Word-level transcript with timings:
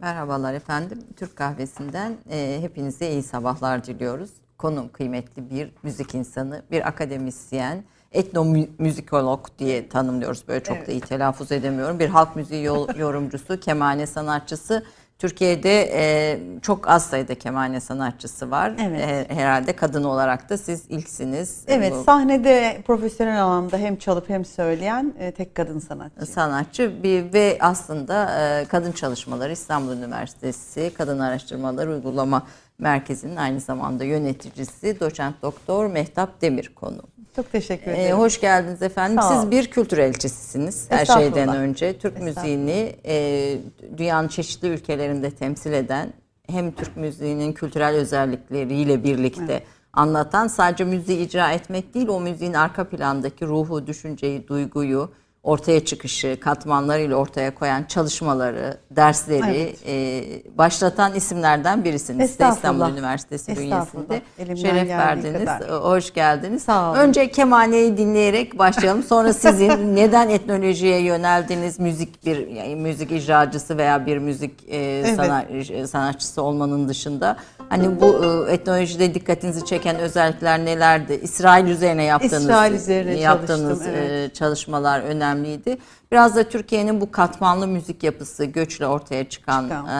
Merhabalar 0.00 0.54
efendim. 0.54 0.98
Türk 1.16 1.36
Kahvesi'nden 1.36 2.16
e, 2.30 2.58
hepinize 2.60 3.10
iyi 3.10 3.22
sabahlar 3.22 3.84
diliyoruz. 3.84 4.30
Konum 4.58 4.88
kıymetli 4.88 5.50
bir 5.50 5.72
müzik 5.82 6.14
insanı, 6.14 6.62
bir 6.70 6.88
akademisyen, 6.88 7.84
etnomüzikolog 8.12 9.46
diye 9.58 9.88
tanımlıyoruz. 9.88 10.48
Böyle 10.48 10.62
çok 10.62 10.76
Evet. 10.76 10.88
da 10.88 10.92
iyi 10.92 11.00
telaffuz 11.00 11.52
edemiyorum. 11.52 11.98
Bir 11.98 12.08
halk 12.08 12.36
müziği 12.36 12.64
yorumcusu, 12.96 13.60
kemane 13.60 14.06
sanatçısı. 14.06 14.84
Türkiye'de 15.18 15.90
e, 15.92 16.38
çok 16.62 16.88
az 16.88 17.06
sayıda 17.06 17.34
kemane 17.34 17.80
sanatçısı 17.80 18.50
var. 18.50 18.72
Evet. 18.82 19.00
E, 19.00 19.34
herhalde 19.34 19.72
kadın 19.76 20.04
olarak 20.04 20.50
da 20.50 20.58
siz 20.58 20.84
ilksiniz. 20.88 21.64
Evet, 21.66 21.92
Bu 21.92 22.04
sahnede 22.04 22.82
profesyonel 22.86 23.44
anlamda 23.44 23.76
hem 23.76 23.96
çalıp 23.96 24.28
hem 24.28 24.44
söyleyen 24.44 25.14
e, 25.18 25.30
tek 25.30 25.54
kadın 25.54 25.78
sanatçı. 25.78 26.26
sanatçı 26.26 27.02
bir 27.02 27.32
ve 27.32 27.58
aslında 27.60 28.40
e, 28.40 28.64
kadın 28.64 28.92
çalışmaları 28.92 29.52
İstanbul 29.52 29.92
Üniversitesi 29.92 30.92
Kadın 30.98 31.18
Araştırmaları 31.18 31.90
Uygulama 31.90 32.42
Merkezi'nin 32.78 33.36
aynı 33.36 33.60
zamanda 33.60 34.04
yöneticisi 34.04 35.00
doçent 35.00 35.42
doktor 35.42 35.86
Mehtap 35.86 36.42
Demir 36.42 36.74
konu. 36.74 37.02
Çok 37.38 37.52
teşekkür 37.52 37.90
E, 37.90 37.94
ederim. 37.94 38.16
hoş 38.18 38.40
geldiniz 38.40 38.82
efendim. 38.82 39.22
Sağ 39.22 39.28
Siz 39.28 39.38
olun. 39.38 39.50
bir 39.50 39.66
kültür 39.70 39.98
elçisisiniz 39.98 40.86
her 40.90 41.06
şeyden 41.06 41.48
önce. 41.56 41.98
Türk 41.98 42.22
müziğini 42.22 42.96
e, 43.06 43.56
dünyanın 43.96 44.28
çeşitli 44.28 44.68
ülkelerinde 44.68 45.30
temsil 45.30 45.72
eden 45.72 46.12
hem 46.48 46.70
Türk 46.72 46.96
müziğinin 46.96 47.52
kültürel 47.52 47.94
özellikleriyle 47.94 49.04
birlikte 49.04 49.62
anlatan 49.92 50.46
sadece 50.46 50.84
müziği 50.84 51.18
icra 51.26 51.52
etmek 51.52 51.94
değil 51.94 52.08
o 52.08 52.20
müziğin 52.20 52.54
arka 52.54 52.84
plandaki 52.88 53.46
ruhu, 53.46 53.86
düşünceyi, 53.86 54.48
duyguyu 54.48 55.10
ortaya 55.48 55.84
çıkışı, 55.84 56.38
katmanlarıyla 56.40 57.16
ortaya 57.16 57.54
koyan 57.54 57.84
çalışmaları, 57.84 58.76
dersleri 58.90 59.60
Evet. 59.60 59.78
e, 59.86 60.58
başlatan 60.58 61.14
isimlerden 61.14 61.84
birisiniz. 61.84 62.38
De 62.38 62.48
İstanbul. 62.48 62.88
Üniversitesi 62.92 63.56
bünyesinde 63.56 64.22
şeref 64.56 64.88
verdiniz. 64.88 65.44
kadar. 65.44 65.70
Hoş 65.70 66.14
geldiniz. 66.14 66.62
Sağ 66.62 66.90
olun. 66.90 66.98
Önce 66.98 67.30
kemaneyi 67.30 67.96
dinleyerek 67.96 68.58
başlayalım. 68.58 69.02
Sonra 69.02 69.32
sizin 69.32 69.68
neden 69.96 70.28
etnolojiye 70.28 71.02
yöneldiniz? 71.02 71.78
Müzik 71.78 72.26
bir 72.26 72.46
yani 72.46 72.76
müzik 72.76 73.12
icracısı 73.12 73.78
veya 73.78 74.06
bir 74.06 74.18
müzik 74.18 74.52
e, 74.68 75.04
sana- 75.16 75.42
e, 75.42 75.86
sanatçısı 75.86 76.42
olmanın 76.42 76.88
dışında 76.88 77.36
hani 77.68 78.00
bu 78.00 78.24
e, 78.48 78.52
etnolojide 78.52 79.14
dikkatinizi 79.14 79.64
çeken 79.64 79.96
özellikler 79.96 80.64
nelerdi? 80.64 81.20
İsrail 81.22 81.66
üzerine 81.66 82.04
yaptığınız 82.04 82.42
İsrail 82.42 82.74
üzerine 82.74 83.20
yaptığınız 83.20 83.78
çalıştım, 83.78 83.94
evet. 83.96 84.30
e, 84.30 84.34
çalışmalar 84.34 85.00
önemliydi. 85.38 85.78
Biraz 86.12 86.36
da 86.36 86.48
Türkiye'nin 86.48 87.00
bu 87.00 87.10
katmanlı 87.10 87.66
müzik 87.66 88.02
yapısı, 88.02 88.44
göçle 88.44 88.86
ortaya 88.86 89.28
çıkan 89.28 89.70
e, 89.70 89.92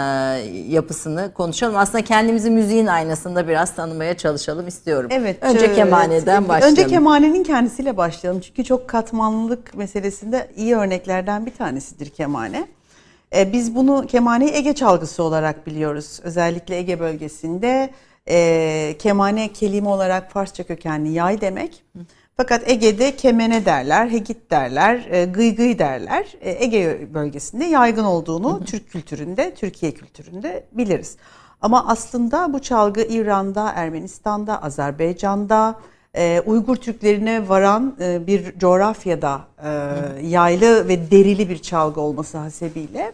yapısını 0.69 1.33
konuşalım. 1.35 1.77
Aslında 1.77 2.05
kendimizi 2.05 2.51
müziğin 2.51 2.87
aynasında 2.87 3.49
biraz 3.49 3.75
tanımaya 3.75 4.17
çalışalım 4.17 4.69
istiyorum. 4.69 5.11
Evet. 5.13 5.43
Önce 5.43 5.67
e, 5.67 5.75
kemaneden 5.75 6.39
evet. 6.41 6.49
başlayalım. 6.49 6.79
Önce 6.79 6.87
kemanenin 6.87 7.45
kendisiyle 7.45 7.97
başlayalım. 7.97 8.41
Çünkü 8.41 8.65
çok 8.65 8.89
katmanlılık 8.89 9.75
meselesinde 9.75 10.51
iyi 10.57 10.77
örneklerden 10.77 11.47
bir 11.47 11.55
tanesidir 11.55 12.11
kemane. 12.11 12.69
E, 13.37 13.53
biz 13.53 13.75
bunu 13.75 14.07
kemaneyi 14.07 14.53
Ege 14.55 14.75
çalgısı 14.75 15.23
olarak 15.23 15.67
biliyoruz. 15.67 16.21
Özellikle 16.23 16.77
Ege 16.77 17.01
bölgesinde 17.01 17.91
e, 18.29 18.97
kemane 18.99 19.49
kelime 19.53 19.89
olarak 19.89 20.33
Farsça 20.33 20.65
kökenli 20.65 21.09
yay 21.09 21.41
demek. 21.41 21.83
Fakat 22.41 22.71
Ege'de 22.71 23.17
kemene 23.17 23.65
derler, 23.65 24.11
hegit 24.11 24.51
derler, 24.51 25.09
e, 25.11 25.25
gıy 25.25 25.55
gıy 25.55 25.79
derler. 25.79 26.35
E, 26.41 26.65
Ege 26.65 27.09
bölgesinde 27.15 27.65
yaygın 27.65 28.05
olduğunu 28.05 28.65
Türk 28.65 28.91
kültüründe, 28.91 29.55
Türkiye 29.55 29.93
kültüründe 29.93 30.67
biliriz. 30.73 31.17
Ama 31.61 31.87
aslında 31.89 32.53
bu 32.53 32.59
çalgı 32.59 33.01
İran'da, 33.01 33.73
Ermenistan'da, 33.75 34.63
Azerbaycan'da, 34.63 35.81
e, 36.17 36.43
Uygur 36.47 36.77
Türklerine 36.77 37.49
varan 37.49 37.97
e, 38.01 38.27
bir 38.27 38.59
coğrafyada 38.59 39.41
e, 39.65 39.69
yaylı 40.27 40.89
ve 40.89 41.11
derili 41.11 41.49
bir 41.49 41.59
çalgı 41.59 42.01
olması 42.01 42.39
hasebiyle 42.39 43.13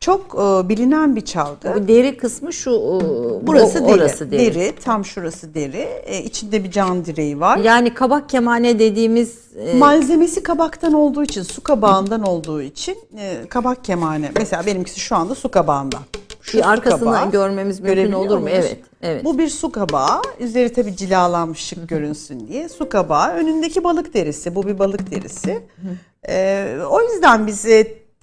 çok 0.00 0.20
e, 0.34 0.68
bilinen 0.68 1.16
bir 1.16 1.20
çalgı. 1.20 1.74
Bu 1.76 1.88
deri 1.88 2.16
kısmı 2.16 2.52
şu 2.52 2.70
e, 2.70 3.46
Burası 3.46 3.84
bu- 3.84 3.88
deri. 3.88 3.94
orası 3.94 4.30
deri. 4.30 4.54
deri. 4.54 4.74
tam 4.84 5.04
şurası 5.04 5.54
deri. 5.54 5.88
E, 6.06 6.22
içinde 6.22 6.64
bir 6.64 6.70
can 6.70 7.04
direği 7.04 7.40
var. 7.40 7.56
Yani 7.58 7.94
kabak 7.94 8.28
kemane 8.28 8.78
dediğimiz 8.78 9.38
e, 9.58 9.74
Malzemesi 9.74 10.42
kabaktan 10.42 10.92
olduğu 10.92 11.22
için, 11.24 11.42
su 11.42 11.62
kabağından 11.62 12.22
olduğu 12.22 12.62
için 12.62 12.96
e, 13.18 13.48
kabak 13.48 13.84
kemane. 13.84 14.30
Mesela 14.36 14.66
benimkisi 14.66 15.00
şu 15.00 15.16
anda 15.16 15.34
su 15.34 15.50
kabağından. 15.50 16.02
Şu 16.42 16.58
bir 16.58 16.70
arkasını 16.70 16.98
kabağı. 17.12 17.30
görmemiz 17.30 17.80
mümkün 17.80 18.12
olur 18.12 18.38
mu? 18.38 18.48
Evet. 18.48 18.76
Evet. 19.02 19.24
Bu 19.24 19.38
bir 19.38 19.48
su 19.48 19.72
kabağı. 19.72 20.22
Üzeri 20.40 20.72
tabii 20.72 20.96
cilalanmış 20.96 21.58
şık 21.58 21.88
görünsün 21.88 22.48
diye. 22.48 22.68
Su 22.68 22.88
kabağı. 22.88 23.30
Önündeki 23.32 23.84
balık 23.84 24.14
derisi. 24.14 24.54
Bu 24.54 24.66
bir 24.66 24.78
balık 24.78 25.10
derisi. 25.10 25.60
Ee, 26.28 26.76
o 26.90 27.02
yüzden 27.02 27.46
biz 27.46 27.66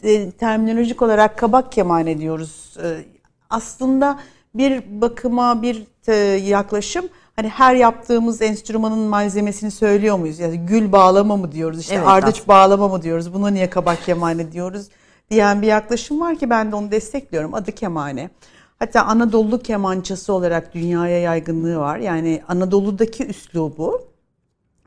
e, 0.06 0.14
e, 0.14 0.32
terminolojik 0.32 1.02
olarak 1.02 1.38
kabak 1.38 1.72
kemane 1.72 2.18
diyoruz. 2.18 2.78
Ee, 2.84 3.06
aslında 3.50 4.20
bir 4.56 5.02
bakıma 5.02 5.62
bir 5.62 5.84
e, 6.08 6.14
yaklaşım 6.46 7.06
hani 7.36 7.50
her 7.50 7.76
yaptığımız 7.76 8.42
enstrümanın 8.42 9.00
malzemesini 9.00 9.72
söylüyor 9.72 10.18
muyuz? 10.18 10.40
Yani 10.40 10.58
gül 10.58 10.92
bağlama 10.92 11.38
mı 11.38 11.52
diyoruz? 11.52 11.80
İşte 11.80 11.96
Evet, 11.96 12.08
ardıç 12.08 12.36
aslında. 12.36 12.48
bağlama 12.48 12.88
mı 12.88 13.02
diyoruz? 13.02 13.34
Buna 13.34 13.48
niye 13.48 13.70
kabak 13.70 14.06
kemane 14.06 14.52
diyoruz? 14.52 14.88
diyen 15.32 15.62
bir 15.62 15.68
yaklaşım 15.68 16.22
var 16.22 16.36
ki 16.36 16.50
ben 16.50 16.72
de 16.72 16.76
onu 16.76 16.92
destekliyorum. 16.92 17.54
Adı 17.54 17.72
kemane. 17.72 18.30
Hatta 18.80 19.02
Anadolu 19.02 19.60
kemançası 19.60 20.34
olarak 20.34 20.74
dünyaya 20.74 21.20
yaygınlığı 21.20 21.78
var. 21.78 21.98
Yani 21.98 22.44
Anadolu'daki 22.48 23.26
üslubu 23.26 24.02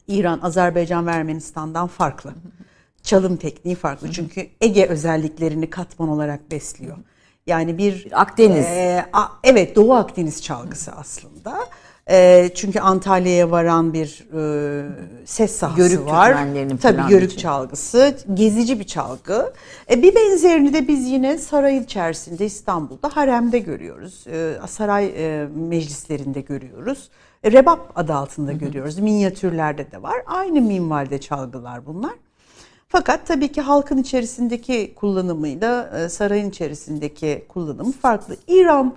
İran, 0.09 0.41
Azerbaycan 0.43 1.07
ve 1.07 1.11
Ermenistan'dan 1.11 1.87
farklı. 1.87 2.33
Çalım 3.09 3.37
tekniği 3.37 3.77
farklı. 3.77 4.13
Çünkü 4.13 4.47
Ege 4.61 4.87
özelliklerini 4.87 5.71
katman 5.71 6.09
olarak 6.09 6.51
besliyor. 6.51 6.97
Yani 7.47 7.79
bir 7.79 8.09
Akdeniz. 8.13 8.67
Ee, 8.67 9.07
a- 9.13 9.29
evet 9.45 9.77
Doğu 9.77 9.95
Akdeniz 9.95 10.43
çalgısı 10.43 10.93
aslında. 10.93 11.59
Ee, 12.11 12.51
çünkü 12.55 12.81
Antalya'ya 12.81 13.51
varan 13.51 13.93
bir 13.93 14.29
e, 14.39 14.87
ses 15.25 15.53
sahası 15.57 15.81
Yörük 15.81 16.07
var. 16.07 16.31
Tabii 16.83 17.13
yörük 17.13 17.33
için. 17.33 17.41
çalgısı, 17.43 18.17
gezici 18.35 18.79
bir 18.81 18.85
çalgı. 18.85 19.53
E, 19.91 20.03
bir 20.03 20.15
benzerini 20.15 20.73
de 20.73 20.89
biz 20.89 21.07
yine 21.09 21.39
saray 21.39 21.77
içerisinde 21.79 22.47
İstanbul'da 22.47 23.09
haremde 23.17 23.59
görüyoruz. 23.59 24.27
E, 24.27 24.55
saray 24.69 25.07
e, 25.17 25.47
meclislerinde 25.55 26.41
görüyoruz. 26.41 27.09
E, 27.45 27.53
rebap 27.53 27.93
adı 27.95 28.15
altında 28.15 28.53
görüyoruz. 28.53 28.99
Minyatürlerde 28.99 29.91
de 29.93 30.03
var. 30.03 30.17
Aynı 30.27 30.61
minvalde 30.61 31.21
çalgılar 31.21 31.87
bunlar. 31.87 32.13
Fakat 32.91 33.27
tabii 33.27 33.53
ki 33.53 33.61
halkın 33.61 33.99
içerisindeki 33.99 34.93
kullanımıyla 34.97 35.91
e, 35.99 36.09
sarayın 36.09 36.51
içerisindeki 36.51 37.45
kullanımı 37.49 37.93
farklı. 37.93 38.37
İran 38.47 38.95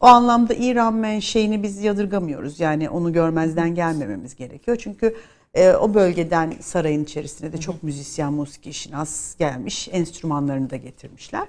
o 0.00 0.06
anlamda 0.06 0.54
İran 0.54 0.94
menşeini 0.94 1.62
biz 1.62 1.84
yadırgamıyoruz. 1.84 2.60
Yani 2.60 2.90
onu 2.90 3.12
görmezden 3.12 3.74
gelmememiz 3.74 4.36
gerekiyor. 4.36 4.76
Çünkü 4.76 5.16
e, 5.54 5.72
o 5.72 5.94
bölgeden 5.94 6.54
sarayın 6.60 7.04
içerisine 7.04 7.52
de 7.52 7.58
çok 7.58 7.82
müzisyen, 7.82 8.32
musiki 8.32 8.74
şinas 8.74 9.36
gelmiş. 9.36 9.88
Enstrümanlarını 9.92 10.70
da 10.70 10.76
getirmişler. 10.76 11.48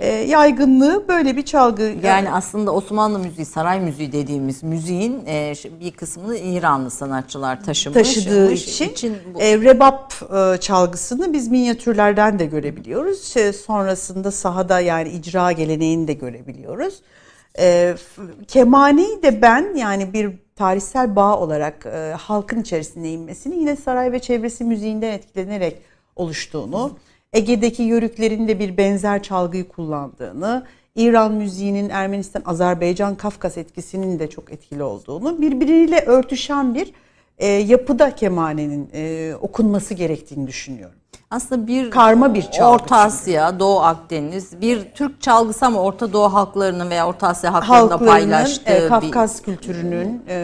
E, 0.00 0.08
yaygınlığı 0.08 1.08
böyle 1.08 1.36
bir 1.36 1.42
çalgı. 1.42 1.94
Yani 2.04 2.30
aslında 2.30 2.72
Osmanlı 2.74 3.18
müziği, 3.18 3.44
saray 3.46 3.80
müziği 3.80 4.12
dediğimiz 4.12 4.62
müziğin 4.62 5.22
e, 5.26 5.54
bir 5.80 5.90
kısmını 5.90 6.36
İranlı 6.38 6.90
sanatçılar 6.90 7.64
taşımış. 7.64 7.94
taşıdığı 7.94 8.50
Mış- 8.52 8.84
için, 8.84 9.16
bu- 9.34 9.40
e, 9.42 9.58
rebap 9.58 10.14
e, 10.54 10.60
çalgısını 10.60 11.32
biz 11.32 11.48
minyatürlerden 11.48 12.38
de 12.38 12.46
görebiliyoruz. 12.46 13.24
Şey, 13.24 13.52
sonrasında 13.52 14.30
sahada 14.30 14.80
yani 14.80 15.08
icra 15.08 15.52
geleneğini 15.52 16.08
de 16.08 16.12
görebiliyoruz. 16.12 16.94
E, 17.58 17.94
kemaneyi 18.48 19.22
de 19.22 19.42
ben 19.42 19.74
yani 19.76 20.12
bir 20.12 20.30
tarihsel 20.56 21.16
bağ 21.16 21.38
olarak 21.40 21.86
e, 21.86 22.14
halkın 22.18 22.60
içerisine 22.60 23.10
inmesini 23.10 23.56
yine 23.56 23.76
saray 23.76 24.12
ve 24.12 24.18
çevresi 24.18 24.64
müziğinden 24.64 25.12
etkilenerek 25.12 25.78
oluştuğunu, 26.16 26.90
Ege'deki 27.32 27.82
yörüklerin 27.82 28.48
de 28.48 28.58
bir 28.58 28.76
benzer 28.76 29.22
çalgıyı 29.22 29.68
kullandığını, 29.68 30.66
İran 30.94 31.32
müziğinin 31.32 31.88
Ermenistan, 31.88 32.42
Azerbaycan, 32.46 33.14
Kafkas 33.14 33.58
etkisinin 33.58 34.18
de 34.18 34.30
çok 34.30 34.52
etkili 34.52 34.82
olduğunu, 34.82 35.40
birbiriyle 35.40 36.00
örtüşen 36.00 36.74
bir 36.74 36.92
e, 37.38 37.46
yapıda 37.46 38.14
kemanenin 38.14 38.90
e, 38.94 39.34
okunması 39.40 39.94
gerektiğini 39.94 40.46
düşünüyorum. 40.46 40.96
Aslında 41.30 41.66
bir 41.66 41.90
Karma 41.90 42.34
bir 42.34 42.42
çalgı 42.42 42.82
Orta 42.82 42.96
Asya, 42.96 43.60
Doğu 43.60 43.80
Akdeniz, 43.80 44.60
bir 44.60 44.84
Türk 44.94 45.22
çalgısı 45.22 45.66
ama 45.66 45.80
Orta 45.80 46.12
Doğu 46.12 46.32
halklarının 46.32 46.90
veya 46.90 47.08
Orta 47.08 47.28
Asya 47.28 47.52
halklarında 47.52 47.92
Halklarının, 47.94 48.06
paylaştığı 48.06 48.72
e, 48.72 48.82
bir 48.82 48.88
Kafkas 48.88 49.42
kültürünün 49.42 50.22
e, 50.28 50.34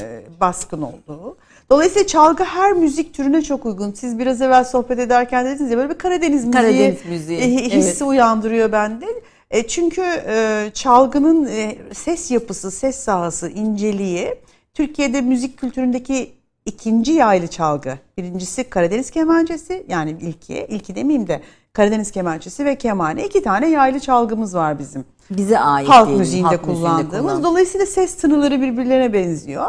e, 0.00 0.22
baskın 0.40 0.82
olduğu. 0.82 1.36
Dolayısıyla 1.70 2.06
çalgı 2.06 2.44
her 2.44 2.72
müzik 2.72 3.14
türüne 3.14 3.42
çok 3.42 3.66
uygun. 3.66 3.92
Siz 3.92 4.18
biraz 4.18 4.42
evvel 4.42 4.64
sohbet 4.64 4.98
ederken 4.98 5.46
dediniz 5.46 5.70
ya 5.70 5.76
böyle 5.78 5.90
bir 5.90 5.98
Karadeniz 5.98 6.44
müziği, 6.44 6.50
Karadeniz 6.52 7.04
müziği, 7.08 7.38
e, 7.38 7.50
hissi 7.64 7.88
evet. 7.88 8.02
uyandırıyor 8.02 8.72
bende. 8.72 9.06
E, 9.50 9.66
çünkü 9.66 10.02
e, 10.28 10.70
çalgının 10.74 11.46
e, 11.46 11.76
ses 11.92 12.30
yapısı, 12.30 12.70
ses 12.70 12.96
sahası, 12.96 13.48
inceliği 13.48 14.34
Türkiye'de 14.74 15.20
müzik 15.20 15.58
kültüründeki 15.58 16.32
ikinci 16.66 17.12
yaylı 17.12 17.46
çalgı. 17.46 17.98
Birincisi 18.18 18.64
Karadeniz 18.64 19.10
kemençesi 19.10 19.86
yani 19.88 20.16
ilki, 20.20 20.66
ilki 20.68 20.94
demeyeyim 20.94 21.28
de 21.28 21.40
Karadeniz 21.72 22.10
kemençesi 22.10 22.64
ve 22.64 22.74
kemane 22.78 23.24
iki 23.24 23.42
tane 23.42 23.68
yaylı 23.70 24.00
çalgımız 24.00 24.54
var 24.54 24.78
bizim. 24.78 25.04
Bize 25.30 25.58
ait 25.58 25.88
Halk 25.88 26.06
diyelim, 26.06 26.18
müziğinde 26.20 26.48
halk 26.48 26.66
müziğinde 26.66 26.80
kullandığımız. 26.90 27.32
kullan- 27.32 27.42
Dolayısıyla 27.44 27.86
ses 27.86 28.16
tınıları 28.16 28.60
birbirlerine 28.60 29.12
benziyor. 29.12 29.66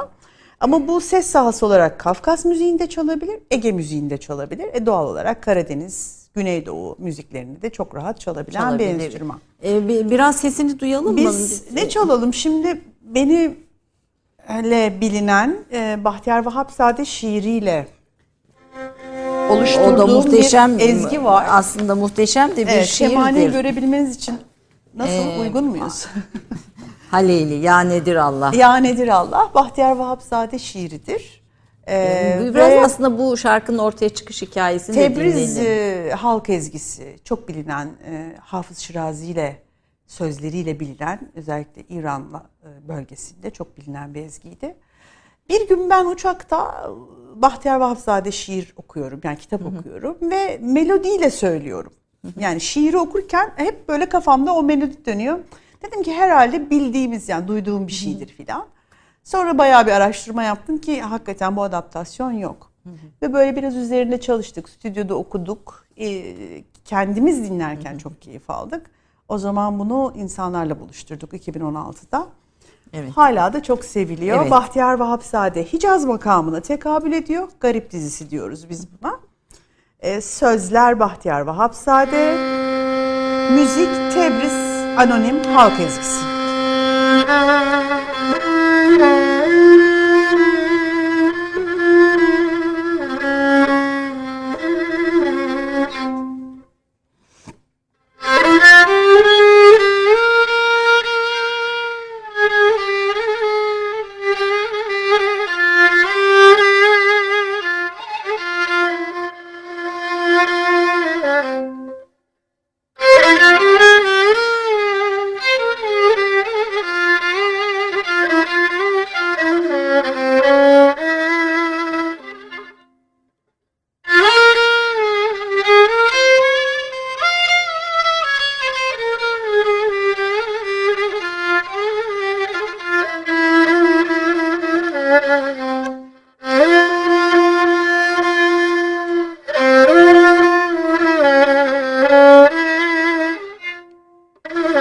Ama 0.61 0.87
bu 0.87 1.01
ses 1.01 1.27
sahası 1.27 1.65
olarak 1.65 1.99
Kafkas 1.99 2.45
müziğinde 2.45 2.89
çalabilir, 2.89 3.39
Ege 3.51 3.71
müziğinde 3.71 4.17
çalabilir. 4.17 4.65
E 4.73 4.85
doğal 4.85 5.07
olarak 5.07 5.43
Karadeniz, 5.43 6.27
Güneydoğu 6.35 6.95
müziklerini 6.99 7.61
de 7.61 7.69
çok 7.69 7.95
rahat 7.95 8.19
çalabilen 8.19 8.79
bir 8.79 8.85
çalabilir. 8.85 9.05
enstrüman. 9.05 9.39
Ee, 9.63 9.87
bi- 9.87 10.11
biraz 10.11 10.35
sesini 10.35 10.79
duyalım 10.79 11.11
mı? 11.13 11.17
Biz 11.17 11.71
ne 11.73 11.89
çalalım 11.89 12.33
şimdi 12.33 12.81
beni 13.01 13.55
ile 14.63 14.97
bilinen 15.01 15.55
e, 15.73 16.03
Bahtiyar 16.03 16.45
Vahapzade 16.45 17.05
şiiriyle 17.05 17.87
O 19.49 19.53
oluşturduğum 19.53 19.97
da 19.97 20.05
muhteşem 20.07 20.79
bir 20.79 20.89
ezgi 20.89 21.23
var. 21.23 21.45
Aslında 21.49 21.95
muhteşem 21.95 22.51
de 22.51 22.67
bir 22.67 22.71
Evet, 22.71 22.87
kemaneyi 22.93 23.41
şiirdir. 23.43 23.53
görebilmeniz 23.53 24.15
için 24.15 24.35
nasıl 24.95 25.11
Ee, 25.13 25.39
uygun 25.41 25.63
muyuz? 25.65 26.05
Haleyli 27.11 27.53
ya 27.53 27.79
nedir 27.79 28.15
Allah. 28.15 28.51
ya 28.55 28.75
nedir 28.75 29.07
Allah? 29.07 29.51
Bahtiyar 29.55 29.95
Vahapzade 29.95 30.59
şiiridir. 30.59 31.41
Ee, 31.87 32.39
Biraz 32.41 32.71
ve 32.71 32.81
aslında 32.81 33.17
bu 33.17 33.37
şarkının 33.37 33.77
ortaya 33.77 34.09
çıkış 34.09 34.41
hikayesini 34.41 34.95
Tebriz 34.95 35.57
e, 35.57 36.11
halk 36.17 36.49
ezgisi 36.49 37.15
çok 37.23 37.47
bilinen 37.47 37.85
e, 37.85 38.35
Hafız 38.41 38.77
Şirazi 38.77 39.25
ile 39.27 39.61
sözleriyle 40.07 40.79
bilinen 40.79 41.31
özellikle 41.35 41.83
İran'la 41.89 42.43
e, 42.63 42.87
bölgesinde 42.87 43.49
çok 43.49 43.77
bilinen 43.77 44.13
bir 44.13 44.21
ezgiydi. 44.21 44.75
Bir 45.49 45.67
gün 45.67 45.89
ben 45.89 46.05
uçakta 46.05 46.87
e, 47.37 47.41
Bahtiyar 47.41 47.79
Vahapzade 47.79 48.31
şiir 48.31 48.73
okuyorum 48.77 49.21
yani 49.23 49.37
kitap 49.37 49.61
okuyorum 49.65 50.17
ve 50.21 50.59
melodiyle 50.61 51.29
söylüyorum. 51.29 51.93
Yani 52.39 52.61
şiiri 52.61 52.97
okurken 52.97 53.51
hep 53.55 53.89
böyle 53.89 54.05
kafamda 54.09 54.53
o 54.53 54.63
melodi 54.63 55.05
dönüyor. 55.05 55.39
Dedim 55.83 56.03
ki 56.03 56.13
herhalde 56.13 56.69
bildiğimiz 56.69 57.29
yani 57.29 57.47
duyduğum 57.47 57.87
bir 57.87 57.91
şeydir 57.91 58.27
filan. 58.27 58.65
Sonra 59.23 59.57
bayağı 59.57 59.85
bir 59.85 59.91
araştırma 59.91 60.43
yaptım 60.43 60.77
ki 60.77 61.01
hakikaten 61.01 61.55
bu 61.55 61.63
adaptasyon 61.63 62.31
yok. 62.31 62.71
Ve 63.21 63.33
böyle 63.33 63.55
biraz 63.55 63.75
üzerinde 63.75 64.19
çalıştık. 64.19 64.69
Stüdyoda 64.69 65.15
okuduk. 65.15 65.85
Ee, 65.99 66.63
kendimiz 66.85 67.43
dinlerken 67.43 67.97
çok 67.97 68.21
keyif 68.21 68.49
aldık. 68.49 68.91
O 69.27 69.37
zaman 69.37 69.79
bunu 69.79 70.13
insanlarla 70.15 70.79
buluşturduk 70.79 71.33
2016'da. 71.33 72.27
Evet. 72.93 73.11
Hala 73.11 73.53
da 73.53 73.63
çok 73.63 73.85
seviliyor. 73.85 74.41
Evet. 74.41 74.51
Bahtiyar 74.51 74.93
Vahapzade 74.93 75.63
Hicaz 75.63 76.05
makamına 76.05 76.61
tekabül 76.61 77.11
ediyor. 77.11 77.49
Garip 77.59 77.91
dizisi 77.91 78.29
diyoruz 78.29 78.69
biz 78.69 78.87
buna. 78.91 79.19
Ee, 79.99 80.21
sözler 80.21 80.99
Bahtiyar 80.99 81.41
Vahapzade. 81.41 82.37
Müzik 83.51 84.13
Tebriz 84.13 84.60
Anonim 84.97 85.37
Halk. 85.53 85.79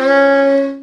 Bye. 0.00 0.79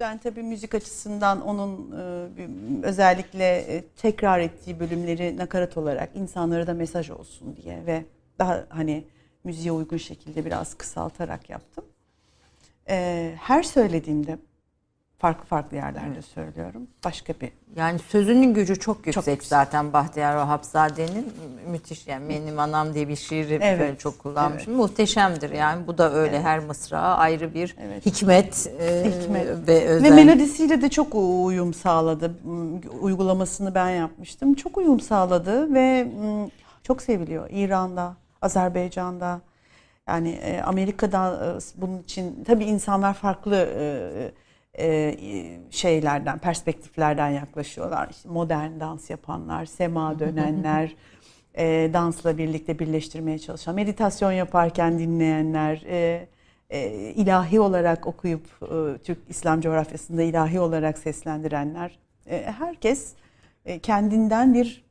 Ben 0.00 0.18
tabii 0.18 0.42
müzik 0.42 0.74
açısından 0.74 1.40
onun 1.40 1.92
e, 1.92 2.86
özellikle 2.86 3.44
e, 3.56 3.84
tekrar 3.96 4.38
ettiği 4.38 4.80
bölümleri 4.80 5.36
nakarat 5.36 5.76
olarak 5.76 6.10
insanlara 6.14 6.66
da 6.66 6.74
mesaj 6.74 7.10
olsun 7.10 7.56
diye 7.56 7.86
ve 7.86 8.04
daha 8.38 8.64
hani 8.68 9.04
müziğe 9.44 9.72
uygun 9.72 9.96
şekilde 9.96 10.44
biraz 10.44 10.74
kısaltarak 10.74 11.50
yaptım. 11.50 11.84
E, 12.88 13.32
her 13.40 13.62
söylediğimde 13.62 14.38
farklı 15.18 15.44
farklı 15.46 15.76
yerlerde 15.76 16.22
söylüyorum. 16.22 16.86
Başka 17.04 17.32
bir 17.40 17.50
Yani 17.76 17.98
sözünün 17.98 18.54
gücü 18.54 18.78
çok 18.78 18.96
yüksek 19.06 19.26
yüksek. 19.26 19.42
zaten 19.48 19.92
Bahtiyar 19.92 20.36
Vahapzade'nin. 20.36 21.32
Müthiş 21.70 22.06
yani 22.06 22.28
benim 22.28 22.58
anam 22.58 22.94
diye 22.94 23.08
bir 23.08 23.16
şiiri 23.16 23.54
Evet, 23.62 23.80
böyle 23.80 23.96
çok 23.98 24.18
kullanmışım. 24.18 24.74
Muhteşemdir 24.74 25.50
yani 25.50 25.86
bu 25.86 25.98
da 25.98 26.12
öyle 26.12 26.42
her 26.42 26.58
mısrağa 26.58 26.98
ayrı 27.16 27.54
bir 27.54 27.76
Evet. 27.80 28.06
hikmet, 28.06 28.66
e, 28.80 29.04
Hikmet. 29.04 29.46
ve 29.46 29.66
Ve 29.66 29.86
özen. 29.86 30.14
melodisiyle 30.14 30.82
de 30.82 30.88
çok 30.88 31.14
uyum 31.14 31.74
sağladı. 31.74 32.34
M, 32.44 32.80
Uygulamasını 33.00 33.74
ben 33.74 33.90
yapmıştım. 33.90 34.54
Çok 34.54 34.76
uyum 34.78 35.00
sağladı 35.00 35.74
ve 35.74 36.04
m, 36.20 36.50
çok 36.82 37.02
seviliyor. 37.02 37.48
İran'da, 37.50 38.16
Azerbaycan'da, 38.42 39.40
yani 40.08 40.28
e, 40.30 40.60
Amerika'da 40.62 41.56
e, 41.56 41.80
bunun 41.80 42.02
için 42.02 42.44
tabii 42.44 42.64
insanlar 42.64 43.14
farklı 43.14 43.56
e, 43.78 44.32
e, 44.78 45.16
şeylerden, 45.70 46.38
perspektiflerden 46.38 47.28
yaklaşıyorlar. 47.28 48.08
İşte 48.10 48.28
modern 48.28 48.80
dans 48.80 49.10
yapanlar, 49.10 49.66
sema 49.66 50.18
dönenler, 50.18 50.96
e, 51.54 51.90
dansla 51.92 52.38
birlikte 52.38 52.78
birleştirmeye 52.78 53.38
çalışan, 53.38 53.74
meditasyon 53.74 54.32
yaparken 54.32 54.98
dinleyenler, 54.98 55.82
e, 55.86 56.28
e, 56.70 56.90
ilahi 56.90 57.60
olarak 57.60 58.06
okuyup 58.06 58.46
e, 58.62 58.98
Türk 58.98 59.18
İslam 59.28 59.60
coğrafyasında 59.60 60.22
ilahi 60.22 60.60
olarak 60.60 60.98
seslendirenler, 60.98 61.98
e, 62.26 62.42
herkes 62.58 63.12
e, 63.64 63.78
kendinden 63.78 64.54
bir 64.54 64.84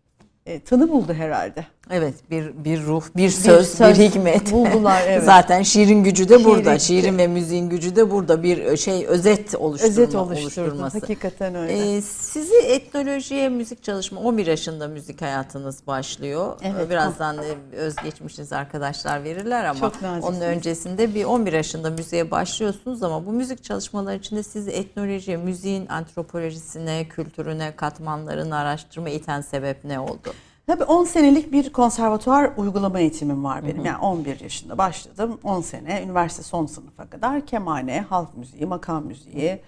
e, 0.46 0.60
tanı 0.60 0.90
buldu 0.90 1.14
herhalde. 1.14 1.66
Evet 1.90 2.14
bir 2.32 2.66
bir 2.66 2.82
ruh, 2.84 3.04
bir 3.16 3.30
söz, 3.30 3.60
bir, 3.72 3.76
söz 3.78 3.98
hikmet. 4.00 4.52
buldular, 4.52 5.02
evet. 5.08 5.24
Zaten 5.24 5.64
şiirin 5.64 6.04
gücü 6.04 6.30
de 6.30 6.46
burada. 6.46 6.76
Şiirin- 6.76 6.80
Şiirin 6.80 7.18
ve 7.18 7.28
müziğin 7.28 7.70
gücü 7.70 7.96
de 7.96 8.12
burada. 8.12 8.44
Bir 8.44 8.78
şey 8.78 9.06
özet 9.06 9.56
oluşturma, 9.56 9.92
Özet 9.92 10.16
oluşturması. 10.16 11.00
Hakikaten 11.00 11.56
öyle. 11.56 11.96
Ee, 11.98 12.02
sizi 12.02 12.56
etnolojiye 12.56 13.50
müzik 13.50 13.84
çalışma 13.84 14.22
11 14.22 14.48
yaşında 14.48 14.88
müzik 14.88 15.22
hayatınız 15.22 15.88
başlıyor. 15.88 16.58
Evet. 16.64 16.90
Birazdan 16.90 17.38
e, 17.38 17.76
özgeçmişiniz 17.76 18.54
arkadaşlar 18.54 19.24
verirler 19.24 19.66
ama 19.66 19.92
onun 20.22 20.42
öncesinde 20.42 21.16
bir 21.16 21.26
11 21.26 21.54
yaşında 21.54 21.90
müziğe 21.90 22.32
başlıyorsunuz 22.32 23.04
ama 23.04 23.26
bu 23.26 23.32
müzik 23.32 23.64
çalışmaları 23.64 24.16
içinde 24.16 24.44
sizi 24.44 24.72
etnolojiye, 24.72 25.38
müziğin 25.38 25.88
antropolojisine, 25.88 27.08
kültürüne, 27.10 27.76
katmanlarını 27.76 28.58
araştırma 28.58 29.10
iten 29.10 29.42
sebep 29.42 29.84
ne 29.84 30.00
oldu? 30.00 30.34
Tabii 30.68 30.84
10 30.84 31.04
senelik 31.06 31.52
bir 31.52 31.74
konservatuvar 31.74 32.52
uygulama 32.58 33.00
eğitimim 33.00 33.44
var 33.44 33.64
benim. 33.68 33.86
Yani 33.86 33.98
11 33.98 34.40
yaşında 34.40 34.78
başladım. 34.78 35.40
10 35.44 35.62
sene 35.62 36.04
üniversite 36.04 36.44
son 36.44 36.66
sınıfa 36.66 37.10
kadar 37.10 37.46
kemane, 37.46 38.02
halk 38.02 38.38
müziği, 38.38 38.66
makam 38.66 39.06
müziği. 39.06 39.62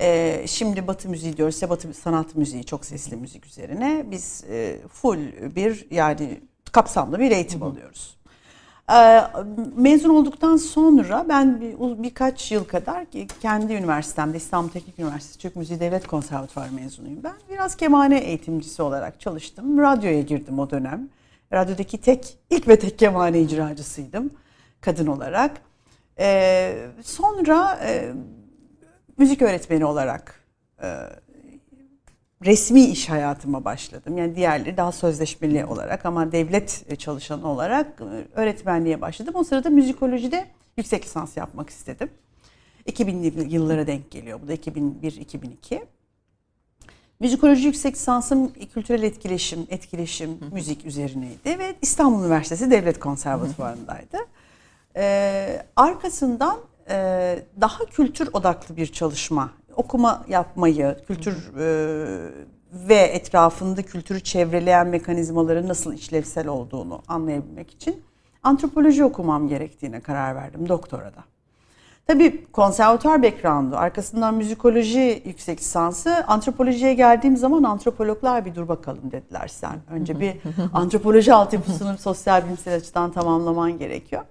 Ee, 0.00 0.44
şimdi 0.46 0.86
batı 0.86 1.08
müziği 1.08 1.36
diyoruz 1.36 1.62
ya 1.62 1.70
batı 1.70 1.94
sanat 1.94 2.36
müziği 2.36 2.64
çok 2.64 2.84
sesli 2.84 3.16
müzik 3.16 3.46
üzerine. 3.46 4.06
Biz 4.10 4.44
e, 4.50 4.78
full 4.88 5.18
bir 5.56 5.86
yani 5.90 6.40
kapsamlı 6.72 7.18
bir 7.20 7.30
eğitim 7.30 7.62
alıyoruz. 7.62 8.16
Ee, 8.92 9.20
mezun 9.76 10.10
olduktan 10.10 10.56
sonra 10.56 11.26
ben 11.28 11.60
bir, 11.60 12.02
birkaç 12.02 12.52
yıl 12.52 12.64
kadar 12.64 13.06
kendi 13.40 13.72
üniversitemde 13.72 14.36
İstanbul 14.36 14.68
Teknik 14.68 14.98
Üniversitesi 14.98 15.38
Türk 15.38 15.56
Müziği 15.56 15.80
Devlet 15.80 16.06
Konservatuvarı 16.06 16.72
mezunuyum 16.72 17.24
ben. 17.24 17.34
Biraz 17.50 17.76
kemane 17.76 18.18
eğitimcisi 18.18 18.82
olarak 18.82 19.20
çalıştım. 19.20 19.78
Radyoya 19.78 20.20
girdim 20.20 20.58
o 20.58 20.70
dönem. 20.70 21.08
Radyodaki 21.52 22.00
tek, 22.00 22.38
ilk 22.50 22.68
ve 22.68 22.78
tek 22.78 22.98
kemane 22.98 23.40
icracısıydım 23.40 24.30
kadın 24.80 25.06
olarak. 25.06 25.60
Ee, 26.18 26.86
sonra 27.02 27.78
e, 27.84 28.12
müzik 29.18 29.42
öğretmeni 29.42 29.84
olarak 29.84 30.40
e, 30.82 30.88
resmi 32.44 32.84
iş 32.84 33.10
hayatıma 33.10 33.64
başladım. 33.64 34.18
Yani 34.18 34.36
diğerleri 34.36 34.76
daha 34.76 34.92
sözleşmeli 34.92 35.64
olarak 35.64 36.06
ama 36.06 36.32
devlet 36.32 36.98
çalışanı 36.98 37.48
olarak 37.48 38.00
e, 38.00 38.40
öğretmenliğe 38.40 39.00
başladım. 39.00 39.34
O 39.36 39.44
sırada 39.44 39.70
müzikolojide 39.70 40.46
yüksek 40.76 41.04
lisans 41.04 41.36
yapmak 41.36 41.70
istedim. 41.70 42.10
2000'li 42.86 43.54
yıllara 43.54 43.86
denk 43.86 44.10
geliyor. 44.10 44.40
Bu 44.42 44.48
da 44.48 44.54
2001-2002. 44.54 45.82
Müzikoloji 47.20 47.66
yüksek 47.66 47.94
lisansım 47.94 48.52
kültürel 48.74 49.02
etkileşim, 49.02 49.66
etkileşim, 49.70 50.38
müzik 50.52 50.86
üzerineydi 50.86 51.58
ve 51.58 51.74
İstanbul 51.82 52.20
Üniversitesi 52.24 52.70
Devlet 52.70 53.00
Konservatuvarı'ndaydı. 53.00 54.18
Ee, 54.96 55.66
arkasından 55.76 56.58
e, 56.88 57.38
daha 57.60 57.84
kültür 57.84 58.28
odaklı 58.32 58.76
bir 58.76 58.86
çalışma, 58.86 59.52
okuma 59.76 60.24
yapmayı, 60.28 60.96
kültür 61.06 61.56
e, 61.58 61.66
ve 62.72 62.94
etrafında 62.94 63.82
kültürü 63.82 64.20
çevreleyen 64.20 64.86
mekanizmaların 64.86 65.68
nasıl 65.68 65.94
işlevsel 65.94 66.48
olduğunu 66.48 67.02
anlayabilmek 67.08 67.70
için 67.70 68.02
antropoloji 68.42 69.04
okumam 69.04 69.48
gerektiğine 69.48 70.00
karar 70.00 70.34
verdim 70.34 70.68
doktorada. 70.68 71.24
Tabii 72.06 72.46
konservatuar 72.52 73.22
background'u, 73.22 73.76
arkasından 73.76 74.34
müzikoloji 74.34 75.22
yüksek 75.24 75.60
lisansı, 75.60 76.24
antropolojiye 76.26 76.94
geldiğim 76.94 77.36
zaman 77.36 77.62
antropologlar 77.62 78.44
bir 78.44 78.54
dur 78.54 78.68
bakalım 78.68 79.10
dediler 79.12 79.48
sen. 79.48 79.76
Önce 79.90 80.20
bir 80.20 80.36
antropoloji 80.72 81.34
altyapısını 81.34 81.98
sosyal 81.98 82.44
bilimsel 82.44 82.74
açıdan 82.74 83.12
tamamlaman 83.12 83.78
gerekiyor. 83.78 84.22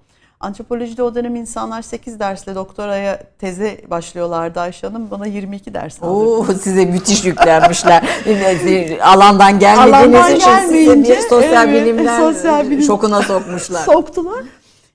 Antropolojide 0.43 1.03
o 1.03 1.15
dönem 1.15 1.35
insanlar 1.35 1.81
8 1.81 2.19
dersle 2.19 2.55
doktoraya 2.55 3.23
teze 3.39 3.81
başlıyorlardı 3.89 4.59
Ayşe 4.59 4.87
Hanım. 4.87 5.11
Bana 5.11 5.25
22 5.25 5.73
ders 5.73 6.03
aldı. 6.03 6.11
Oo, 6.11 6.45
size 6.45 6.85
müthiş 6.85 7.25
yüklenmişler. 7.25 8.03
Alandan 9.01 9.59
gelmediğiniz 9.59 10.29
için 10.29 10.57
size 10.69 11.03
bir 11.03 11.29
sosyal 11.29 11.69
evet, 11.69 11.83
bilimler 11.83 12.19
sosyal 12.19 12.65
bilim- 12.65 12.81
şokuna 12.81 13.21
sokmuşlar. 13.21 13.81
Soktular. 13.85 14.43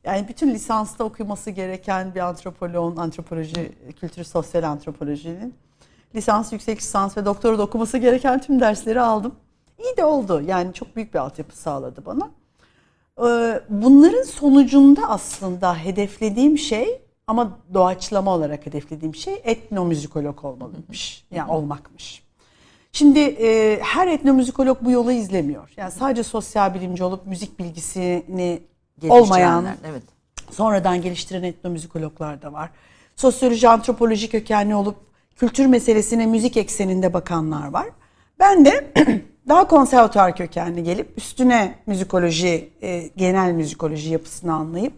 Yani 0.04 0.28
bütün 0.28 0.50
lisansta 0.50 1.04
okuması 1.04 1.50
gereken 1.50 2.14
bir 2.14 2.20
antropoloğun, 2.20 2.96
antropoloji, 2.96 3.72
kültür 4.00 4.24
sosyal 4.24 4.62
antropolojinin 4.62 5.54
lisans, 6.14 6.52
yüksek 6.52 6.78
lisans 6.78 7.16
ve 7.16 7.24
doktora 7.24 7.58
da 7.58 7.62
okuması 7.62 7.98
gereken 7.98 8.40
tüm 8.40 8.60
dersleri 8.60 9.00
aldım. 9.00 9.34
İyi 9.78 9.96
de 9.96 10.04
oldu. 10.04 10.42
Yani 10.46 10.72
çok 10.72 10.96
büyük 10.96 11.14
bir 11.14 11.18
altyapı 11.18 11.56
sağladı 11.56 12.06
bana. 12.06 12.30
Ee, 13.18 13.60
Bunların 13.68 14.22
sonucunda 14.22 15.08
aslında 15.08 15.76
hedeflediğim 15.76 16.58
şey 16.58 17.00
ama 17.26 17.58
doğaçlama 17.74 18.34
olarak 18.34 18.66
hedeflediğim 18.66 19.14
şey 19.14 19.40
etnomüzikolog 19.44 20.44
olmalıymış. 20.44 21.24
Yani 21.30 21.50
olmakmış. 21.50 22.22
Şimdi 22.92 23.18
e, 23.18 23.78
her 23.82 24.06
etnomüzikolog 24.06 24.78
bu 24.80 24.90
yolu 24.90 25.12
izlemiyor. 25.12 25.70
Yani 25.76 25.90
sadece 25.92 26.22
sosyal 26.22 26.74
bilimci 26.74 27.04
olup 27.04 27.26
müzik 27.26 27.58
bilgisini 27.58 28.62
olmayan, 29.08 29.66
Evet. 29.90 30.02
sonradan 30.50 31.02
geliştiren 31.02 31.42
etnomüzikologlar 31.42 32.42
da 32.42 32.52
var. 32.52 32.70
Sosyoloji, 33.16 33.68
antropoloji 33.68 34.30
kökenli 34.30 34.74
olup 34.74 34.96
kültür 35.36 35.66
meselesine 35.66 36.26
müzik 36.26 36.56
ekseninde 36.56 37.12
bakanlar 37.14 37.68
var. 37.68 37.86
Ben 38.38 38.64
de 38.64 38.92
daha 39.48 39.68
konservatuar 39.68 40.36
kökenli 40.36 40.82
gelip 40.82 41.18
üstüne 41.18 41.78
müzikoloji, 41.86 42.70
e, 42.82 43.10
genel 43.16 43.52
müzikoloji 43.52 44.12
yapısını 44.12 44.54
anlayıp 44.54 44.92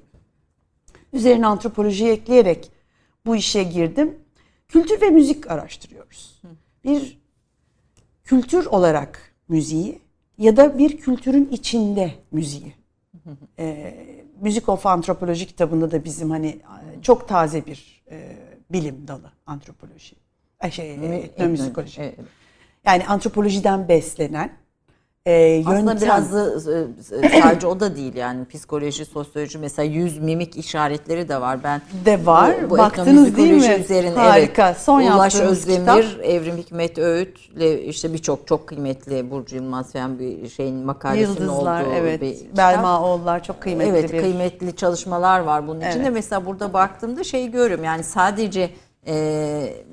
üzerine 1.13 1.47
antropolojiyi 1.47 2.11
ekleyerek 2.11 2.71
bu 3.27 3.37
işe 3.37 3.63
girdim. 3.63 4.19
Kültür 4.69 5.01
ve 5.01 5.11
müzik 5.11 5.51
araştırıyoruz. 5.51 6.43
Bir 6.85 7.21
kültür 8.25 8.67
olarak 8.67 9.35
müziği 9.49 9.99
ya 10.39 10.57
da 10.57 10.79
bir 10.79 10.99
kültürün 10.99 11.49
içinde 11.53 12.15
müziği. 12.33 12.75
Ee, 13.59 13.95
Music 14.41 14.69
of 14.69 14.87
Antropoloji 14.87 15.47
kitabında 15.47 15.91
da 15.91 16.05
bizim 16.05 16.31
hani 16.31 16.61
çok 17.03 17.29
taze 17.29 17.67
bir 17.67 18.03
e, 18.11 18.37
bilim 18.71 19.09
dalı 19.09 19.33
antropoloji. 19.47 20.17
Şey 20.71 20.95
etnomüzikoloji. 20.95 22.01
Evet. 22.01 22.40
Yani 22.87 23.07
antropolojiden 23.07 23.89
beslenen 23.89 24.51
e, 25.27 25.33
yöntem. 25.33 25.75
Aslında 25.75 26.01
biraz 26.01 26.33
da 26.33 26.73
e, 26.73 27.27
e, 27.27 27.41
sadece 27.43 27.67
o 27.67 27.81
da 27.81 27.97
değil 27.97 28.15
yani 28.15 28.45
psikoloji, 28.45 29.05
sosyoloji 29.05 29.59
mesela 29.59 29.87
yüz 29.87 30.19
mimik 30.19 30.57
işaretleri 30.57 31.29
de 31.29 31.41
var. 31.41 31.65
Ben 31.65 31.83
De 32.05 32.27
var. 32.27 32.55
Bu, 32.67 32.71
bu 32.71 32.79
Baktınız 32.79 33.37
değil 33.37 33.53
mi? 33.53 33.83
Üzerine, 33.85 34.15
Harika. 34.15 34.67
Evet, 34.69 34.81
Son 34.81 35.03
Ulaş 35.03 35.35
Özdemir, 35.41 35.81
kitap. 35.81 36.05
Evrim 36.25 36.57
Hikmet 36.57 36.99
Öğüt'le 36.99 37.89
işte 37.89 38.13
birçok 38.13 38.47
çok 38.47 38.67
kıymetli 38.67 39.31
Burcu 39.31 39.57
Yılmaz 39.57 39.93
falan 39.93 40.19
bir 40.19 40.49
şeyin 40.49 40.77
makalesinin 40.77 41.29
Yıldızlar 41.29 41.85
olduğu 41.85 41.93
evet. 41.95 42.21
bir 42.21 42.35
kitap. 42.35 42.57
Belma 42.57 43.03
Oğullar 43.03 43.43
çok 43.45 43.61
kıymetli 43.61 43.91
Evet 43.91 44.13
bir. 44.13 44.21
kıymetli 44.21 44.77
çalışmalar 44.77 45.41
var 45.41 45.69
bunun 45.69 45.81
içinde. 45.81 46.03
Evet. 46.03 46.13
Mesela 46.13 46.47
burada 46.47 46.73
baktığımda 46.73 47.25
şey 47.25 47.51
görüyorum 47.51 47.85
yani 47.85 48.05
sadece 48.05 48.71
e, 49.07 49.85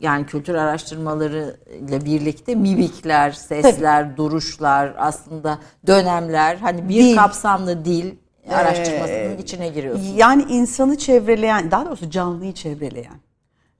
yani 0.00 0.26
kültür 0.26 0.54
araştırmaları 0.54 1.56
ile 1.88 2.04
birlikte 2.04 2.54
mimikler, 2.54 3.30
sesler, 3.32 4.16
duruşlar 4.16 4.94
aslında 4.98 5.58
dönemler 5.86 6.56
hani 6.56 6.88
bir 6.88 7.04
Dil. 7.04 7.16
kapsamlı 7.16 7.84
dil 7.84 8.14
araştırmasının 8.50 9.36
Ee, 9.36 9.42
içine 9.42 9.68
giriyorsun. 9.68 10.14
Yani 10.16 10.42
insanı 10.42 10.98
çevreleyen, 10.98 11.70
daha 11.70 11.86
doğrusu 11.86 12.10
canlıyı 12.10 12.52
çevreleyen 12.52 13.20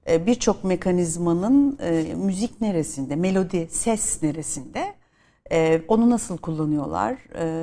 e, 0.09 0.25
birçok 0.25 0.63
mekanizmanın 0.63 1.77
e, 1.81 2.13
müzik 2.15 2.61
neresinde, 2.61 3.15
melodi, 3.15 3.67
ses 3.71 4.23
neresinde, 4.23 4.93
onu 5.87 6.09
nasıl 6.09 6.37
kullanıyorlar, 6.37 7.17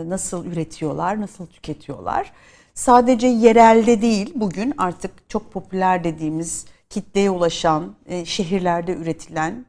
nasıl 0.09 0.47
üretiyorlar, 0.47 1.21
nasıl 1.21 1.47
tüketiyorlar. 1.47 2.33
Sadece 2.75 3.27
yerelde 3.27 4.03
değil, 4.03 4.33
bugün 4.35 4.75
artık 4.79 5.11
çok 5.29 5.53
popüler 5.53 6.05
dediğimiz 6.05 6.67
kitleye 6.91 7.31
ulaşan, 7.31 7.95
e, 8.07 8.25
şehirlerde 8.25 8.93
üretilen 8.93 9.67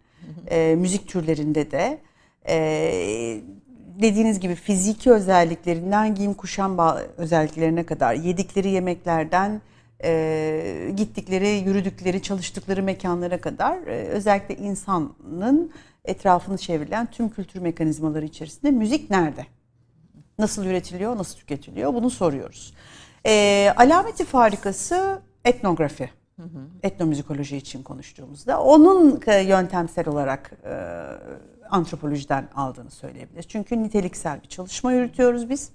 e, 0.51 0.75
müzik 0.77 1.07
türlerinde 1.07 1.71
de 1.71 2.01
e, 2.49 3.41
dediğiniz 4.01 4.39
gibi 4.39 4.55
fiziki 4.55 5.11
özelliklerinden 5.11 6.15
giyim 6.15 6.33
kuşam 6.33 6.77
özelliklerine 7.17 7.85
kadar 7.85 8.13
yedikleri 8.13 8.69
yemeklerden 8.69 9.61
e, 10.03 10.91
gittikleri, 10.95 11.47
yürüdükleri, 11.47 12.21
çalıştıkları 12.21 12.83
mekanlara 12.83 13.41
kadar 13.41 13.77
e, 13.87 14.07
özellikle 14.07 14.55
insanın 14.55 15.71
etrafını 16.05 16.57
çevrilen 16.57 17.05
tüm 17.05 17.29
kültür 17.29 17.59
mekanizmaları 17.59 18.25
içerisinde 18.25 18.71
müzik 18.71 19.09
nerede? 19.09 19.45
Nasıl 20.39 20.65
üretiliyor, 20.65 21.17
nasıl 21.17 21.37
tüketiliyor 21.37 21.93
bunu 21.93 22.09
soruyoruz. 22.09 22.73
E, 23.25 23.73
alameti 23.77 24.25
farikası 24.25 25.21
etnografi. 25.45 26.18
Etnomüzikoloji 26.83 27.57
için 27.57 27.83
konuştuğumuzda 27.83 28.61
onun 28.61 29.21
yöntemsel 29.47 30.07
olarak 30.07 30.51
e, 30.65 30.73
antropolojiden 31.69 32.47
aldığını 32.55 32.91
söyleyebiliriz. 32.91 33.47
Çünkü 33.47 33.83
niteliksel 33.83 34.41
bir 34.43 34.47
çalışma 34.47 34.91
yürütüyoruz 34.93 35.49
biz. 35.49 35.69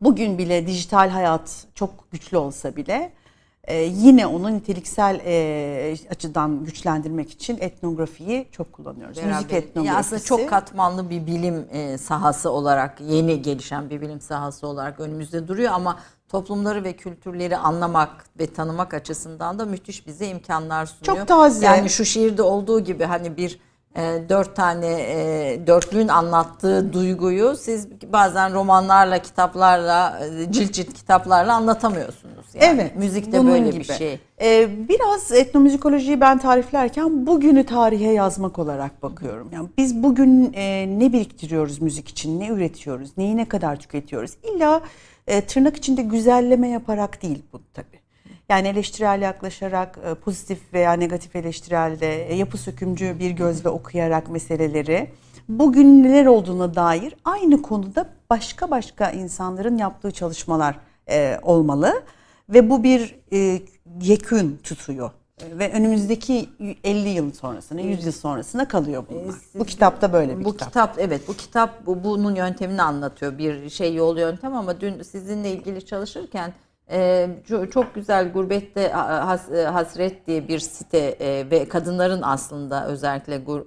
Bugün 0.00 0.38
bile 0.38 0.66
dijital 0.66 1.08
hayat 1.08 1.66
çok 1.74 2.10
güçlü 2.12 2.36
olsa 2.36 2.76
bile 2.76 3.12
e, 3.64 3.76
yine 3.82 4.26
onu 4.26 4.52
niteliksel 4.54 5.20
e, 5.24 5.96
açıdan 6.10 6.64
güçlendirmek 6.64 7.30
için 7.30 7.56
etnografiyi 7.60 8.48
çok 8.52 8.72
kullanıyoruz. 8.72 9.16
Müzik 9.16 9.30
Beraber- 9.32 9.52
Ya 9.52 9.58
etnografisi. 9.58 9.98
aslında 9.98 10.22
çok 10.22 10.48
katmanlı 10.48 11.10
bir 11.10 11.26
bilim 11.26 11.66
e, 11.70 11.98
sahası 11.98 12.50
olarak 12.50 13.00
yeni 13.00 13.42
gelişen 13.42 13.90
bir 13.90 14.00
bilim 14.00 14.20
sahası 14.20 14.66
olarak 14.66 15.00
önümüzde 15.00 15.48
duruyor 15.48 15.72
ama 15.72 15.98
toplumları 16.34 16.84
ve 16.84 16.92
kültürleri 16.92 17.56
anlamak 17.56 18.24
ve 18.38 18.46
tanımak 18.46 18.94
açısından 18.94 19.58
da 19.58 19.64
müthiş 19.64 20.06
bize 20.06 20.26
imkanlar 20.26 20.86
sunuyor. 20.86 21.16
Çok 21.16 21.28
taze. 21.28 21.66
Yani 21.66 21.90
şu 21.90 22.04
şiirde 22.04 22.42
olduğu 22.42 22.80
gibi 22.80 23.04
hani 23.04 23.36
bir 23.36 23.58
e, 23.96 24.22
dört 24.28 24.56
tane 24.56 24.86
e, 24.86 25.66
dörtlüğün 25.66 26.08
anlattığı 26.08 26.92
duyguyu 26.92 27.56
siz 27.56 27.88
bazen 28.12 28.54
romanlarla, 28.54 29.18
kitaplarla, 29.18 30.20
e, 30.26 30.52
cilt 30.52 30.72
cilt 30.72 30.92
kitaplarla 30.92 31.54
anlatamıyorsunuz. 31.54 32.46
Yani. 32.54 32.80
Evet. 32.80 32.96
Müzik 32.96 33.32
de 33.32 33.38
bunun 33.38 33.52
böyle 33.52 33.70
gibi. 33.70 33.78
bir 33.78 33.84
şey. 33.84 34.20
Ee, 34.40 34.88
biraz 34.88 35.32
etnomüzikolojiyi 35.32 36.20
ben 36.20 36.38
tariflerken 36.38 37.26
bugünü 37.26 37.66
tarihe 37.66 38.12
yazmak 38.12 38.58
olarak 38.58 39.02
bakıyorum. 39.02 39.48
Yani 39.52 39.68
biz 39.78 40.02
bugün 40.02 40.52
e, 40.52 40.86
ne 40.98 41.12
biriktiriyoruz 41.12 41.80
müzik 41.82 42.08
için, 42.08 42.40
ne 42.40 42.48
üretiyoruz, 42.48 43.10
neyi 43.16 43.36
ne 43.36 43.48
kadar 43.48 43.76
tüketiyoruz? 43.76 44.30
İlla 44.42 44.80
e, 45.26 45.40
tırnak 45.40 45.76
içinde 45.76 46.02
güzelleme 46.02 46.68
yaparak 46.68 47.22
değil 47.22 47.42
bu 47.52 47.60
tabii. 47.74 48.04
Yani 48.48 48.68
eleştirel 48.68 49.22
yaklaşarak, 49.22 49.98
e, 50.10 50.14
pozitif 50.14 50.72
veya 50.72 50.92
negatif 50.92 51.36
eleştirelde, 51.36 52.28
e, 52.28 52.34
yapı 52.34 52.58
sökümcü 52.58 53.18
bir 53.18 53.30
gözle 53.30 53.68
okuyarak 53.68 54.30
meseleleri, 54.30 55.10
bugün 55.48 56.02
neler 56.02 56.26
olduğuna 56.26 56.74
dair 56.74 57.14
aynı 57.24 57.62
konuda 57.62 58.10
başka 58.30 58.70
başka 58.70 59.10
insanların 59.10 59.78
yaptığı 59.78 60.10
çalışmalar 60.10 60.76
e, 61.10 61.38
olmalı. 61.42 62.02
Ve 62.48 62.70
bu 62.70 62.82
bir 62.82 63.20
yekün 64.00 64.56
tutuyor. 64.56 65.10
E, 65.52 65.58
Ve 65.58 65.72
önümüzdeki 65.72 66.48
50 66.84 67.08
yıl 67.08 67.32
sonrasına, 67.32 67.80
100 67.80 68.04
yıl 68.04 68.12
sonrasına 68.12 68.68
kalıyor 68.68 69.04
bunlar. 69.10 69.34
Bu 69.54 69.64
kitapta 69.64 70.12
böyle 70.12 70.38
bir 70.38 70.44
bu 70.44 70.52
kitap. 70.52 70.68
kitap. 70.68 70.94
evet 70.98 71.28
bu 71.28 71.34
kitap 71.34 71.86
bu, 71.86 72.04
bunun 72.04 72.34
yöntemini 72.34 72.82
anlatıyor 72.82 73.38
bir 73.38 73.70
şey 73.70 73.94
yol 73.94 74.18
yöntem 74.18 74.54
ama 74.54 74.80
dün 74.80 75.02
sizinle 75.02 75.50
ilgili 75.52 75.86
çalışırken 75.86 76.52
e, 76.90 77.28
çok, 77.70 77.94
güzel 77.94 78.32
gurbette 78.32 78.88
has, 78.88 79.50
e, 79.52 79.64
hasret 79.64 80.26
diye 80.26 80.48
bir 80.48 80.58
site 80.58 80.98
e, 80.98 81.50
ve 81.50 81.68
kadınların 81.68 82.22
aslında 82.22 82.86
özellikle 82.86 83.36
gur- 83.36 83.64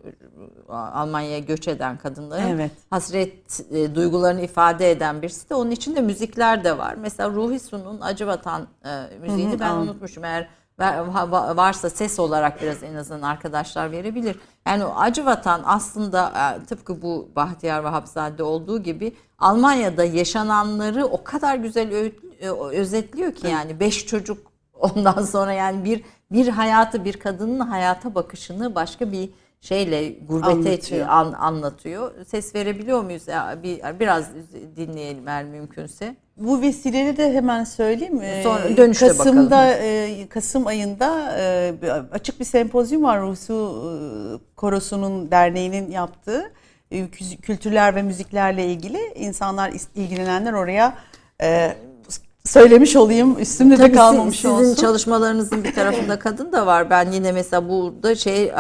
Almanya'ya 0.70 1.40
göç 1.40 1.68
eden 1.68 1.98
kadınların 1.98 2.48
Evet. 2.48 2.72
hasret 2.90 3.62
e, 3.72 3.96
duygularını 3.96 4.42
ifade 4.42 4.92
eden 4.92 5.22
bir 5.22 5.30
site. 5.30 5.56
Onun 5.56 5.72
içinde 5.72 6.02
müzikler 6.02 6.64
de 6.64 6.78
var. 6.78 6.96
Mesela 7.02 7.30
Ruhi 7.30 7.60
Su'nun 7.60 8.02
Acıvatan 8.02 8.68
e, 8.86 9.18
müziğini 9.22 9.60
ben 9.60 9.72
unutmuşum. 9.76 10.24
Eğer 10.24 10.48
varsa 10.80 11.90
ses 11.90 12.20
olarak 12.20 12.62
biraz 12.62 12.84
en 12.84 12.96
azından 12.96 13.22
arkadaşlar 13.22 13.92
verebilir. 13.92 14.36
Yani 14.68 14.86
o 14.86 14.94
Acıvatan 14.96 15.62
aslında 15.66 16.34
e, 16.62 16.66
tıpkı 16.66 17.02
bu 17.02 17.30
Bahtiyar 17.36 17.80
Vahapzade 17.80 18.44
olduğu 18.44 18.84
gibi 18.84 19.14
Almanya'da 19.40 20.04
yaşananları 20.04 21.06
o 21.06 21.24
kadar 21.24 21.56
güzel 21.56 22.12
e, 22.40 22.50
özetliyor 22.50 23.32
ki 23.32 23.48
yani 23.48 23.80
beş 23.80 24.06
çocuk 24.06 24.52
ondan 24.74 25.22
sonra 25.22 25.54
yani 25.54 25.84
bir 25.84 26.04
bir 26.32 26.48
hayatı 26.48 27.06
bir 27.06 27.14
kadının 27.14 27.60
hayata 27.60 28.16
bakışını 28.16 28.76
başka 28.76 29.12
bir 29.12 29.30
şeyle 29.68 30.10
gurbete 30.10 30.52
Anlatıyor. 30.52 31.08
an- 31.10 31.34
anlatıyor. 31.34 32.12
Ses 32.26 32.56
verebiliyor 32.56 33.02
muyuz? 33.04 33.28
Ya, 33.28 33.60
bir, 33.64 33.82
biraz 34.00 34.26
dinleyelim 34.76 35.28
eğer 35.28 35.44
mümkünse. 35.46 36.16
Bu 36.38 36.62
vesileyle 36.62 37.18
de 37.18 37.34
hemen 37.34 37.64
söyleyeyim. 37.64 38.22
Ee, 38.22 38.44
Sonra 38.44 38.78
dönüşte 38.78 39.08
Kasım'da, 39.08 39.52
bakalım. 39.52 39.80
e, 39.82 40.28
Kasım 40.30 40.68
ayında 40.68 41.36
e, 41.40 41.74
açık 42.12 42.40
bir 42.40 42.46
sempozyum 42.46 43.04
var 43.04 43.22
Rusu 43.22 43.54
e, 43.54 44.56
Korosu'nun 44.56 45.32
derneğinin 45.32 45.92
yaptığı 45.92 46.52
e, 46.92 47.00
kü- 47.00 47.38
kültürler 47.42 47.96
ve 47.96 48.02
müziklerle 48.02 48.66
ilgili 48.66 49.00
insanlar 49.16 49.74
ilgilenenler 49.96 50.54
oraya 50.54 50.94
e, 51.42 51.76
söylemiş 52.48 52.96
olayım 52.96 53.40
üstümde 53.40 53.78
de 53.78 53.82
Tabii 53.82 53.92
kalmamış 53.96 54.36
siz- 54.40 54.52
sizin 54.52 54.72
olsun. 54.72 54.82
çalışmalarınızın 54.82 55.64
bir 55.64 55.74
tarafında 55.76 56.20
kadın 56.20 56.52
da 56.52 56.66
var. 56.66 56.90
Ben 56.90 57.12
yine 57.12 57.32
mesela 57.32 57.70
burada 57.70 58.16
şey 58.16 58.52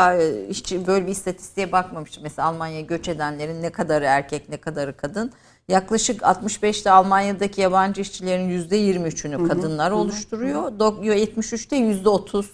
hiç 0.49 0.73
böyle 0.87 1.07
bir 1.07 1.11
istatistiğe 1.11 1.71
bakmamıştım. 1.71 2.23
Mesela 2.23 2.47
Almanya'ya 2.47 2.81
göç 2.81 3.07
edenlerin 3.07 3.61
ne 3.61 3.69
kadarı 3.69 4.05
erkek 4.05 4.49
ne 4.49 4.57
kadarı 4.57 4.97
kadın. 4.97 5.31
Yaklaşık 5.67 6.21
65'te 6.21 6.91
Almanya'daki 6.91 7.61
yabancı 7.61 8.01
işçilerin 8.01 8.49
%23'ünü 8.69 9.47
kadınlar 9.47 9.91
oluşturuyor. 9.91 10.63
Dok- 10.71 11.05
73'te 11.05 11.75
%30. 11.77 12.45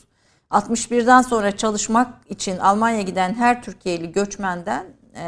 61'den 0.52 1.22
sonra 1.22 1.58
çalışmak 1.58 2.08
için 2.30 2.58
Almanya'ya 2.58 3.02
giden 3.02 3.34
her 3.34 3.63
Türkiye'li 3.63 4.12
göçmenden 4.12 4.86
e, 5.15 5.23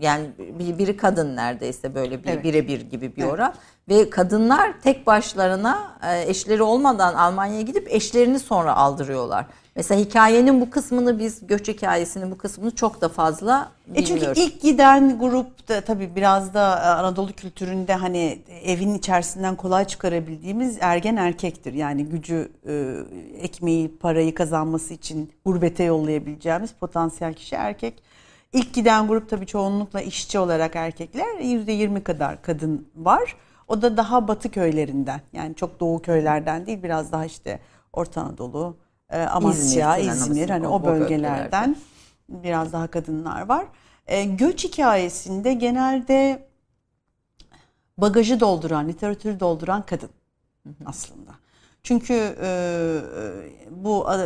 yani 0.00 0.26
bir- 0.58 0.78
biri 0.78 0.96
kadın 0.96 1.36
neredeyse 1.36 1.94
böyle 1.94 2.24
bir 2.24 2.28
Evet. 2.28 2.44
birebir 2.44 2.80
gibi 2.80 3.16
bir 3.16 3.24
oran 3.24 3.54
ve 3.88 4.10
kadınlar 4.10 4.72
tek 4.82 5.06
başlarına 5.06 5.98
e, 6.02 6.30
eşleri 6.30 6.62
olmadan 6.62 7.14
Almanya'ya 7.14 7.62
gidip 7.62 7.86
eşlerini 7.90 8.38
sonra 8.38 8.76
aldırıyorlar. 8.76 9.46
Mesela 9.76 10.00
hikayenin 10.00 10.60
bu 10.60 10.70
kısmını 10.70 11.18
biz 11.18 11.46
göç 11.46 11.68
hikayesinin 11.68 12.30
bu 12.30 12.38
kısmını 12.38 12.70
çok 12.74 13.00
da 13.00 13.08
fazla 13.08 13.68
E 13.94 14.04
çünkü 14.04 14.14
bilmiyoruz. 14.14 14.42
ilk 14.42 14.62
giden 14.62 15.18
grup 15.18 15.68
da 15.68 15.80
tabii 15.80 16.16
biraz 16.16 16.54
da 16.54 16.76
e, 16.78 16.80
Anadolu 16.86 17.32
kültüründe 17.32 17.94
hani 17.94 18.38
evin 18.64 18.94
içerisinden 18.94 19.56
kolay 19.56 19.84
çıkarabildiğimiz 19.84 20.76
ergen 20.80 21.16
erkektir. 21.16 21.72
Yani 21.72 22.04
gücü, 22.04 22.52
e, 22.68 22.94
ekmeği, 23.42 23.96
parayı 23.98 24.34
kazanması 24.34 24.94
için 24.94 25.32
gurbete 25.44 25.84
yollayabileceğimiz 25.84 26.72
potansiyel 26.72 27.34
kişi 27.34 27.54
erkek. 27.56 28.02
İlk 28.52 28.74
giden 28.74 29.08
grup 29.08 29.30
tabii 29.30 29.46
çoğunlukla 29.46 30.00
işçi 30.00 30.38
olarak 30.38 30.76
erkekler. 30.76 31.26
%20 31.40 32.02
kadar 32.02 32.42
kadın 32.42 32.88
var. 32.96 33.36
O 33.68 33.82
da 33.82 33.96
daha 33.96 34.28
batı 34.28 34.50
köylerinden 34.50 35.20
yani 35.32 35.54
çok 35.54 35.80
doğu 35.80 36.02
köylerden 36.02 36.66
değil 36.66 36.82
biraz 36.82 37.12
daha 37.12 37.24
işte 37.24 37.60
Orta 37.92 38.22
Anadolu, 38.22 38.76
e, 39.10 39.20
Amasya, 39.22 39.96
İzmir, 39.98 40.12
İzmir, 40.30 40.50
hani 40.50 40.66
o- 40.68 40.70
o 40.70 40.74
o 40.74 40.82
bölgelerde. 40.84 41.00
bölgelerden 41.02 41.76
biraz 42.28 42.72
daha 42.72 42.86
kadınlar 42.86 43.42
var. 43.48 43.66
E, 44.06 44.24
göç 44.24 44.64
hikayesinde 44.64 45.52
genelde 45.54 46.46
bagajı 47.98 48.40
dolduran, 48.40 48.88
literatürü 48.88 49.40
dolduran 49.40 49.86
kadın 49.86 50.10
aslında. 50.86 51.30
Çünkü 51.82 52.36
e, 52.42 52.48
bu 53.70 54.06
e, 54.12 54.16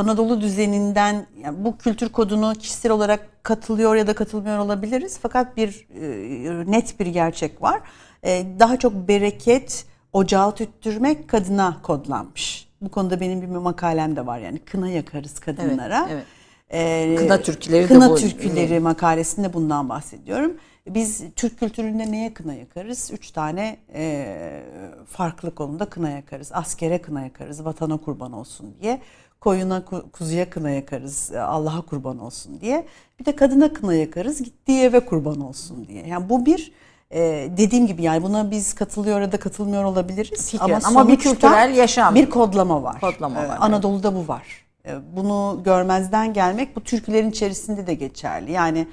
Anadolu 0.00 0.40
düzeninden 0.40 1.26
yani 1.42 1.64
bu 1.64 1.76
kültür 1.78 2.08
kodunu 2.08 2.52
kişisel 2.54 2.92
olarak 2.92 3.28
katılıyor 3.42 3.94
ya 3.96 4.06
da 4.06 4.14
katılmıyor 4.14 4.58
olabiliriz. 4.58 5.18
Fakat 5.22 5.56
bir 5.56 5.86
e, 6.00 6.70
net 6.70 7.00
bir 7.00 7.06
gerçek 7.06 7.62
var. 7.62 7.80
E, 8.24 8.46
daha 8.58 8.76
çok 8.78 9.08
bereket, 9.08 9.84
ocağı 10.12 10.54
tüttürmek 10.54 11.28
kadına 11.28 11.76
kodlanmış. 11.82 12.68
Bu 12.80 12.88
konuda 12.90 13.20
benim 13.20 13.42
bir 13.42 13.46
makalem 13.46 14.16
de 14.16 14.26
var 14.26 14.38
yani 14.38 14.58
kına 14.58 14.88
yakarız 14.88 15.38
kadınlara. 15.40 16.08
evet. 16.10 16.24
Ee, 16.70 17.16
Kına 17.18 17.42
türküleri 17.42 17.84
de 17.84 17.88
Kına 17.88 18.10
bu- 18.10 18.16
türküleri 18.16 18.80
makalesinde 18.80 19.52
bundan 19.52 19.88
bahsediyorum. 19.88 20.56
Biz 20.88 21.22
Türk 21.36 21.58
kültüründe 21.58 22.12
neye 22.12 22.34
kına 22.34 22.54
yakarız? 22.54 23.10
Üç 23.12 23.30
tane 23.30 23.76
e, 23.94 24.62
farklı 25.06 25.54
konuda 25.54 25.84
kına 25.84 26.10
yakarız. 26.10 26.50
Askere 26.52 27.02
kına 27.02 27.20
yakarız, 27.22 27.64
vatana 27.64 27.96
kurban 27.96 28.32
olsun 28.32 28.74
diye. 28.82 29.00
Koyuna, 29.46 29.78
ku- 29.90 30.10
kuzuya 30.10 30.50
kına 30.50 30.70
yakarız, 30.70 31.30
e, 31.34 31.40
Allah'a 31.40 31.80
kurban 31.82 32.18
olsun 32.18 32.60
diye. 32.60 32.86
Bir 33.20 33.24
de 33.24 33.36
kadına 33.36 33.72
kına 33.72 33.94
yakarız, 33.94 34.42
gittiği 34.42 34.80
eve 34.82 35.00
kurban 35.00 35.40
olsun 35.40 35.86
diye. 35.88 36.06
Yani 36.06 36.28
bu 36.28 36.46
bir 36.46 36.72
e, 37.10 37.20
dediğim 37.56 37.86
gibi 37.86 38.02
yani 38.02 38.22
buna 38.22 38.50
biz 38.50 38.74
katılıyor 38.74 39.20
ya 39.20 39.32
da 39.32 39.36
katılmıyor 39.36 39.84
olabiliriz. 39.84 40.50
Fikren, 40.50 40.80
ama 40.84 41.08
bir 41.08 41.12
sonuçta 41.12 41.30
kültürel 41.30 41.74
yaşam. 41.76 42.14
Bir 42.14 42.30
kodlama 42.30 42.82
var. 42.82 43.00
Kodlama 43.00 43.44
Ee, 43.44 43.48
var, 43.48 43.56
Anadolu'da 43.60 44.14
bu 44.14 44.28
var. 44.28 44.42
Ee, 44.86 44.94
Bunu 45.16 45.60
görmezden 45.64 46.32
gelmek 46.32 46.76
bu 46.76 46.80
türkülerin 46.84 47.30
içerisinde 47.30 47.86
de 47.86 47.94
geçerli. 47.94 48.52
Yani 48.52 48.88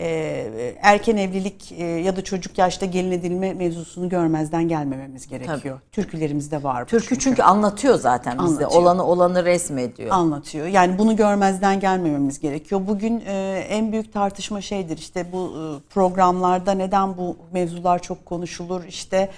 e, 0.00 0.74
erken 0.82 1.16
evlilik 1.16 1.72
e, 1.72 1.84
ya 1.84 2.16
da 2.16 2.24
çocuk 2.24 2.58
yaşta 2.58 2.86
gelin 2.86 3.10
edilme 3.10 3.54
mevzusunu 3.54 4.08
görmezden 4.08 4.68
gelmememiz 4.68 5.26
gerekiyor. 5.26 5.80
Türkülerimizde 5.92 6.62
var 6.62 6.82
bu 6.82 6.86
Türkü 6.86 7.18
çünkü 7.18 7.42
anlatıyor 7.42 7.94
zaten 7.94 8.32
bizde. 8.32 8.42
Anlatıyor. 8.42 8.82
Olanı 8.82 9.04
olanı 9.04 9.44
resmediyor. 9.44 10.10
anlatıyor. 10.10 10.66
Yani 10.66 10.98
bunu 10.98 11.16
görmezden 11.16 11.80
gelmememiz 11.80 12.40
gerekiyor. 12.40 12.80
Bugün 12.86 13.22
e, 13.26 13.64
en 13.68 13.92
büyük 13.92 14.12
tartışma 14.12 14.60
şeydir 14.60 14.98
işte 14.98 15.26
bu 15.32 15.52
e, 15.56 15.88
programlarda 15.88 16.72
neden 16.72 17.16
bu 17.16 17.36
mevzular 17.52 18.02
çok 18.02 18.26
konuşulur 18.26 18.84
işte 18.84 19.30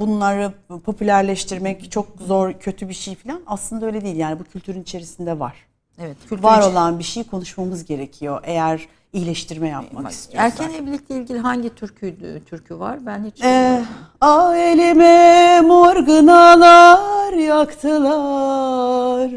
bunları 0.00 0.52
popülerleştirmek 0.84 1.92
çok 1.92 2.06
zor 2.26 2.52
kötü 2.52 2.88
bir 2.88 2.94
şey 2.94 3.14
falan 3.14 3.40
aslında 3.46 3.86
öyle 3.86 4.04
değil 4.04 4.16
yani 4.16 4.38
bu 4.38 4.44
kültürün 4.44 4.82
içerisinde 4.82 5.38
var. 5.38 5.54
Evet. 5.98 6.16
kültür 6.28 6.42
Var 6.42 6.62
olan 6.62 6.98
bir 6.98 7.04
şey 7.04 7.24
konuşmamız 7.24 7.84
gerekiyor 7.84 8.40
eğer 8.44 8.88
iyileştirme 9.12 9.68
yapmak 9.68 10.12
istiyorsak. 10.12 10.60
Erken 10.60 10.74
evlilikle 10.82 11.16
ilgili 11.16 11.38
hangi 11.38 11.74
türkü 11.74 12.16
türkü 12.46 12.78
var? 12.78 13.06
Ben 13.06 13.24
hiç 13.24 13.40
Eh, 13.44 13.80
ah 14.20 14.56
elime 14.56 15.60
morgınalar 15.60 17.32
yaktılar. 17.32 19.30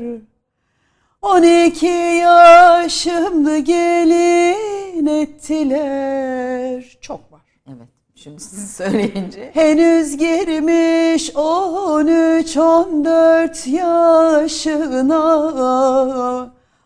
12 1.22 1.86
yaşımdı 1.88 3.58
gelin 3.58 5.06
ettiler. 5.06 6.98
Çok 7.02 7.32
var. 7.32 7.42
Evet. 7.68 7.88
Şimdi 8.16 8.42
siz 8.42 8.72
söyleyince 8.76 9.52
Henüz 9.54 10.18
girmiş 10.18 11.30
13-14 11.30 13.70
yaşına 13.70 15.22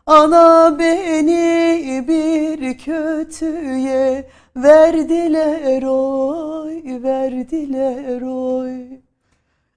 Ana 0.08 0.80
beni 0.80 2.04
bir 2.08 2.78
kötüye 2.78 4.30
verdiler 4.56 5.84
oy, 5.84 7.04
verdiler 7.04 8.22
oy. 8.22 9.00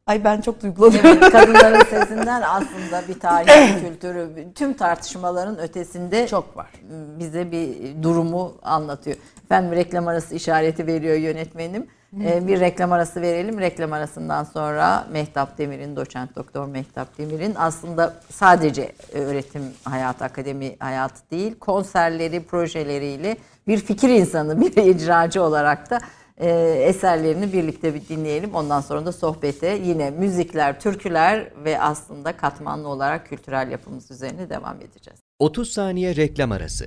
Ay 0.06 0.24
ben 0.24 0.40
çok 0.40 0.62
duygulanıyorum. 0.62 1.10
evet, 1.10 1.32
kadınların 1.32 1.84
sesinden 1.84 2.42
aslında 2.42 3.08
bir 3.08 3.20
tarihi 3.20 3.80
kültürü 3.88 4.52
tüm 4.54 4.74
tartışmaların 4.74 5.58
ötesinde 5.58 6.26
Çok 6.28 6.56
var. 6.56 6.70
bize 7.18 7.52
bir 7.52 7.76
durumu 8.02 8.54
anlatıyor. 8.62 9.16
Efendim 9.44 9.72
reklam 9.72 10.08
arası 10.08 10.34
işareti 10.34 10.86
veriyor 10.86 11.16
yönetmenim. 11.16 11.86
Ee, 12.16 12.46
bir 12.46 12.60
reklam 12.60 12.92
arası 12.92 13.22
verelim. 13.22 13.60
Reklam 13.60 13.92
arasından 13.92 14.44
sonra 14.44 15.06
Mehtap 15.12 15.58
Demir'in, 15.58 15.96
doçent 15.96 16.36
doktor 16.36 16.66
Mehtap 16.66 17.18
Demir'in 17.18 17.54
aslında 17.54 18.14
sadece 18.30 18.92
öğretim 19.12 19.62
hayatı, 19.84 20.24
akademi 20.24 20.76
hayatı 20.78 21.30
değil, 21.30 21.58
konserleri, 21.58 22.42
projeleriyle 22.42 23.36
bir 23.66 23.78
fikir 23.78 24.08
insanı, 24.08 24.60
bir 24.60 24.76
icracı 24.76 25.42
olarak 25.42 25.90
da 25.90 26.00
e, 26.36 26.50
eserlerini 26.86 27.52
birlikte 27.52 27.94
bir 27.94 28.08
dinleyelim. 28.08 28.54
Ondan 28.54 28.80
sonra 28.80 29.06
da 29.06 29.12
sohbete 29.12 29.80
yine 29.84 30.10
müzikler, 30.10 30.80
türküler 30.80 31.52
ve 31.64 31.80
aslında 31.80 32.36
katmanlı 32.36 32.88
olarak 32.88 33.26
kültürel 33.26 33.70
yapımız 33.70 34.10
üzerine 34.10 34.50
devam 34.50 34.76
edeceğiz. 34.76 35.20
30 35.38 35.72
saniye 35.72 36.16
reklam 36.16 36.52
arası. 36.52 36.86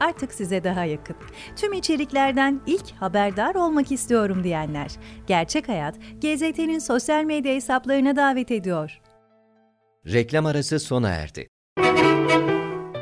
artık 0.00 0.32
size 0.34 0.64
daha 0.64 0.84
yakın. 0.84 1.16
Tüm 1.56 1.72
içeriklerden 1.72 2.60
ilk 2.66 2.90
haberdar 2.90 3.54
olmak 3.54 3.92
istiyorum 3.92 4.44
diyenler. 4.44 4.90
Gerçek 5.26 5.68
Hayat, 5.68 5.94
GZT'nin 6.20 6.78
sosyal 6.78 7.24
medya 7.24 7.54
hesaplarına 7.54 8.16
davet 8.16 8.50
ediyor. 8.50 9.00
Reklam 10.06 10.46
arası 10.46 10.80
sona 10.80 11.08
erdi. 11.08 11.48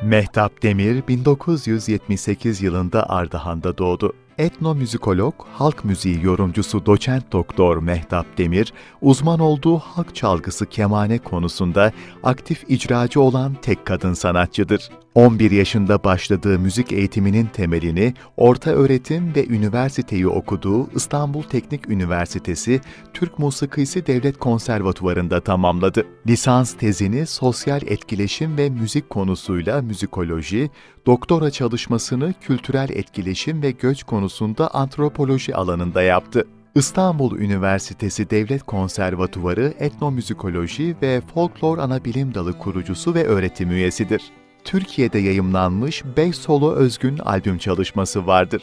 Mehtap 0.04 0.62
Demir 0.62 1.08
1978 1.08 2.62
yılında 2.62 3.10
Ardahan'da 3.10 3.78
doğdu. 3.78 4.12
Etnomüzikolog, 4.38 5.34
halk 5.52 5.84
müziği 5.84 6.24
yorumcusu 6.24 6.86
doçent 6.86 7.32
doktor 7.32 7.76
Mehtap 7.76 8.38
Demir, 8.38 8.72
uzman 9.00 9.40
olduğu 9.40 9.78
halk 9.78 10.14
çalgısı 10.14 10.66
kemane 10.66 11.18
konusunda 11.18 11.92
aktif 12.22 12.64
icracı 12.68 13.20
olan 13.20 13.54
tek 13.62 13.86
kadın 13.86 14.14
sanatçıdır. 14.14 14.90
11 15.14 15.50
yaşında 15.50 16.04
başladığı 16.04 16.58
müzik 16.58 16.92
eğitiminin 16.92 17.46
temelini 17.46 18.14
orta 18.36 18.70
öğretim 18.70 19.34
ve 19.34 19.46
üniversiteyi 19.46 20.28
okuduğu 20.28 20.90
İstanbul 20.94 21.42
Teknik 21.42 21.88
Üniversitesi 21.88 22.80
Türk 23.14 23.38
Musikisi 23.38 24.06
Devlet 24.06 24.38
Konservatuvarı'nda 24.38 25.40
tamamladı. 25.40 26.06
Lisans 26.26 26.72
tezini 26.74 27.26
sosyal 27.26 27.82
etkileşim 27.82 28.56
ve 28.56 28.70
müzik 28.70 29.10
konusuyla 29.10 29.82
müzikoloji, 29.82 30.70
doktora 31.06 31.50
çalışmasını 31.50 32.34
kültürel 32.40 32.90
etkileşim 32.90 33.62
ve 33.62 33.70
göç 33.70 34.02
konusunda 34.02 34.74
antropoloji 34.74 35.54
alanında 35.56 36.02
yaptı. 36.02 36.46
İstanbul 36.74 37.38
Üniversitesi 37.38 38.30
Devlet 38.30 38.62
Konservatuvarı 38.62 39.74
Etnomüzikoloji 39.78 40.96
ve 41.02 41.20
Folklor 41.34 41.78
Anabilim 41.78 42.34
Dalı 42.34 42.58
kurucusu 42.58 43.14
ve 43.14 43.24
öğretim 43.24 43.70
üyesidir. 43.70 44.22
Türkiye'de 44.64 45.18
yayımlanmış 45.18 46.02
5 46.16 46.36
solo 46.36 46.72
özgün 46.72 47.18
albüm 47.18 47.58
çalışması 47.58 48.26
vardır. 48.26 48.62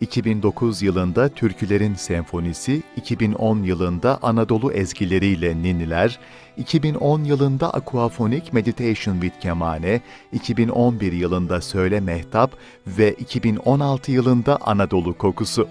2009 0.00 0.82
yılında 0.82 1.28
Türkülerin 1.28 1.94
Senfonisi, 1.94 2.82
2010 2.96 3.62
yılında 3.62 4.18
Anadolu 4.22 4.72
ezgileriyle 4.72 5.62
Ninniler, 5.62 6.18
2010 6.56 7.24
yılında 7.24 7.74
Aquaphonic 7.74 8.44
Meditation 8.52 9.20
with 9.20 9.40
Kemane, 9.40 10.00
2011 10.32 11.12
yılında 11.12 11.60
Söyle 11.60 12.00
Mehtap 12.00 12.56
ve 12.86 13.12
2016 13.12 14.12
yılında 14.12 14.58
Anadolu 14.60 15.18
Kokusu. 15.18 15.68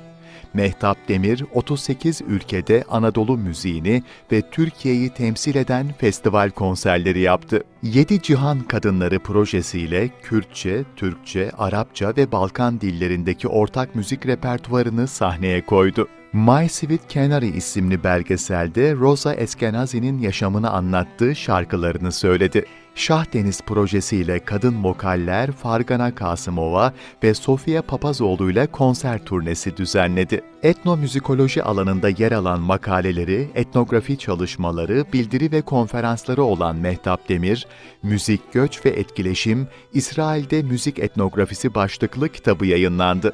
Mehtap 0.54 0.98
Demir 1.08 1.46
38 1.54 2.22
ülkede 2.22 2.84
Anadolu 2.89 3.38
müziğini 3.38 4.04
ve 4.32 4.41
Türkiye'yi 4.52 5.10
temsil 5.10 5.56
eden 5.56 5.88
festival 5.98 6.50
konserleri 6.50 7.19
yaptı. 7.19 7.63
Yedi 7.84 8.22
Cihan 8.22 8.60
Kadınları 8.60 9.19
projesiyle 9.19 10.10
Kürtçe, 10.24 10.84
Türkçe, 10.96 11.52
Arapça 11.58 12.13
ve 12.17 12.32
Balkan 12.32 12.82
dillerindeki 12.82 13.48
ortak 13.48 13.96
müzik 13.96 14.26
repertuarını 14.26 15.08
sahneye 15.08 15.65
koydu. 15.65 16.08
My 16.34 16.69
Sweet 16.69 17.10
Canary 17.10 17.50
isimli 17.58 18.04
belgeselde 18.04 18.96
Rosa 18.96 19.34
Eskenazi'nin 19.34 20.19
yaşamını 20.19 20.69
anlattığı 20.69 21.36
şarkılarını 21.36 22.12
söyledi. 22.12 22.65
Şah 22.96 23.34
Deniz 23.34 23.62
projesiyle 23.62 24.39
kadın 24.39 24.84
vokaller 24.84 25.52
Fargana 25.52 26.15
Kasımova 26.15 26.93
ve 27.24 27.34
Sofia 27.34 27.82
Papazoğlu 27.82 28.52
ile 28.52 28.67
konser 28.67 29.26
turnesi 29.26 29.78
düzenledi. 29.78 30.41
Etnomüzikoloji 30.63 31.63
alanında 31.63 32.10
yer 32.10 32.32
alan 32.32 32.60
makaleleri, 32.60 33.50
etnografi 33.56 34.17
çalışmaları, 34.17 35.06
bildiri 35.13 35.52
ve 35.52 35.62
konferansları 35.62 36.43
olan 36.43 36.76
Mehtap 36.76 37.30
Demir, 37.30 37.67
Müzik, 38.04 38.54
Göç 38.54 38.86
ve 38.86 38.89
Etkileşim, 38.89 39.67
İsrail'de 39.93 40.62
Müzik 40.62 41.00
Etnografisi 41.00 41.76
başlıklı 41.76 42.30
kitabı 42.30 42.65
yayınlandı. 42.65 43.34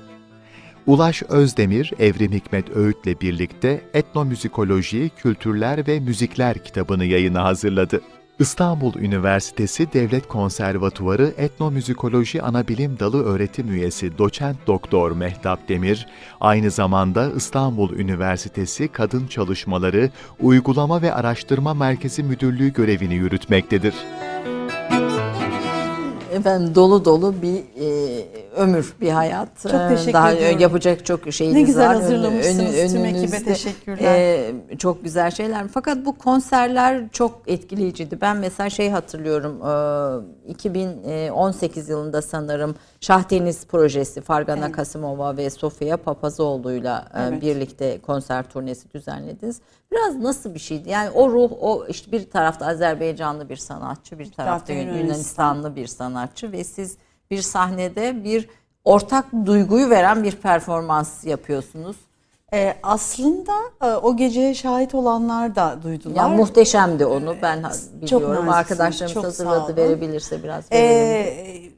Ulaş 0.88 1.24
Özdemir, 1.24 1.94
Evrim 2.00 2.32
Hikmet 2.32 2.70
Öğüt'le 2.70 3.22
birlikte 3.22 3.82
Etnomüzikoloji, 3.94 5.12
Kültürler 5.18 5.88
ve 5.88 6.00
Müzikler 6.00 6.64
kitabını 6.64 7.06
yayına 7.06 7.44
hazırladı. 7.44 8.02
İstanbul 8.40 8.96
Üniversitesi 8.96 9.94
Devlet 9.94 10.28
Konservatuvarı 10.28 11.34
Etnomüzikoloji 11.38 12.42
Anabilim 12.42 13.00
Dalı 13.00 13.24
öğretim 13.24 13.72
üyesi 13.72 14.18
doçent 14.18 14.58
doktor 14.68 15.12
Mehtap 15.12 15.70
Demir, 15.70 16.08
aynı 16.42 16.72
zamanda 16.72 17.32
İstanbul 17.36 17.94
Üniversitesi 17.94 18.88
Kadın 18.88 19.28
Çalışmaları 19.28 20.10
Uygulama 20.40 21.02
ve 21.02 21.14
Araştırma 21.14 21.74
Merkezi 21.74 22.24
Müdürlüğü 22.24 22.74
görevini 22.74 23.16
yürütmektedir. 23.16 23.94
Efendim 26.32 26.76
dolu 26.76 27.06
dolu 27.06 27.36
bir 27.42 27.56
e, 27.56 28.26
ömür, 28.60 28.94
bir 29.02 29.10
hayat. 29.10 29.62
Çok 29.64 29.74
Ee, 29.74 29.88
teşekkür 29.90 30.14
Daha 30.14 30.32
ediyorum. 30.32 30.60
yapacak 30.60 31.06
çok 31.06 31.34
şeyiniz 31.34 31.56
Ne 31.56 31.62
güzel 31.62 31.90
var. 31.90 31.96
hazırlamışsınız 31.96 32.58
tüm 32.94 33.06
ekibe, 33.06 33.18
önünüzde, 33.18 33.44
teşekkürler. 33.44 34.04
e, 34.72 34.78
çok 34.78 35.04
güzel 35.04 35.32
şeyler. 35.32 35.68
Fakat 35.68 36.06
bu 36.06 36.18
konserler 36.18 37.10
çok 37.12 37.42
etkileyiciydi. 37.48 38.22
Ben 38.22 38.38
mesela 38.38 38.70
şey 38.70 38.90
hatırlıyorum. 38.90 39.62
e, 40.48 40.52
2018 40.52 41.90
yılında 41.90 42.22
sanırım 42.22 42.76
Şah 43.02 43.30
Deniz 43.30 43.66
projesi 43.68 44.22
Fargana 44.22 44.72
Kasımova 44.72 45.38
ve 45.38 45.50
Sofia 45.50 45.98
Papazoğlu'yla 45.98 47.08
e, 47.14 47.22
Evet. 47.22 47.42
birlikte 47.42 48.00
konser 48.02 48.50
turnesi 48.50 48.92
düzenlediniz. 48.94 49.62
Biraz 49.92 50.16
nasıl 50.16 50.54
bir 50.54 50.60
şeydi? 50.60 50.90
Yani 50.90 51.10
o 51.10 51.30
ruh, 51.30 51.52
o 51.62 51.86
işte 51.88 52.12
bir 52.12 52.30
tarafta 52.30 52.66
Azerbaycanlı 52.68 53.50
bir 53.50 53.56
sanatçı, 53.58 54.20
bir 54.20 54.32
tarafta 54.32 54.74
Yunanistan. 54.74 55.00
Yunanistanlı 55.04 55.76
bir 55.76 55.88
sanatçı 55.88 56.52
ve 56.52 56.64
siz 56.64 56.98
bir 57.32 57.42
sahnede 57.42 58.24
bir 58.24 58.50
ortak 58.86 59.26
duyguyu 59.46 59.90
veren 59.90 60.24
bir 60.24 60.32
performans 60.32 61.26
yapıyorsunuz. 61.26 61.96
Ee, 62.54 62.76
aslında 62.84 63.54
e, 63.82 63.86
o 63.86 64.18
geceye 64.18 64.54
şahit 64.54 64.96
olanlar 64.96 65.56
da 65.56 65.80
duydular. 65.84 66.16
Ya 66.16 66.28
muhteşemdi 66.28 67.06
onu 67.06 67.36
ben 67.42 67.62
Çok 67.62 68.22
biliyorum. 68.22 68.28
naziksiniz, 68.46 68.56
Arkadaşlarımız 68.56 69.14
çok 69.14 69.24
hazırladı 69.24 69.76
verebilirse 69.76 70.44
biraz 70.44 70.72
verelim. 70.72 70.92
Ee, 70.92 71.72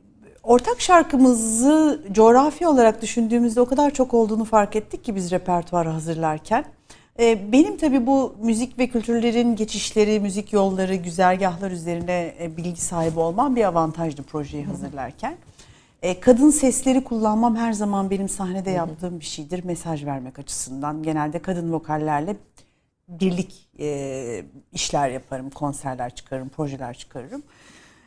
ortak 0.43 0.81
şarkımızı 0.81 2.01
coğrafi 2.11 2.67
olarak 2.67 3.01
düşündüğümüzde 3.01 3.61
o 3.61 3.65
kadar 3.65 3.91
çok 3.91 4.13
olduğunu 4.13 4.45
fark 4.45 4.75
ettik 4.75 5.03
ki 5.03 5.15
biz 5.15 5.31
repertuarı 5.31 5.89
hazırlarken. 5.89 6.65
Ee, 7.21 7.51
benim 7.51 7.77
tabii 7.77 8.05
bu 8.05 8.35
müzik 8.41 8.79
ve 8.79 8.87
kültürlerin 8.87 9.55
geçişleri, 9.55 10.19
müzik 10.19 10.53
yolları, 10.53 10.95
güzergahlar 10.95 11.71
üzerine 11.71 12.35
e, 12.39 12.57
bilgi 12.57 12.81
sahibi 12.81 13.19
olmam 13.19 13.55
bir 13.55 13.63
avantajdı 13.63 14.23
projeyi 14.23 14.65
hazırlarken. 14.65 15.35
E, 16.01 16.19
kadın 16.19 16.49
sesleri 16.49 17.03
kullanmam 17.03 17.55
her 17.55 17.73
zaman 17.73 18.09
benim 18.09 18.29
sahnede 18.29 18.69
yaptığım 18.69 19.19
bir 19.19 19.25
şeydir. 19.25 19.63
Mesaj 19.63 20.05
vermek 20.05 20.39
açısından. 20.39 21.03
Genelde 21.03 21.39
kadın 21.39 21.73
vokallerle 21.73 22.35
birlik 23.07 23.69
e, 23.79 24.45
işler 24.73 25.09
yaparım, 25.09 25.49
konserler 25.49 26.15
çıkarırım, 26.15 26.49
projeler 26.49 26.93
çıkarırım. 26.93 27.43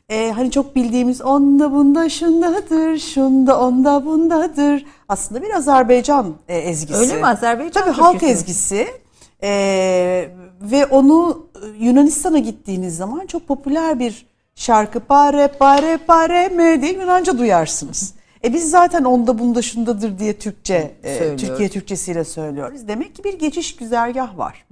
E, 0.08 0.30
hani 0.30 0.50
çok 0.50 0.76
bildiğimiz 0.76 1.22
onda 1.22 1.72
bunda 1.72 2.08
şundadır, 2.08 2.98
şunda 2.98 3.60
onda 3.60 4.06
bundadır. 4.06 4.86
Aslında 5.08 5.42
bir 5.42 5.50
Azerbaycan 5.50 6.34
e, 6.48 6.56
ezgisi. 6.58 7.00
Öyle 7.00 7.16
mi? 7.16 7.26
Azerbaycan 7.26 7.84
Tabii 7.84 7.92
halk 7.92 8.22
ezgisi. 8.22 9.03
E, 9.44 10.30
ve 10.60 10.86
onu 10.86 11.46
e, 11.62 11.84
Yunanistan'a 11.84 12.38
gittiğiniz 12.38 12.96
zaman 12.96 13.26
çok 13.26 13.48
popüler 13.48 13.98
bir 13.98 14.26
şarkı. 14.54 15.00
Pare 15.00 15.48
pare 15.48 15.96
pare 15.96 16.48
me 16.48 16.82
diye 16.82 16.92
Yunanca 16.92 17.38
duyarsınız. 17.38 18.14
E 18.44 18.54
biz 18.54 18.70
zaten 18.70 19.04
onda 19.04 19.38
bunda 19.38 19.62
şundadır 19.62 20.18
diye 20.18 20.38
Türkçe, 20.38 20.94
e. 21.02 21.36
Türkiye 21.36 21.68
Türkçesiyle 21.68 22.24
söylüyoruz. 22.24 22.88
Demek 22.88 23.14
ki 23.14 23.24
bir 23.24 23.38
geçiş 23.38 23.76
güzergah 23.76 24.38
var. 24.38 24.66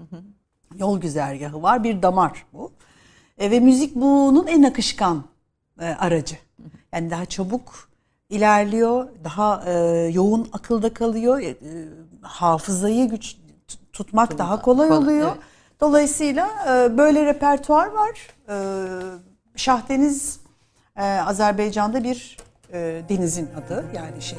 Yol 0.78 1.00
güzergahı 1.00 1.62
var, 1.62 1.84
bir 1.84 2.02
damar 2.02 2.46
bu. 2.52 2.72
E, 3.38 3.50
ve 3.50 3.60
müzik 3.60 3.94
bunun 3.94 4.46
en 4.46 4.62
akışkan 4.62 5.24
e, 5.80 5.84
aracı. 5.84 6.36
Yani 6.92 7.10
daha 7.10 7.26
çabuk 7.26 7.88
ilerliyor, 8.30 9.08
daha 9.24 9.64
e, 9.66 9.72
yoğun 10.12 10.48
akılda 10.52 10.94
kalıyor. 10.94 11.40
E, 11.40 11.46
e, 11.46 11.56
hafızayı 12.20 13.08
güç 13.08 13.36
tut- 13.92 14.06
tutmak 14.06 14.38
daha 14.38 14.62
kolay 14.62 14.88
kolay, 14.88 14.98
oluyor. 15.02 15.28
evet. 15.28 15.38
Dolayısıyla 15.80 16.48
e, 16.68 16.98
böyle 16.98 17.24
repertuar 17.26 17.86
var. 17.86 18.10
E, 18.48 18.56
Şahdeniz 19.56 20.40
e, 20.96 21.04
Azerbaycan'da 21.04 22.04
bir 22.04 22.36
e, 22.72 23.02
denizin 23.08 23.48
adı. 23.64 23.84
Yani 23.94 24.22
şey 24.22 24.38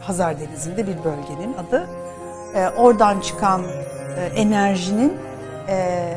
Hazar 0.00 0.40
Denizi'nde 0.40 0.86
bir 0.86 0.96
bölgenin 1.04 1.54
adı. 1.68 1.86
E, 2.54 2.68
oradan 2.68 3.20
çıkan 3.20 3.62
e, 4.18 4.24
enerjinin 4.36 5.12
e, 5.68 6.16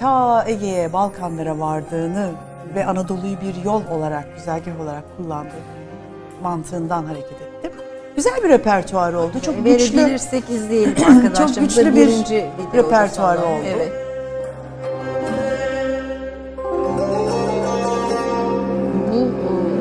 ta 0.00 0.44
Ege'ye, 0.48 0.92
Balkanlara 0.92 1.58
vardığını 1.58 2.30
ve 2.74 2.86
Anadolu'yu 2.86 3.40
bir 3.40 3.64
yol 3.64 3.82
olarak, 3.90 4.36
güzergah 4.36 4.80
olarak 4.80 5.04
kullandığı 5.16 5.62
mantığından 6.42 7.04
hareket 7.04 7.32
ettim. 7.32 7.51
Güzel 8.16 8.32
bir 8.44 8.48
repertuar 8.48 9.12
oldu. 9.12 9.32
Çok 9.44 9.64
güçlü. 9.64 9.96
Verebilirsek 9.98 10.50
izleyelim 10.50 10.94
arkadaşlarımıza. 11.08 11.60
güçlü 11.82 11.94
bir 11.96 12.08
repertuar 12.78 13.36
oldu. 13.36 13.64
Evet. 13.76 13.92
Bu 19.12 19.16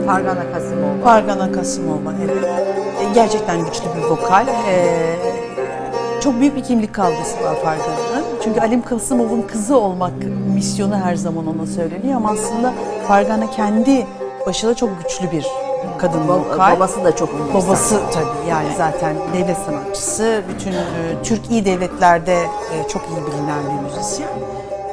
e, 0.01 0.05
Fargana 0.05 0.51
Kasımova. 0.53 1.03
Pargana 1.03 1.51
Kasımova 1.51 2.13
evet. 2.25 2.43
E, 3.01 3.13
Gerçekten 3.13 3.65
güçlü 3.65 3.85
bir 3.97 4.03
vokal. 4.09 4.47
E, 4.47 5.15
çok 6.21 6.39
büyük 6.39 6.55
bir 6.55 6.63
kimlik 6.63 6.93
kavgası 6.93 7.43
var 7.43 7.55
Fargana'nın. 7.63 8.23
Çünkü 8.43 8.59
Alim 8.59 8.81
Kasımov'un 8.81 9.41
kızı 9.41 9.77
olmak 9.77 10.13
misyonu 10.55 10.97
her 10.97 11.15
zaman 11.15 11.47
ona 11.47 11.67
söyleniyor 11.67 12.15
ama 12.17 12.29
aslında 12.31 12.73
Fargana 13.07 13.49
kendi 13.51 14.05
başına 14.47 14.73
çok 14.73 14.89
güçlü 15.03 15.31
bir 15.31 15.45
kadın 15.97 16.27
vokal. 16.27 16.75
babası 16.75 17.03
da 17.03 17.15
çok 17.15 17.29
ünlü. 17.29 17.53
Babası 17.53 17.99
tabii 18.13 18.49
yani 18.49 18.67
zaten 18.77 19.15
devlet 19.33 19.57
sanatçısı. 19.57 20.41
Bütün 20.49 20.71
e, 20.71 20.77
Türk 21.23 21.51
iyi 21.51 21.65
devletlerde 21.65 22.35
e, 22.35 22.87
çok 22.89 23.01
iyi 23.01 23.27
bilinen 23.27 23.59
bir 23.65 23.89
müzisyen. 23.89 24.29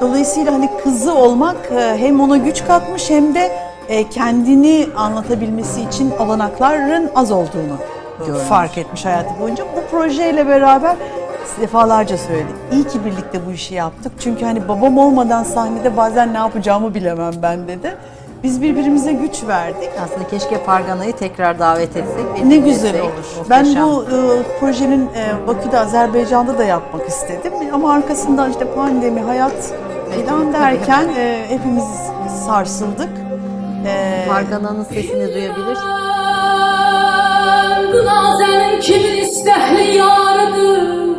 Dolayısıyla 0.01 0.53
hani 0.53 0.71
kızı 0.85 1.15
olmak 1.15 1.57
e, 1.73 1.97
hem 1.99 2.21
ona 2.21 2.37
güç 2.37 2.65
katmış 2.67 3.11
hem 3.11 3.35
de 3.35 3.53
e, 3.89 4.09
kendini 4.11 4.89
anlatabilmesi 4.97 5.83
için 5.83 6.13
olanakların 6.19 7.11
az 7.15 7.31
olduğunu 7.31 7.77
fark 8.49 8.79
etmiş 8.79 9.05
hayatı 9.05 9.41
boyunca. 9.41 9.65
Bu 9.77 9.91
projeyle 9.91 10.49
beraber 10.49 10.97
defalarca 11.61 12.19
söyledik. 12.19 12.55
İyi 12.73 12.85
ki 12.85 13.05
birlikte 13.05 13.47
bu 13.47 13.53
işi 13.53 13.75
yaptık. 13.75 14.13
Çünkü 14.21 14.45
hani 14.45 14.69
babam 14.69 14.99
olmadan 14.99 15.43
sahnede 15.43 15.97
bazen 15.97 16.35
ne 16.35 16.39
yapacağımı 16.39 16.95
bilemem 16.95 17.33
ben 17.43 17.69
dedi. 17.69 17.97
Biz 18.43 18.63
birbirimize 18.63 19.13
güç 19.13 19.45
verdik. 19.49 19.91
Aslında 20.05 20.29
keşke 20.29 20.59
Pargana'yı 20.65 21.13
tekrar 21.13 21.59
davet 21.59 21.97
etsek. 21.97 22.45
Ne 22.47 22.57
güzel 22.57 23.01
olur. 23.01 23.11
Ben 23.51 23.67
Muhteşem. 23.67 23.85
bu 23.89 24.03
e, 24.05 24.43
projenin 24.61 25.07
e, 25.07 25.47
Bakü'de, 25.47 25.79
Azerbaycan'da 25.79 26.59
da 26.59 26.65
yapmak 26.65 27.09
istedim. 27.09 27.53
Ama 27.73 27.93
arkasından 27.93 28.51
işte 28.51 28.75
pandemi, 28.75 29.21
hayat 29.21 29.73
filan 30.11 30.53
derken 30.53 31.09
e, 31.19 31.45
hepimiz 31.49 31.85
sarsıldık. 32.47 33.11
E, 33.87 34.25
Pargana'nın 34.29 34.85
sesini 34.85 35.35
duyabilir. 35.35 35.79
Nazenin 38.07 38.81
kimin 38.81 39.23
istəhli 39.23 39.83
yarıdır 39.97 41.18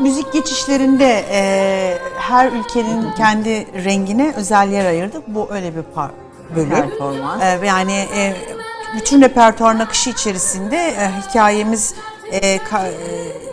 müzik 0.00 0.32
geçişlerinde 0.32 1.24
e, 1.30 1.98
her 2.18 2.52
ülkenin 2.52 3.12
kendi 3.16 3.84
rengine 3.84 4.32
özel 4.36 4.68
yer 4.72 4.86
ayırdık. 4.86 5.22
Bu 5.28 5.48
öyle 5.50 5.76
bir 5.76 5.82
par 5.82 6.10
bölüm. 6.56 6.70
Performans. 6.70 7.42
E, 7.42 7.66
yani 7.66 7.92
e, 7.92 8.34
bütün 8.96 9.22
repertuar 9.22 9.80
akışı 9.80 10.10
içerisinde 10.10 10.76
e, 10.76 11.10
hikayemiz 11.28 11.94
e, 12.32 12.56
ka- 12.56 12.88
e, 12.88 12.92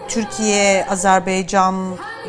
Türkiye, 0.08 0.86
Azerbaycan 0.86 1.76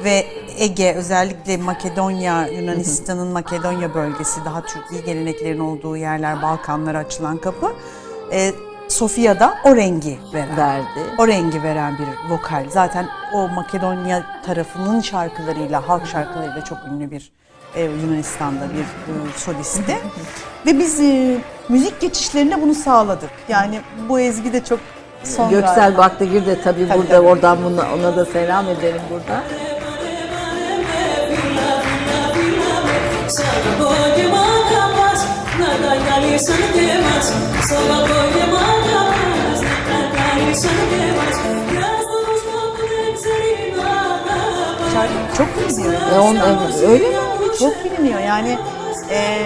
ve 0.05 0.27
Ege 0.59 0.95
özellikle 0.95 1.57
Makedonya, 1.57 2.47
Yunanistan'ın 2.47 3.29
Makedonya 3.29 3.95
bölgesi 3.95 4.45
daha 4.45 4.63
Türkiye 4.67 5.01
geleneklerin 5.01 5.61
olduğu 5.61 5.97
yerler, 5.97 6.43
Balkanlara 6.43 6.99
açılan 6.99 7.37
kapı. 7.37 7.73
E, 8.33 8.53
Sofya'da 8.95 9.55
o 9.65 9.77
rengi 9.77 10.19
veren 10.35 10.57
verdi. 10.57 11.01
o 11.19 11.29
rengi 11.29 11.63
veren 11.63 11.99
bir 11.99 12.31
vokal. 12.35 12.65
Zaten 12.71 13.07
o 13.33 13.49
Makedonya 13.49 14.23
tarafının 14.47 15.01
şarkılarıyla, 15.01 15.89
halk 15.89 16.07
şarkılarıyla 16.07 16.65
çok 16.65 16.79
ünlü 16.89 17.11
bir 17.11 17.33
e, 17.75 17.83
Yunanistan'da 17.83 18.65
bir 18.75 18.81
e, 18.81 19.15
solisti. 19.37 19.97
Ve 20.67 20.79
biz 20.79 21.01
e, 21.01 21.37
müzik 21.69 22.01
geçişlerine 22.01 22.63
bunu 22.63 22.75
sağladık. 22.75 23.31
Yani 23.49 23.81
bu 24.09 24.21
ezgi 24.21 24.53
de 24.53 24.65
çok 24.65 24.81
son 25.25 25.51
Göksel 25.51 25.75
galiba. 25.77 25.99
Baktıgir 25.99 26.47
de 26.47 26.63
tabii, 26.63 26.89
Tabii, 26.89 26.99
burada 26.99 27.17
tabii. 27.17 27.27
oradan 27.27 27.65
buna, 27.65 27.95
ona 27.95 28.17
da 28.17 28.25
selam 28.25 28.69
edelim 28.69 29.03
burada. 29.11 29.43
Şarkı 44.93 45.37
çok 45.37 45.59
biliniyor. 45.59 45.93
E, 46.13 46.21
on, 46.21 46.37
evet, 46.37 46.89
öyle 46.89 47.09
mi? 47.09 47.17
Çok 47.59 47.85
biliniyor 47.85 48.21
yani. 48.21 48.59
e, 49.11 49.39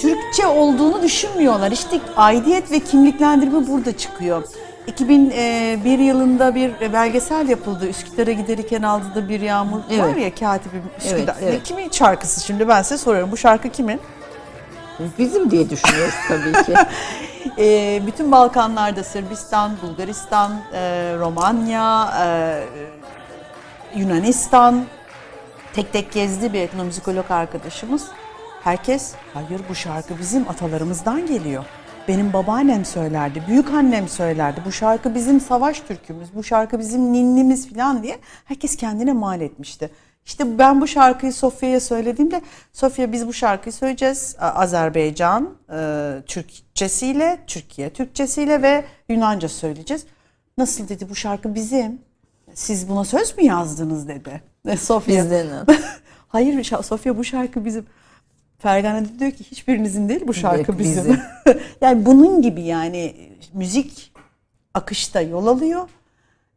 Türkçe 0.00 0.46
olduğunu 0.46 1.02
düşünmüyorlar. 1.02 1.70
İşte 1.72 2.00
aidiyet 2.16 2.70
ve 2.70 2.80
kimliklendirme 2.80 3.66
burada 3.66 3.96
çıkıyor. 3.96 4.42
2001 4.86 5.98
yılında 5.98 6.54
bir 6.54 6.92
belgesel 6.92 7.48
yapıldı. 7.48 7.88
Üsküdar'a 7.88 8.32
giderken 8.32 8.82
aldığı 8.82 9.28
bir 9.28 9.40
yağmur 9.40 9.78
var 9.78 9.84
Evet. 9.90 10.22
ya 10.22 10.34
katibim 10.34 10.82
Üsküdar. 10.98 11.36
Evet, 11.40 11.50
evet. 11.52 11.62
Kimin 11.64 11.90
şarkısı 11.90 12.44
şimdi 12.44 12.68
ben 12.68 12.82
size 12.82 12.98
soruyorum. 12.98 13.32
Bu 13.32 13.36
şarkı 13.36 13.68
kimin? 13.68 14.00
Bizim 15.18 15.50
diye 15.50 15.70
düşünüyoruz 15.70 16.14
tabii 16.28 16.64
ki. 16.64 16.74
E, 17.58 18.02
bütün 18.06 18.32
Balkanlarda 18.32 19.04
Sırbistan, 19.04 19.72
Bulgaristan, 19.82 20.52
e, 20.72 20.80
Romanya, 21.18 22.14
e, 22.24 22.28
Yunanistan 23.98 24.84
tek 25.72 25.92
tek 25.92 26.12
gezdi 26.12 26.52
bir 26.52 26.60
etnomüzikolog 26.60 27.30
arkadaşımız. 27.30 28.04
Herkes 28.64 29.12
hayır 29.34 29.60
bu 29.68 29.74
şarkı 29.74 30.18
bizim 30.18 30.48
atalarımızdan 30.48 31.26
geliyor. 31.26 31.64
Benim 32.08 32.32
babaannem 32.32 32.84
söylerdi, 32.84 33.42
büyük 33.48 33.70
annem 33.70 34.08
söylerdi. 34.08 34.62
Bu 34.66 34.72
şarkı 34.72 35.14
bizim 35.14 35.40
savaş 35.40 35.80
türkümüz, 35.80 36.28
bu 36.34 36.42
şarkı 36.42 36.78
bizim 36.78 37.12
ninnimiz 37.12 37.74
falan 37.74 38.02
diye 38.02 38.18
herkes 38.44 38.76
kendine 38.76 39.12
mal 39.12 39.40
etmişti. 39.40 39.90
İşte 40.26 40.58
ben 40.58 40.80
bu 40.80 40.86
şarkıyı 40.86 41.32
Sofya'ya 41.32 41.80
söylediğimde 41.80 42.40
Sofya 42.72 43.12
biz 43.12 43.26
bu 43.26 43.32
şarkıyı 43.32 43.72
söyleyeceğiz. 43.72 44.36
Azerbaycan 44.38 45.54
e, 45.72 46.12
Türkçesiyle, 46.26 47.38
Türkiye 47.46 47.90
Türkçesiyle 47.90 48.62
ve 48.62 48.84
Yunanca 49.08 49.48
söyleyeceğiz. 49.48 50.06
Nasıl 50.58 50.88
dedi 50.88 51.08
bu 51.10 51.14
şarkı 51.14 51.54
bizim. 51.54 52.00
Siz 52.54 52.88
buna 52.88 53.04
söz 53.04 53.36
mü 53.36 53.44
yazdınız 53.44 54.08
dedi. 54.08 54.42
E, 54.68 54.76
Sofya. 54.76 55.24
Bizden. 55.24 55.66
Hayır 56.28 56.64
Sofya 56.64 57.18
bu 57.18 57.24
şarkı 57.24 57.64
bizim. 57.64 57.86
Fergana 58.58 59.04
diyor 59.18 59.30
ki 59.30 59.44
hiçbirinizin 59.44 60.08
değil 60.08 60.22
bu 60.26 60.34
şarkı 60.34 60.70
Yok, 60.72 60.80
bizim. 60.80 61.04
bizim. 61.04 61.20
yani 61.80 62.06
bunun 62.06 62.42
gibi 62.42 62.62
yani 62.62 63.14
müzik 63.52 64.12
akışta 64.74 65.20
yol 65.20 65.46
alıyor 65.46 65.88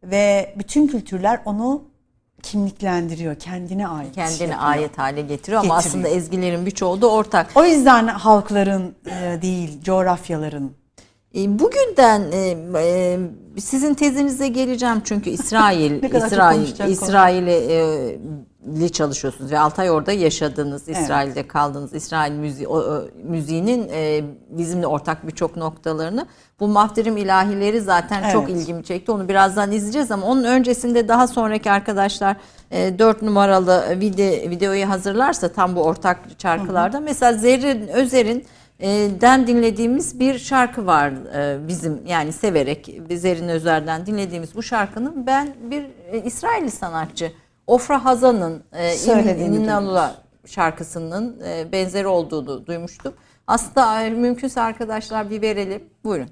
ve 0.03 0.55
bütün 0.59 0.87
kültürler 0.87 1.41
onu 1.45 1.88
kimliklendiriyor, 2.43 3.35
kendine 3.35 3.87
ait. 3.87 4.15
Kendine 4.15 4.51
yapıyor. 4.51 4.71
ait 4.71 4.97
hale 4.97 5.21
getiriyor 5.21 5.59
ama 5.63 5.75
Getiriyor. 5.75 5.77
aslında 6.03 6.07
ezgilerin 6.07 6.65
birçoğu 6.65 7.01
da 7.01 7.11
ortak. 7.11 7.51
O 7.55 7.65
yüzden 7.65 8.07
halkların 8.07 8.95
e, 9.05 9.41
değil, 9.41 9.81
coğrafyaların 9.83 10.71
E, 11.35 11.59
Bugünden 11.59 12.21
e, 12.75 13.17
sizin 13.59 13.93
tezinize 13.93 14.47
geleceğim 14.47 15.01
çünkü 15.05 15.29
İsrail, 15.39 16.03
İsrail. 16.03 16.89
İsrail'e 16.91 18.17
li 18.67 18.91
çalışıyorsunuz 18.91 19.51
ve 19.51 19.59
6 19.59 19.81
ay 19.81 19.91
orada 19.91 20.11
yaşadınız, 20.11 20.89
İsrail'de 20.89 21.47
kaldınız. 21.47 21.93
İsrail 21.93 22.31
müziği, 22.31 22.67
o, 22.67 23.03
müziğinin 23.23 23.89
e, 23.93 24.23
bizimle 24.49 24.87
ortak 24.87 25.27
birçok 25.27 25.57
noktalarını. 25.57 26.25
Bu 26.59 26.67
Mafterim 26.67 27.17
ilahileri 27.17 27.81
zaten 27.81 28.31
çok 28.31 28.49
Evet. 28.49 28.61
ilgimi 28.61 28.83
çekti. 28.83 29.11
Onu 29.11 29.29
birazdan 29.29 29.71
izleyeceğiz 29.71 30.11
ama 30.11 30.25
onun 30.25 30.43
öncesinde 30.43 31.07
daha 31.07 31.27
sonraki 31.27 31.71
arkadaşlar 31.71 32.37
e, 32.71 32.99
4 32.99 33.21
numaralı 33.21 33.99
video, 33.99 34.49
videoyu 34.49 34.89
hazırlarsa 34.89 35.47
tam 35.49 35.75
bu 35.75 35.83
ortak 35.83 36.19
şarkılarda. 36.41 36.99
Mesela 36.99 37.33
Zerrin 37.33 37.87
Özer'in 37.87 38.45
e, 38.79 38.87
den 39.21 39.47
dinlediğimiz 39.47 40.19
bir 40.19 40.39
şarkı 40.39 40.85
var 40.85 41.11
e, 41.35 41.67
bizim 41.67 42.01
yani 42.07 42.33
severek 42.33 42.99
Zerrin 43.11 43.49
Özer'den 43.49 44.05
dinlediğimiz 44.05 44.55
bu 44.55 44.63
şarkının 44.63 45.27
ben 45.27 45.55
bir 45.71 45.85
e, 46.11 46.23
İsrailli 46.23 46.71
sanatçı 46.71 47.31
Ofra 47.69 48.05
Hazan'ın 48.05 48.63
e, 48.73 48.97
şarkısının 50.45 51.41
e, 51.45 51.71
benzeri 51.71 52.07
olduğunu 52.07 52.65
duymuştum. 52.65 53.13
Aslında 53.47 54.09
mümkünse 54.09 54.61
arkadaşlar 54.61 55.29
bir 55.29 55.41
verelim. 55.41 55.83
Buyurun. 56.03 56.29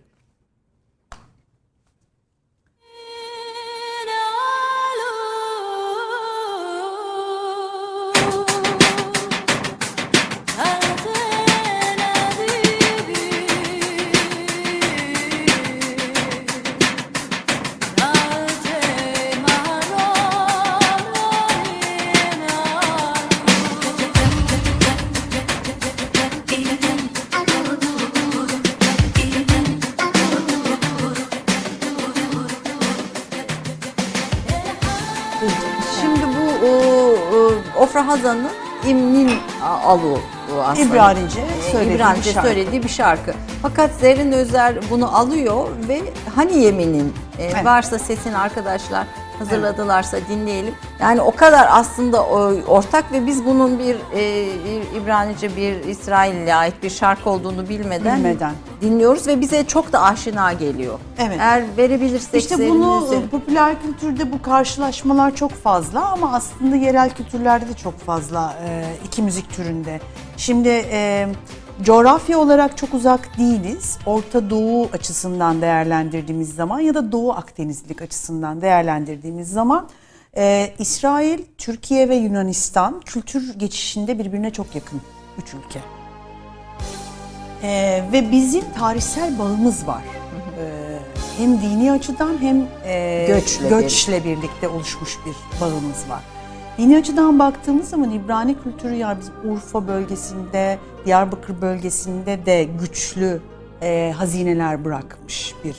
Hazan'ın 38.28 38.50
İmnin 38.88 39.32
Alu 39.86 40.20
aslında. 40.64 40.88
İbranice 40.90 41.40
Ee, 41.42 41.72
söylediği 41.72 41.96
İbranice 41.96 42.36
bir 42.36 42.42
söylediği 42.42 42.84
bir 42.84 42.90
şarkı. 42.90 43.34
Fakat 43.62 43.92
Zerrin 43.92 44.32
Özer 44.32 44.76
bunu 44.90 45.18
alıyor 45.18 45.68
ve 45.88 46.02
Hani 46.36 46.58
Yemin'in 46.64 47.14
e, 47.38 47.44
Evet. 47.44 47.66
varsa 47.66 48.00
sesini 48.00 48.38
arkadaşlar 48.38 49.08
hazırladılarsa 49.40 50.18
dinleyelim. 50.30 50.74
Yani 51.00 51.22
o 51.22 51.36
kadar 51.36 51.68
aslında 51.72 52.24
o, 52.24 52.54
ortak 52.68 53.12
ve 53.12 53.26
biz 53.26 53.46
bunun 53.46 53.80
bir 53.80 53.96
e, 54.16 54.46
İbranice 55.04 55.56
bir 55.56 55.84
İsrail'e 55.84 56.56
ait 56.56 56.84
bir 56.84 56.90
şarkı 56.90 57.30
olduğunu 57.30 57.70
bilmeden, 57.70 58.18
Bilmeden. 58.18 58.52
dinliyoruz 58.82 59.28
ve 59.28 59.42
bize 59.42 59.68
çok 59.68 59.94
da 59.94 60.02
aşina 60.02 60.54
geliyor. 60.54 61.00
Evet. 61.20 61.38
Eğer 61.42 61.64
verebilirsek 61.78 62.42
İşte 62.42 62.70
bunu 62.70 63.16
e, 63.16 63.28
popüler 63.30 63.82
kültürde 63.82 64.32
bu 64.32 64.42
karşılaşmalar 64.42 65.36
çok 65.36 65.52
fazla 65.52 66.06
ama 66.12 66.34
aslında 66.34 66.76
yerel 66.76 67.10
kültürlerde 67.10 67.68
de 67.70 67.74
çok 67.74 68.00
fazla 68.00 68.54
e, 68.68 68.86
iki 69.06 69.22
müzik 69.22 69.54
türünde. 69.56 70.00
Şimdi 70.38 70.86
e, 70.92 71.28
coğrafya 71.84 72.40
olarak 72.40 72.78
çok 72.78 72.94
uzak 72.94 73.38
değiliz. 73.38 73.98
Orta 74.06 74.50
Doğu 74.50 74.90
açısından 74.94 75.62
değerlendirdiğimiz 75.62 76.56
zaman 76.56 76.80
ya 76.80 76.94
da 76.94 77.12
Doğu 77.12 77.32
Akdenizlik 77.32 78.02
açısından 78.02 78.62
değerlendirdiğimiz 78.62 79.50
zaman 79.50 79.90
e, 80.38 80.74
İsrail, 80.80 81.40
Türkiye 81.58 82.10
ve 82.10 82.16
Yunanistan 82.16 83.02
kültür 83.06 83.60
geçişinde 83.60 84.20
birbirine 84.20 84.54
çok 84.54 84.76
yakın 84.76 85.02
üç 85.38 85.54
ülke. 85.54 85.80
Ee, 87.64 88.04
ve 88.14 88.32
bizim 88.32 88.64
tarihsel 88.80 89.40
bağımız 89.40 89.88
var. 89.88 90.04
Ee, 90.60 91.00
hem 91.38 91.62
dini 91.62 91.92
açıdan 91.92 92.42
hem 92.42 92.68
e, 92.86 93.26
Göçle 93.28 93.70
göçle 93.70 94.24
birlikte 94.24 94.68
oluşmuş 94.68 95.18
bir 95.26 95.62
bağımız 95.62 96.10
var. 96.10 96.37
Dini 96.78 96.98
açıdan 96.98 97.40
baktığımız 97.40 97.90
zaman 97.90 98.12
İbrani 98.12 98.56
kültürü 98.64 98.96
yani 98.96 99.20
bizim 99.20 99.52
Urfa 99.52 99.88
bölgesinde, 99.88 100.78
Diyarbakır 101.06 101.62
bölgesinde 101.62 102.46
de 102.46 102.64
güçlü 102.82 103.42
e, 103.82 104.14
hazineler 104.18 104.86
bırakmış 104.86 105.56
bir 105.64 105.76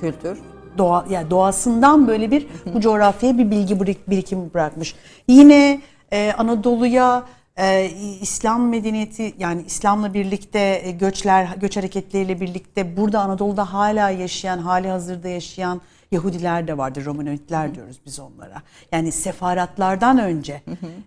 kültür. 0.00 0.38
doğa 0.78 1.06
yani 1.10 1.30
doğasından 1.30 2.08
böyle 2.08 2.30
bir 2.30 2.46
bu 2.74 2.80
coğrafyaya 2.80 3.38
bir 3.38 3.50
bilgi 3.50 3.74
birik- 3.74 4.10
birikimi 4.10 4.54
bırakmış. 4.54 4.94
Yine 5.28 5.80
e, 6.12 6.32
Anadolu'ya 6.38 7.22
e, 7.56 7.90
İslam 8.20 8.68
medeniyeti 8.68 9.34
yani 9.38 9.62
İslam'la 9.66 10.14
birlikte 10.14 10.80
e, 10.84 10.90
göçler 10.90 11.48
göç 11.60 11.76
hareketleriyle 11.76 12.40
birlikte 12.40 12.96
burada 12.96 13.20
Anadolu'da 13.20 13.72
hala 13.72 14.10
yaşayan 14.10 14.58
hali 14.58 14.88
hazırda 14.88 15.28
yaşayan 15.28 15.80
Yahudiler 16.14 16.68
de 16.68 16.78
vardır. 16.78 17.04
Romanoidler 17.04 17.74
diyoruz 17.74 18.00
biz 18.06 18.20
onlara. 18.20 18.62
Yani 18.92 19.12
sefaratlardan 19.12 20.18
önce 20.18 20.62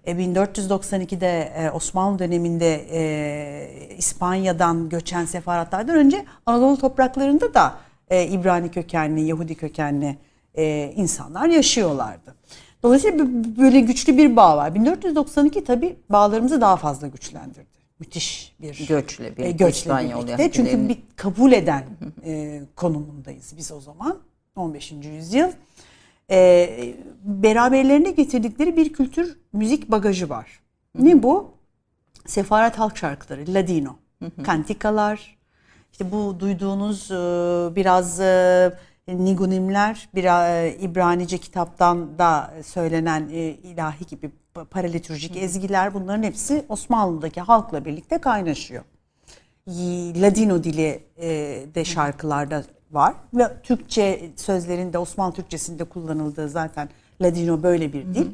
e, 0.06 0.12
1492'de 0.12 1.54
e, 1.58 1.72
Osmanlı 1.72 2.20
döneminde 2.20 2.86
e, 2.92 3.96
İspanya'dan 3.98 4.90
göçen 4.90 5.26
sefaratlardan 5.26 5.96
önce 5.96 6.26
Anadolu 6.46 6.78
topraklarında 6.78 7.54
da 7.54 7.78
e, 8.10 8.28
İbrani 8.28 8.72
kökenli, 8.72 9.22
Yahudi 9.22 9.56
kökenli 9.56 10.18
e, 10.56 10.94
insanlar 10.96 11.48
yaşıyorlardı. 11.48 12.36
Dolayısıyla 12.84 13.26
böyle 13.58 13.80
güçlü 13.80 14.18
bir 14.18 14.36
bağ 14.36 14.58
var. 14.58 14.76
1492 14.76 15.64
tabii 15.64 15.96
bağlarımızı 16.10 16.62
daha 16.62 16.78
fazla 16.78 17.08
güçlendirdi. 17.08 17.78
Müthiş 18.00 18.56
bir 18.62 18.88
Göçle 18.88 19.24
birlikte, 19.26 19.48
e, 19.48 19.52
göçle 19.52 19.80
İspanyol 19.80 20.24
birlikte. 20.24 20.52
Çünkü 20.52 20.90
bir 20.90 20.98
kabul 21.16 21.52
eden 21.52 21.84
e, 22.26 22.62
konumundayız 22.76 23.54
biz 23.58 23.72
o 23.72 23.80
zaman 23.82 24.20
15. 24.58 24.92
yüzyıl. 24.92 25.52
E, 26.32 26.70
beraberlerine 27.24 28.12
getirdikleri 28.12 28.78
bir 28.78 28.94
kültür 28.94 29.40
müzik 29.54 29.92
bagajı 29.92 30.30
var. 30.30 30.60
Ne 31.00 31.24
bu? 31.24 31.52
Sefaret 32.26 32.80
halk 32.80 32.98
şarkıları, 32.98 33.54
Ladino, 33.54 33.96
kantikalar, 34.44 35.38
işte 35.92 36.12
bu 36.12 36.40
duyduğunuz 36.40 37.12
e, 37.12 37.16
biraz 37.76 38.20
e, 38.20 38.72
nigunimler, 39.08 40.10
bir 40.16 40.24
e, 40.24 40.76
İbranice 40.76 41.38
kitaptan 41.38 42.18
da 42.18 42.54
söylenen 42.64 43.28
ilahi 43.64 44.06
gibi 44.06 44.32
pa- 44.56 44.66
paralitürjik 44.66 45.38
ezgiler 45.38 45.94
bunların 45.94 46.24
hepsi 46.24 46.66
Osmanlı'daki 46.70 47.42
halkla 47.42 47.86
birlikte 47.86 48.18
kaynaşıyor. 48.18 48.84
Ladino 50.22 50.64
dili 50.64 51.04
de 51.76 51.86
şarkılarda 51.86 52.64
var 52.92 53.14
ve 53.34 53.62
Türkçe 53.64 54.30
sözlerinde 54.36 54.98
Osmanlı 54.98 55.34
Türkçesinde 55.34 55.84
kullanıldığı 55.84 56.50
zaten 56.50 56.90
Ladino 57.22 57.64
böyle 57.64 57.94
bir 57.94 58.06
dil. 58.06 58.28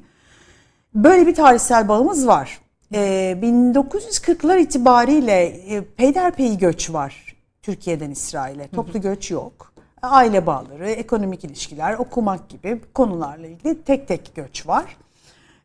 Böyle 0.96 1.28
bir 1.28 1.36
tarihsel 1.36 1.88
bağımız 1.88 2.28
var. 2.28 2.60
Ee, 2.94 3.38
1940'lar 3.42 4.60
itibariyle 4.60 5.46
e, 5.46 5.86
peyderpey 5.86 6.58
göç 6.58 6.94
var 6.94 7.36
Türkiye'den 7.62 8.12
İsrail'e. 8.12 8.68
Toplu 8.68 9.02
göç 9.02 9.32
yok. 9.32 9.74
Aile 10.02 10.46
bağları, 10.46 10.90
ekonomik 10.90 11.44
ilişkiler, 11.44 11.94
okumak 11.94 12.50
gibi 12.50 12.82
konularla 12.94 13.48
ilgili 13.48 13.84
tek 13.84 14.08
tek 14.08 14.36
göç 14.36 14.68
var. 14.68 14.98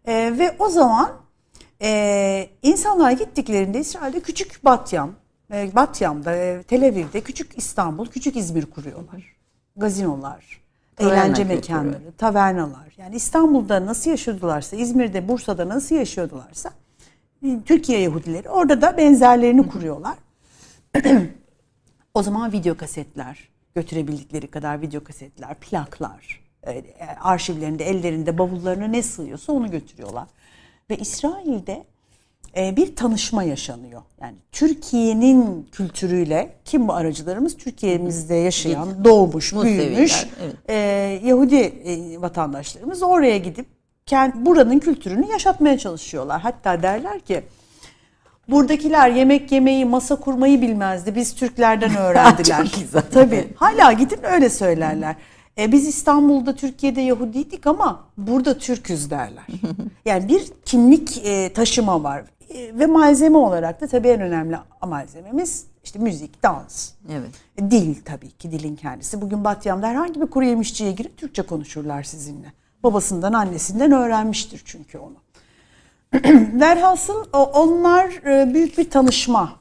Ee, 0.06 0.34
ve 0.38 0.56
o 0.58 0.68
zaman 0.68 1.10
e, 1.82 2.50
insanlar 2.62 3.10
gittiklerinde 3.10 3.80
İsrail'de 3.80 4.20
küçük 4.20 4.64
Batyam, 4.64 5.10
e, 5.52 5.74
Batyam'da, 5.74 6.36
e, 6.36 6.62
Tel 6.62 6.86
Aviv'de 6.88 7.20
küçük 7.20 7.58
İstanbul, 7.58 8.06
küçük 8.06 8.36
İzmir 8.36 8.66
kuruyorlar. 8.66 9.36
Gazinolar, 9.76 10.60
Taverna 10.96 11.14
eğlence 11.14 11.44
mekanları, 11.44 12.12
tavernalar. 12.18 12.94
Yani 12.96 13.16
İstanbul'da 13.16 13.86
nasıl 13.86 14.10
yaşıyordularsa, 14.10 14.76
İzmir'de, 14.76 15.28
Bursa'da 15.28 15.68
nasıl 15.68 15.94
yaşıyordularsa 15.94 16.70
e, 17.42 17.60
Türkiye 17.64 18.00
Yahudileri 18.00 18.48
orada 18.48 18.82
da 18.82 18.96
benzerlerini 18.96 19.68
kuruyorlar. 19.68 20.18
O 22.14 22.22
zaman 22.22 22.52
video 22.52 22.76
kasetler, 22.76 23.48
götürebildikleri 23.74 24.46
kadar 24.46 24.82
video 24.82 25.04
kasetler, 25.04 25.54
plaklar, 25.54 26.40
e, 26.66 26.84
arşivlerinde, 27.20 27.84
ellerinde, 27.84 28.38
bavullarına 28.38 28.86
ne 28.86 29.02
sığıyorsa 29.02 29.52
onu 29.52 29.70
götürüyorlar. 29.70 30.28
Ve 30.90 30.96
İsrail'de 30.96 31.84
bir 32.56 32.96
tanışma 32.96 33.42
yaşanıyor. 33.42 34.02
Yani 34.20 34.36
Türkiye'nin 34.52 35.68
kültürüyle 35.72 36.54
kim 36.64 36.88
bu 36.88 36.92
aracılarımız? 36.92 37.56
Türkiye'mizde 37.56 38.34
yaşayan, 38.34 39.04
doğmuş, 39.04 39.52
Museviler, 39.52 39.88
büyümüş 39.88 40.26
evet. 40.42 40.54
e, 40.68 40.74
Yahudi 41.24 41.56
e, 41.56 42.20
vatandaşlarımız 42.20 43.02
oraya 43.02 43.38
gidip 43.38 43.66
kend, 44.06 44.32
buranın 44.36 44.78
kültürünü 44.78 45.30
yaşatmaya 45.30 45.78
çalışıyorlar. 45.78 46.40
Hatta 46.40 46.82
derler 46.82 47.20
ki 47.20 47.42
buradakiler 48.48 49.10
yemek 49.10 49.52
yemeyi, 49.52 49.84
masa 49.84 50.16
kurmayı 50.16 50.60
bilmezdi. 50.60 51.14
Biz 51.14 51.34
Türklerden 51.34 51.96
öğrendiler. 51.96 52.64
Çok 52.64 52.82
güzel. 52.82 53.02
Tabii. 53.12 53.48
Hala 53.56 53.92
gidin 53.92 54.20
öyle 54.22 54.50
söylerler. 54.50 55.16
E, 55.58 55.72
biz 55.72 55.88
İstanbul'da, 55.88 56.56
Türkiye'de 56.56 57.00
Yahudiydik 57.00 57.66
ama 57.66 58.04
burada 58.16 58.58
Türküz 58.58 59.10
derler. 59.10 59.46
Yani 60.04 60.28
bir 60.28 60.42
kimlik 60.64 61.26
e, 61.26 61.52
taşıma 61.52 62.02
var. 62.02 62.24
E, 62.50 62.78
ve 62.78 62.86
malzeme 62.86 63.38
olarak 63.38 63.80
da 63.80 63.86
tabii 63.86 64.08
en 64.08 64.20
önemli 64.20 64.56
malzememiz 64.86 65.66
işte 65.84 65.98
müzik, 65.98 66.42
dans. 66.42 66.90
Evet. 67.12 67.30
E, 67.58 67.70
Dil 67.70 67.94
tabii 68.04 68.30
ki 68.30 68.52
dilin 68.52 68.76
kendisi. 68.76 69.20
Bugün 69.20 69.44
Batyam'da 69.44 69.86
herhangi 69.88 70.20
bir 70.20 70.26
kuru 70.26 70.44
yemişçiye 70.44 70.92
girip 70.92 71.16
Türkçe 71.18 71.42
konuşurlar 71.42 72.02
sizinle. 72.02 72.52
Babasından 72.82 73.32
annesinden 73.32 73.92
öğrenmiştir 73.92 74.62
çünkü 74.64 74.98
onu. 74.98 75.14
Velhasıl 76.60 77.24
o- 77.32 77.50
onlar 77.52 78.06
e, 78.26 78.54
büyük 78.54 78.78
bir 78.78 78.90
tanışma 78.90 79.52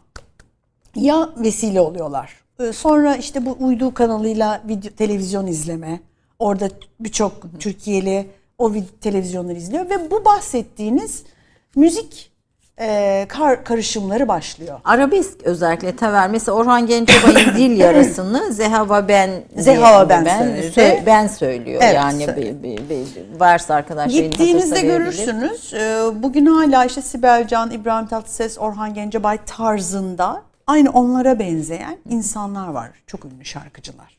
ya 0.95 1.29
vesile 1.37 1.81
oluyorlar. 1.81 2.43
Sonra 2.73 3.15
işte 3.15 3.45
bu 3.45 3.57
uydu 3.59 3.93
kanalıyla 3.93 4.61
video, 4.67 4.91
televizyon 4.91 5.47
izleme. 5.47 5.99
Orada 6.39 6.69
birçok 6.99 7.33
Türkiye'li 7.59 8.29
o 8.57 8.73
televizyonları 9.01 9.57
izliyor 9.57 9.89
ve 9.89 10.11
bu 10.11 10.25
bahsettiğiniz 10.25 11.23
müzik 11.75 12.31
e, 12.79 13.25
kar, 13.29 13.63
karışımları 13.63 14.27
başlıyor. 14.27 14.79
Arabesk 14.85 15.43
özellikle 15.43 15.95
taver. 15.95 16.29
Mesela 16.29 16.55
Orhan 16.57 16.87
Gencebay'ın 16.87 17.55
dil 17.57 17.77
yarısını 17.79 18.53
Zehava 18.53 19.07
ben 19.07 19.29
Zehava 19.57 20.09
ben 20.09 20.25
ben, 20.25 20.47
sö- 20.47 21.05
ben 21.05 21.27
söylüyor. 21.27 21.81
Evet, 21.83 21.95
yani 21.95 22.27
bir, 22.27 22.63
bir, 22.63 22.89
bir, 22.89 23.07
varsa 23.39 23.75
arkadaşlarım 23.75 24.29
Gittiğinizde 24.29 24.81
görürsünüz. 24.81 25.73
e, 25.73 26.01
Bugün 26.23 26.45
hala 26.45 26.85
işte 26.85 27.01
Sibel 27.01 27.47
Can, 27.47 27.71
İbrahim 27.71 28.07
Tatlıses, 28.07 28.57
Orhan 28.59 28.93
Gencebay 28.93 29.37
tarzında 29.45 30.41
aynı 30.67 30.89
onlara 30.91 31.39
benzeyen 31.39 31.97
insanlar 32.09 32.67
var. 32.67 32.89
Çok 33.07 33.25
ünlü 33.25 33.45
şarkıcılar. 33.45 34.17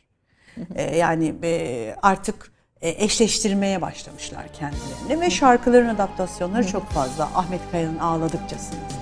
E, 0.74 0.96
Yani 0.96 1.34
e, 1.42 1.94
artık 2.02 2.52
eşleştirmeye 2.83 3.83
başlamışlar 3.83 4.49
kendilerini 4.53 5.20
ve 5.20 5.31
şarkıların 5.31 5.89
adaptasyonları 5.89 6.66
çok 6.66 6.91
fazla. 6.91 7.24
Ahmet 7.35 7.61
Kaya'nın 7.72 7.99
Ağladıkçasınız. 7.99 8.99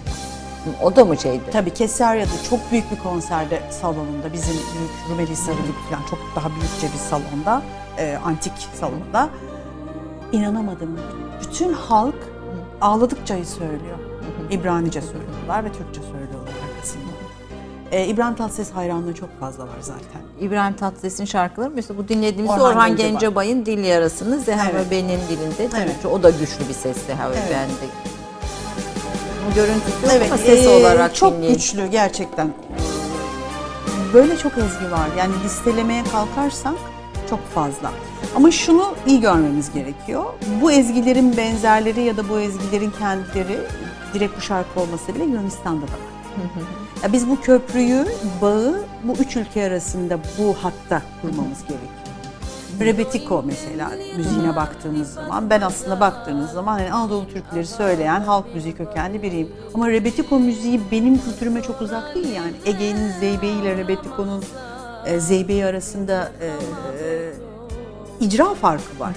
O 0.82 0.96
da 0.96 1.04
mı 1.04 1.16
şeydi? 1.16 1.42
Tabii 1.52 1.74
Keserya'da 1.74 2.30
çok 2.50 2.72
büyük 2.72 2.90
bir 2.90 2.98
konserde 2.98 3.62
salonunda 3.70 4.32
bizim 4.32 4.54
büyük 4.54 4.90
Rumeli 5.10 5.36
Sarı 5.36 5.56
gibi 5.56 5.90
falan 5.90 6.02
çok 6.10 6.18
daha 6.36 6.50
büyükçe 6.50 6.86
bir 6.94 6.98
salonda 6.98 7.62
e, 7.98 8.18
antik 8.24 8.52
salonda 8.74 9.28
inanamadım. 10.32 11.00
Bütün 11.42 11.72
halk 11.72 12.28
ağladıkçayı 12.80 13.46
söylüyor. 13.46 13.98
İbranice 14.50 15.00
söylüyorlar 15.02 15.64
ve 15.64 15.72
Türkçe 15.72 16.00
söylüyorlar. 16.00 16.25
Ee, 17.92 18.06
İbrahim 18.06 18.34
Tatlıses 18.34 18.70
hayranlığı 18.70 19.14
çok 19.14 19.40
fazla 19.40 19.64
var 19.64 19.78
zaten. 19.80 20.20
İbrahim 20.40 20.76
Tatlıses'in 20.76 21.24
şarkıları 21.24 21.70
mesela 21.70 21.98
bu 21.98 22.08
dinlediğimiz 22.08 22.50
Orhan 22.50 22.64
Orhan, 22.66 22.88
Gencebay. 22.90 23.10
Gencebay'ın 23.12 23.66
Dil 23.66 23.84
Yarası'nı 23.84 24.38
Zeha 24.40 24.70
Evet. 24.70 24.86
ve 24.86 24.90
Benim 24.90 25.20
dilinde 25.28 25.68
tabii 25.70 25.80
Evet. 25.82 26.02
ki 26.02 26.08
o 26.08 26.22
da 26.22 26.30
güçlü 26.30 26.68
bir 26.68 26.74
ses 26.74 26.96
Zeha 27.06 27.30
ve 27.30 27.34
Evet. 27.48 27.90
Bu 29.50 29.54
Görüntüsü 29.54 30.06
yok 30.06 30.24
ama 30.26 30.34
e, 30.34 30.38
ses 30.38 30.66
olarak 30.66 31.14
çok 31.14 31.32
dinleyin. 31.36 31.54
güçlü 31.54 31.86
gerçekten. 31.86 32.48
Böyle 34.14 34.36
çok 34.36 34.52
ezgi 34.58 34.90
var. 34.92 35.08
Yani 35.18 35.32
listelemeye 35.44 36.04
kalkarsak 36.04 36.74
çok 37.30 37.46
fazla. 37.54 37.92
Ama 38.36 38.50
şunu 38.50 38.94
iyi 39.06 39.20
görmemiz 39.20 39.72
gerekiyor. 39.72 40.24
Bu 40.62 40.72
ezgilerin 40.72 41.36
benzerleri 41.36 42.00
ya 42.02 42.16
da 42.16 42.28
bu 42.28 42.40
ezgilerin 42.40 42.92
kendileri 42.98 43.58
direkt 44.14 44.36
bu 44.36 44.40
şarkı 44.40 44.80
olmasa 44.80 45.14
bile 45.14 45.24
Yunanistan'da 45.24 45.80
da 45.86 45.92
var. 45.92 45.98
Biz 47.12 47.28
bu 47.28 47.40
köprüyü, 47.40 48.04
bağı 48.42 48.84
bu 49.04 49.12
üç 49.12 49.36
ülke 49.36 49.64
arasında 49.66 50.18
bu 50.38 50.54
hatta 50.62 51.02
kurmamız 51.22 51.60
gerekiyor. 51.60 51.90
Rebetiko 52.80 53.42
mesela 53.46 53.90
müziğine 54.16 54.56
baktığımız 54.56 55.12
zaman 55.12 55.50
ben 55.50 55.60
aslında 55.60 56.00
baktığınız 56.00 56.50
zaman 56.50 56.78
yani 56.78 56.92
Anadolu 56.92 57.28
türküleri 57.28 57.66
söyleyen 57.66 58.20
halk 58.20 58.54
müziği 58.54 58.74
kökenli 58.74 59.22
biriyim. 59.22 59.48
Ama 59.74 59.88
Rebetiko 59.90 60.38
müziği 60.38 60.80
benim 60.92 61.18
kültürüme 61.18 61.62
çok 61.62 61.82
uzak 61.82 62.14
değil 62.14 62.32
yani. 62.34 62.52
Ege'nin 62.66 63.12
Zeybe'yi 63.20 63.60
ile 63.62 63.76
Rebetiko'nun 63.76 64.44
e, 65.06 65.20
Zeybe'yi 65.20 65.64
arasında 65.64 66.32
e, 66.40 66.46
e, 66.46 67.32
icra 68.20 68.54
farkı 68.54 69.00
var. 69.00 69.12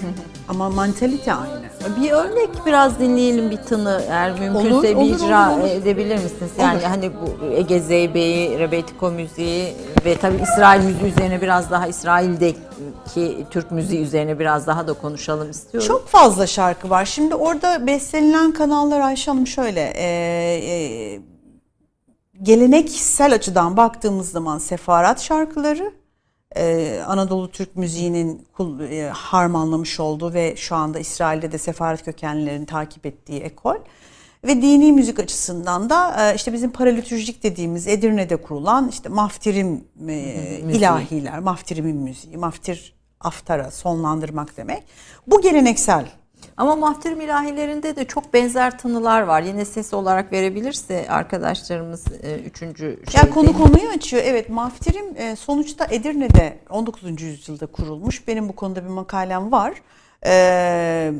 Ama 0.48 0.70
mantalite 0.70 1.32
aynı. 1.34 1.60
Bir 2.02 2.10
örnek 2.10 2.48
biraz 2.66 2.98
dinleyelim 2.98 3.50
bir 3.50 3.56
tını 3.56 4.02
eğer 4.08 4.40
mümkünse 4.40 4.74
Olur, 4.74 4.82
bir 4.82 4.94
olur, 4.94 5.16
icra 5.16 5.52
olur, 5.52 5.60
olur. 5.60 5.68
edebilir 5.70 6.14
misiniz? 6.14 6.50
Yani 6.58 6.74
Olur. 6.76 6.82
hani 6.84 7.10
bu 7.14 7.44
Ege 7.44 7.80
Zeybe'yi, 7.80 8.58
Rebetiko 8.58 9.10
müziği 9.10 9.74
ve 10.04 10.16
tabii 10.18 10.42
İsrail 10.42 10.84
müziği 10.84 11.12
üzerine 11.12 11.42
biraz 11.42 11.70
daha 11.70 11.86
İsrail'deki 11.86 13.46
Türk 13.50 13.70
müziği 13.70 14.00
üzerine 14.02 14.38
biraz 14.38 14.66
daha 14.66 14.88
da 14.88 14.92
konuşalım 14.92 15.50
istiyorum. 15.50 15.88
Çok 15.88 16.08
fazla 16.08 16.46
şarkı 16.46 16.90
var. 16.90 17.04
Şimdi 17.04 17.34
orada 17.34 17.86
bestelenen 17.86 18.52
kanallar 18.52 19.00
Ayşe 19.00 19.30
Hanım 19.30 19.46
şöyle. 19.46 19.92
e, 19.96 20.04
e, 20.04 21.20
geleneksel 22.42 23.34
açıdan 23.34 23.76
baktığımız 23.76 24.30
zaman 24.30 24.58
sefarat 24.58 25.20
şarkıları, 25.20 25.92
e, 26.56 26.98
Anadolu 27.06 27.50
Türk 27.50 27.76
müziğinin 27.76 28.46
kul- 28.52 28.80
e, 28.80 29.08
harmanlamış 29.08 30.00
olduğu 30.00 30.34
ve 30.34 30.56
şu 30.56 30.76
anda 30.76 30.98
İsrail'de 30.98 31.52
de 31.52 31.58
sefaret 31.58 32.04
kökenlilerin 32.04 32.64
takip 32.64 33.06
ettiği 33.06 33.40
ekol. 33.40 33.76
Ve 34.44 34.62
dini 34.62 34.92
müzik 34.92 35.18
açısından 35.18 35.90
da 35.90 36.30
e, 36.30 36.34
işte 36.34 36.52
bizim 36.52 36.70
paralitürjik 36.70 37.42
dediğimiz 37.42 37.86
Edirne'de 37.86 38.36
kurulan 38.36 38.88
işte 38.88 39.08
maftirim 39.08 39.84
e, 40.08 40.60
ilahiler, 40.72 41.38
maftirimin 41.38 41.96
müziği, 41.96 42.36
maftir 42.36 42.94
aftara 43.20 43.70
sonlandırmak 43.70 44.56
demek. 44.56 44.82
Bu 45.26 45.40
geleneksel 45.40 46.06
Ama 46.60 46.76
Mahtir 46.76 47.10
ilahilerinde 47.16 47.96
de 47.96 48.04
çok 48.04 48.34
benzer 48.34 48.78
tınılar 48.78 49.22
var. 49.22 49.42
Yine 49.42 49.64
ses 49.64 49.94
olarak 49.94 50.32
verebilirse 50.32 51.06
arkadaşlarımız 51.08 52.04
e, 52.22 52.34
üçüncü 52.40 52.84
Ya 53.14 53.20
şeyde. 53.20 53.30
konu 53.30 53.52
konuyu 53.52 53.88
açıyor. 53.88 54.22
Evet, 54.26 54.48
Maftirim 54.50 55.16
e, 55.16 55.36
sonuçta 55.36 55.86
Edirne'de 55.90 56.58
19. 56.70 57.22
yüzyılda 57.22 57.66
kurulmuş. 57.66 58.28
Benim 58.28 58.48
bu 58.48 58.56
konuda 58.56 58.84
bir 58.84 58.90
makalem 58.90 59.52
var. 59.52 59.74
Ee, 60.26 61.12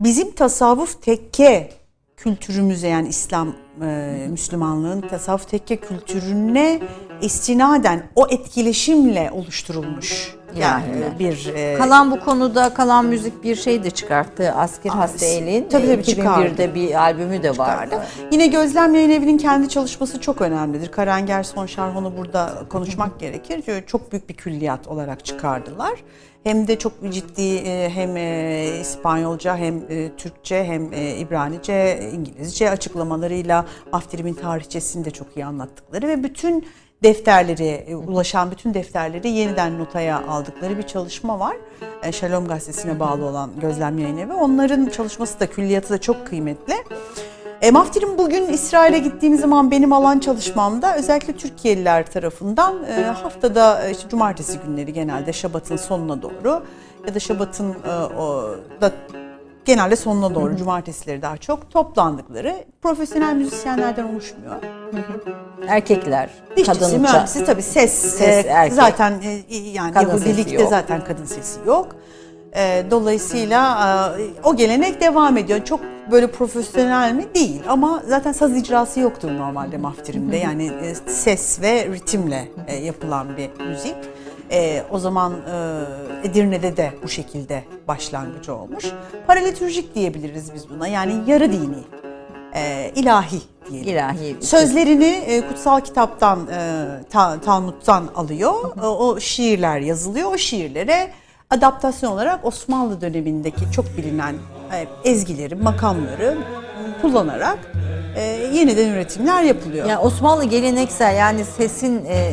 bizim 0.00 0.30
tasavvuf 0.30 1.02
tekke 1.02 1.70
kültürümüze 2.22 2.88
yani 2.88 3.08
İslam 3.08 3.54
e, 3.82 4.26
Müslümanlığın 4.30 5.00
tasavvuf 5.00 5.48
tekke 5.48 5.76
kültürüne 5.76 6.80
istinaden 7.22 8.02
o 8.16 8.26
etkileşimle 8.28 9.30
oluşturulmuş 9.34 10.34
yani 10.56 10.84
Yani. 11.00 11.18
bir 11.18 11.52
e, 11.54 11.74
Kalan 11.78 12.10
bu 12.10 12.20
konuda 12.20 12.74
kalan 12.74 13.04
müzik 13.06 13.44
bir 13.44 13.56
şey 13.56 13.84
de 13.84 13.90
çıkarttı. 13.90 14.52
Asker 14.52 14.90
Aa, 14.90 14.98
Hasteyl'in 14.98 15.68
tabii 15.68 15.86
tabii 15.86 15.92
2001'de 16.02 16.02
çıkardı. 16.04 16.74
bir 16.74 16.94
albümü 16.94 17.42
de 17.42 17.58
vardı. 17.58 17.90
çıkardı. 17.90 18.06
Yine 18.32 18.46
Gözlem 18.46 18.94
Yayın 18.94 19.10
Evi'nin 19.10 19.38
kendi 19.38 19.68
çalışması 19.68 20.20
çok 20.20 20.40
önemlidir. 20.40 20.88
Karanger 20.92 21.42
Son 21.42 21.66
Şarhon'u 21.66 22.16
burada 22.16 22.62
konuşmak 22.68 23.20
gerekir. 23.20 23.84
Çok 23.86 24.12
büyük 24.12 24.28
bir 24.28 24.34
külliyat 24.34 24.88
olarak 24.88 25.24
çıkardılar. 25.24 25.92
Hem 26.44 26.68
de 26.68 26.78
çok 26.78 26.92
ciddi 27.12 27.56
e, 27.56 27.90
hem 27.90 28.16
e, 28.16 28.78
İspanyolca 28.80 29.56
hem 29.56 29.84
e, 29.88 30.16
Türkçe 30.16 30.64
hem 30.64 30.92
İbranice, 30.92 32.10
İngilizce 32.12 32.70
açıklamalarıyla 32.70 33.66
Aftirim'in 33.92 34.34
tarihçesini 34.34 35.04
de 35.04 35.10
çok 35.10 35.36
iyi 35.36 35.44
anlattıkları 35.44 36.08
ve 36.08 36.22
bütün 36.22 36.66
defterleri, 37.02 37.96
ulaşan 37.96 38.50
bütün 38.50 38.74
defterleri 38.74 39.28
yeniden 39.28 39.78
notaya 39.78 40.26
aldıkları 40.26 40.78
bir 40.78 40.82
çalışma 40.82 41.40
var. 41.40 41.56
Shalom 42.12 42.48
Gazetesi'ne 42.48 43.00
bağlı 43.00 43.24
olan 43.24 43.50
Gözlem 43.60 43.98
Yayın 43.98 44.18
Evi. 44.18 44.32
Onların 44.32 44.88
çalışması 44.88 45.40
da 45.40 45.46
külliyatı 45.46 45.90
da 45.90 45.98
çok 46.00 46.26
kıymetli. 46.26 46.74
E, 47.62 47.70
Maftir'in 47.70 48.18
bugün 48.18 48.48
İsrail'e 48.48 48.98
gittiğim 48.98 49.36
zaman 49.38 49.70
benim 49.70 49.92
alan 49.92 50.18
çalışmamda 50.18 50.96
özellikle 50.96 51.32
Türkiye'liler 51.36 52.06
tarafından 52.06 52.84
e, 52.84 53.02
haftada 53.02 53.86
e, 53.86 53.90
işte 53.90 54.08
cumartesi 54.08 54.58
günleri 54.58 54.92
genelde 54.92 55.32
Şabat'ın 55.32 55.76
sonuna 55.76 56.22
doğru 56.22 56.62
ya 57.08 57.14
da 57.14 57.20
Şabat'ın 57.20 57.70
e, 57.70 58.14
o 58.18 58.54
da 58.80 58.92
genelde 59.64 59.96
sonuna 59.96 60.34
doğru 60.34 60.56
cumartesileri 60.56 61.22
daha 61.22 61.36
çok 61.36 61.70
toplandıkları 61.70 62.54
profesyonel 62.82 63.34
müzisyenlerden 63.34 64.04
oluşmuyor. 64.04 64.56
Erkekler, 65.68 66.30
Dişçisi, 66.56 66.80
kadın 66.80 67.00
mühendisi 67.00 67.44
tabii 67.44 67.62
ses, 67.62 67.92
Ses, 67.92 68.46
e, 68.46 68.48
erkek. 68.48 68.72
zaten 68.74 69.14
e, 69.50 69.56
yani 69.56 69.92
Kadın 69.92 70.08
Yahudilikte 70.08 70.66
zaten 70.66 71.04
kadın 71.04 71.24
sesi 71.24 71.60
yok. 71.66 71.96
E, 72.56 72.84
dolayısıyla 72.90 73.78
e, 74.18 74.22
o 74.44 74.56
gelenek 74.56 75.00
devam 75.00 75.36
ediyor. 75.36 75.64
Çok 75.64 75.80
böyle 76.10 76.26
profesyonel 76.30 77.12
mi? 77.14 77.24
Değil 77.34 77.60
ama 77.68 78.02
zaten 78.06 78.32
saz 78.32 78.56
icrası 78.56 79.00
yoktur 79.00 79.30
normalde 79.38 79.76
maftirimde. 79.78 80.36
Yani 80.36 80.66
e, 80.82 80.94
ses 80.94 81.60
ve 81.62 81.84
ritimle 81.86 82.48
e, 82.66 82.76
yapılan 82.76 83.26
bir 83.36 83.64
müzik. 83.64 83.94
E, 84.52 84.82
o 84.90 84.98
zaman 84.98 85.32
e, 85.32 86.28
Edirne'de 86.28 86.76
de 86.76 86.90
bu 87.02 87.08
şekilde 87.08 87.64
başlangıcı 87.88 88.54
olmuş. 88.54 88.84
Paralitürjik 89.26 89.94
diyebiliriz 89.94 90.54
biz 90.54 90.70
buna. 90.70 90.88
Yani 90.88 91.14
yarı 91.26 91.52
dini, 91.52 91.76
e, 92.54 92.90
ilahi 92.94 93.40
diyelim. 93.70 93.88
ilahi. 93.92 94.36
Sözlerini 94.40 95.04
e, 95.26 95.48
kutsal 95.48 95.80
kitaptan, 95.80 96.46
e, 96.52 96.86
Ta- 97.10 97.40
Talmud'dan 97.40 98.04
alıyor. 98.16 98.54
E, 98.82 98.86
o 98.86 99.20
şiirler 99.20 99.78
yazılıyor. 99.80 100.32
O 100.32 100.38
şiirlere 100.38 101.10
adaptasyon 101.50 102.12
olarak 102.12 102.44
Osmanlı 102.44 103.00
dönemindeki 103.00 103.72
çok 103.72 103.96
bilinen 103.96 104.34
e, 104.72 104.86
ezgileri, 105.10 105.54
makamları 105.54 106.38
kullanarak 107.02 107.58
e, 108.16 108.22
yeniden 108.52 108.88
üretimler 108.88 109.42
yapılıyor. 109.42 109.88
Yani 109.88 109.98
Osmanlı 109.98 110.44
geleneksel 110.44 111.16
yani 111.16 111.44
sesin 111.44 112.04
e, 112.04 112.32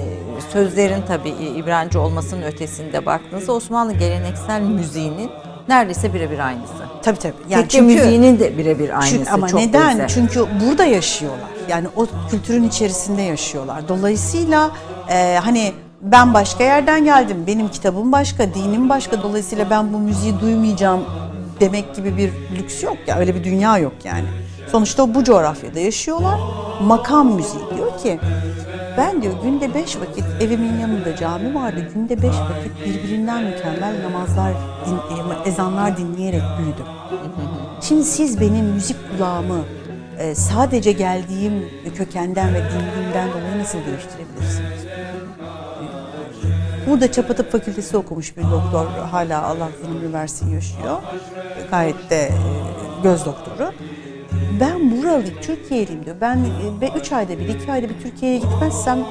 sözlerin 0.54 1.02
tabii 1.08 1.30
İbranice 1.30 2.00
olmasının 2.00 2.42
ötesinde 2.42 3.06
baktığınızda 3.06 3.52
Osmanlı 3.52 3.94
geleneksel 3.94 4.62
müziğinin 4.62 5.30
neredeyse 5.68 6.14
birebir 6.14 6.40
aynısı. 6.40 6.74
tabii 7.04 7.20
tabii. 7.20 7.34
Yani 7.50 7.62
Tekke 7.62 7.82
müziğinin 7.82 8.40
de 8.40 8.58
birebir 8.58 8.90
aynısı. 8.90 9.16
Çünkü, 9.16 9.30
ama 9.32 9.48
çok 9.48 9.60
neden? 9.60 9.88
benzer. 9.90 10.08
Çünkü 10.08 10.46
burada 10.66 10.86
yaşıyorlar. 10.86 11.50
Yani 11.70 11.88
o 11.96 12.08
kültürün 12.32 12.64
içerisinde 12.64 13.22
yaşıyorlar. 13.22 13.88
Dolayısıyla 13.88 14.72
e, 15.10 15.40
hani 15.44 15.74
ben 16.02 16.34
başka 16.34 16.64
yerden 16.64 17.06
geldim. 17.06 17.44
Benim 17.48 17.68
kitabım 17.68 18.12
başka, 18.12 18.54
dinim 18.54 18.90
başka. 18.90 19.24
Dolayısıyla 19.24 19.70
ben 19.70 19.94
bu 19.94 20.00
müziği 20.00 20.40
duymayacağım 20.40 21.02
demek 21.60 21.96
gibi 21.96 22.18
bir 22.18 22.32
lüks 22.58 22.84
yok 22.84 22.98
ya. 23.08 23.18
Öyle 23.18 23.36
bir 23.36 23.44
dünya 23.44 23.78
yok 23.78 23.94
yani. 24.04 24.26
Sonuçta 24.72 25.16
bu 25.16 25.24
coğrafyada 25.24 25.80
yaşıyorlar. 25.80 26.40
Makam 26.84 27.28
müziği 27.36 27.64
diyor 27.76 27.98
ki 27.98 28.20
ben 28.98 29.22
diyor 29.22 29.34
günde 29.44 29.74
beş 29.74 29.98
vakit 29.98 30.24
evimin 30.42 30.80
yanında 30.80 31.16
cami 31.16 31.56
vardı. 31.56 31.88
Günde 31.94 32.22
beş 32.22 32.36
vakit 32.36 32.86
birbirinden 32.86 33.44
mükemmel 33.44 33.96
namazlar, 34.04 34.52
din- 34.86 35.46
e, 35.46 35.50
ezanlar 35.50 35.98
dinleyerek 35.98 36.42
büyüdüm. 36.60 36.86
Şimdi 37.82 38.04
siz 38.04 38.42
benim 38.42 38.66
müzik 38.66 38.98
kulağımı 39.12 39.60
e, 40.20 40.36
sadece 40.36 40.92
geldiğim 40.92 41.66
kökenden 41.96 42.54
ve 42.54 42.58
dinimden 42.58 43.30
dolayı 43.32 43.60
nasıl 43.60 43.78
değiştirebilirsiniz? 43.78 44.77
Burada 46.88 47.12
Çapatıp 47.12 47.52
Fakültesi 47.52 47.98
okumuş 47.98 48.38
bir 48.38 48.44
doktor 48.44 48.86
hala 49.12 49.44
Allah 49.44 49.70
ömrü 49.88 50.14
versin 50.14 50.50
yaşıyor. 50.54 50.98
Gayet 51.72 52.10
de 52.10 52.16
e, 52.16 52.32
göz 53.04 53.26
doktoru. 53.26 53.72
Ben 54.60 54.92
buralı 54.92 55.24
Türkiye'liyim 55.42 56.06
diyor. 56.06 56.16
Ben 56.22 56.38
e, 56.38 56.82
ve 56.82 56.90
üç 57.00 57.12
ayda 57.12 57.40
bir, 57.40 57.48
iki 57.48 57.72
ayda 57.72 57.90
bir 57.90 58.00
Türkiye'ye 58.00 58.38
gitmezsem 58.38 59.00
e, 59.00 59.06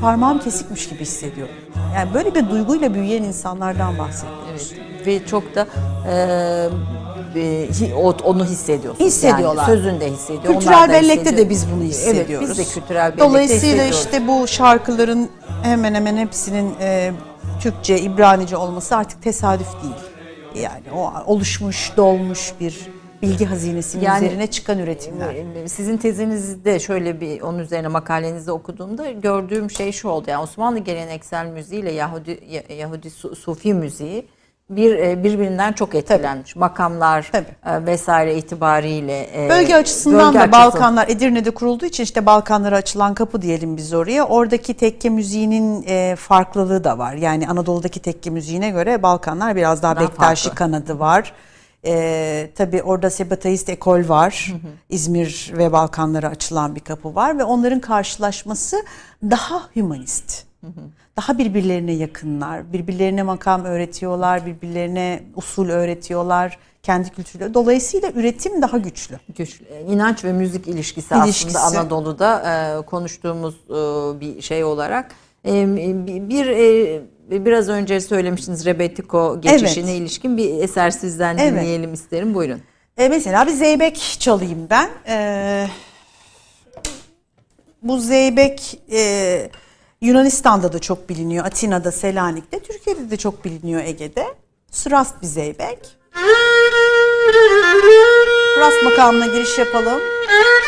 parmağım 0.00 0.38
kesikmiş 0.38 0.88
gibi 0.88 1.00
hissediyorum. 1.00 1.54
Yani 1.94 2.14
böyle 2.14 2.34
bir 2.34 2.50
duyguyla 2.50 2.94
büyüyen 2.94 3.22
insanlardan 3.22 3.98
bahsediyoruz. 3.98 4.72
Evet. 4.72 5.06
gibi 5.06 5.26
çok 5.26 5.54
da 5.54 5.66
e, 6.08 6.12
e, 6.12 6.68
onu 8.24 8.44
hissediyorsunuz. 8.44 9.06
Hissediyorlar. 9.10 9.68
Yani 9.68 9.76
sözünde 9.82 10.10
hissediyor. 10.10 10.54
Kültürel 10.54 10.88
bellekte 10.88 11.36
de 11.36 11.50
biz 11.50 11.66
bunu 11.72 11.82
hissediyoruz. 11.82 12.48
Evet 12.48 12.58
biz 12.58 12.58
de 12.58 12.80
kültürel 12.80 13.02
bellekte 13.04 13.24
Dolayısıyla 13.24 13.84
işte 13.84 14.28
bu 14.28 14.46
şarkıların 14.46 15.28
hemen 15.62 15.94
hemen 15.94 16.16
hepsinin 16.16 16.74
e, 16.80 17.12
Türkçe, 17.60 18.00
İbranice 18.00 18.56
olması 18.56 18.96
artık 18.96 19.22
tesadüf 19.22 19.68
değil. 19.82 19.94
Yani 20.64 20.82
o 20.96 21.12
oluşmuş, 21.32 21.92
dolmuş 21.96 22.52
bir 22.60 22.86
bilgi 23.22 23.44
hazinesinin 23.46 24.04
Yani- 24.04 24.26
üzerine 24.26 24.46
çıkan 24.46 24.78
üretimler. 24.78 25.34
Ee, 25.34 25.68
Sizin 25.68 25.96
tezinizde 25.96 26.80
şöyle 26.80 27.20
bir 27.20 27.40
onun 27.40 27.58
üzerine 27.58 27.88
makalenizde 27.88 28.52
okuduğumda 28.52 29.10
gördüğüm 29.10 29.70
şey 29.70 29.92
şu 29.92 30.08
oldu. 30.08 30.30
Yani 30.30 30.42
Osmanlı 30.42 30.78
geleneksel 30.78 31.46
müziğiyle 31.46 31.92
Yahudi 31.92 32.40
Ya- 32.50 32.76
Yahudi 32.76 33.10
Su- 33.10 33.36
Sufi 33.36 33.74
müziği 33.74 34.26
bir 34.70 34.96
e, 34.98 35.24
birbirinden 35.24 35.72
çok 35.72 35.94
etkilenmiş. 35.94 36.56
Makamlar 36.56 37.28
Tabii. 37.32 37.46
e, 37.66 37.86
vesaire 37.86 38.36
itibariyle 38.36 39.44
e, 39.46 39.48
Bölge 39.50 39.74
açısından 39.74 40.26
bölge 40.34 40.38
da 40.38 40.42
açısı- 40.42 40.52
Balkanlar 40.52 41.08
Edirne'de 41.08 41.50
kurulduğu 41.50 41.86
için 41.86 42.04
işte 42.04 42.26
Balkanlara 42.26 42.76
açılan 42.76 43.14
kapı 43.14 43.42
diyelim 43.42 43.76
biz 43.76 43.94
oraya. 43.94 44.24
Oradaki 44.26 44.74
tekke 44.74 45.08
müziğinin 45.08 45.84
farklılığı 46.16 46.84
da 46.84 46.98
var. 46.98 47.14
Yani 47.14 47.48
Anadolu'daki 47.48 48.00
tekke 48.00 48.30
müziğine 48.30 48.70
göre 48.70 49.02
Balkanlar 49.02 49.56
biraz 49.56 49.82
daha, 49.82 49.96
Daha 49.96 50.04
Bektaşi 50.04 50.44
farklı. 50.48 50.58
kanadı 50.58 50.98
var. 50.98 51.32
E, 51.86 52.50
tabii 52.56 52.82
orada 52.82 53.10
Sebataist 53.10 53.68
ekol 53.68 54.08
var. 54.08 54.52
İzmir 54.88 55.52
ve 55.56 55.72
Balkanlara 55.72 56.28
açılan 56.28 56.74
bir 56.74 56.80
kapı 56.80 57.14
var 57.14 57.38
ve 57.38 57.44
onların 57.44 57.80
karşılaşması 57.80 58.76
daha 59.22 59.62
hümanist. 59.76 60.44
Daha 61.18 61.38
birbirlerine 61.38 61.92
yakınlar, 61.92 62.72
birbirlerine 62.72 63.22
makam 63.22 63.64
öğretiyorlar, 63.64 64.46
birbirlerine 64.46 65.22
usul 65.36 65.68
öğretiyorlar, 65.68 66.58
kendi 66.82 67.10
kültürleri. 67.10 67.54
Dolayısıyla 67.54 68.10
üretim 68.14 68.62
daha 68.62 68.78
güçlü. 68.78 69.18
güçlü 69.38 69.64
inanç 69.88 70.24
ve 70.24 70.32
müzik 70.32 70.68
ilişkisi, 70.68 71.14
İlişkisi. 71.24 71.58
aslında 71.58 71.80
Anadolu'da 71.80 72.42
e, 72.78 72.86
konuştuğumuz 72.86 73.54
e, 73.54 73.74
bir 74.20 74.42
şey 74.42 74.64
olarak 74.64 75.10
E, 75.44 75.66
bir 76.06 76.28
bir, 76.28 76.46
e, 76.46 77.44
biraz 77.44 77.68
önce 77.68 78.00
söylemiştiniz 78.00 78.66
Rebetiko 78.66 79.40
geçişine 79.40 79.90
Evet. 79.90 80.00
ilişkin 80.00 80.36
bir 80.36 80.62
eser 80.62 80.90
sizden 80.90 81.38
Evet. 81.38 81.52
dinleyelim 81.52 81.94
isterim. 81.94 82.34
Buyurun. 82.34 82.60
E, 82.96 83.08
mesela 83.08 83.46
bir 83.46 83.52
zeybek 83.52 84.16
çalayım 84.18 84.66
ben. 84.70 84.88
E, 85.08 85.66
bu 87.82 87.98
zeybek 88.00 88.80
e, 88.92 89.50
Yunanistan'da 90.00 90.72
da 90.72 90.78
çok 90.78 91.08
biliniyor. 91.08 91.44
Atina'da, 91.44 91.92
Selanik'te. 91.92 92.58
Türkiye'de 92.58 93.10
de 93.10 93.16
çok 93.16 93.44
biliniyor 93.44 93.84
Ege'de. 93.84 94.26
Sırast 94.70 95.22
bir 95.22 95.26
zeybek. 95.26 95.78
Rast 98.60 98.82
makamına 98.84 99.26
giriş 99.26 99.58
yapalım.– 99.58 100.00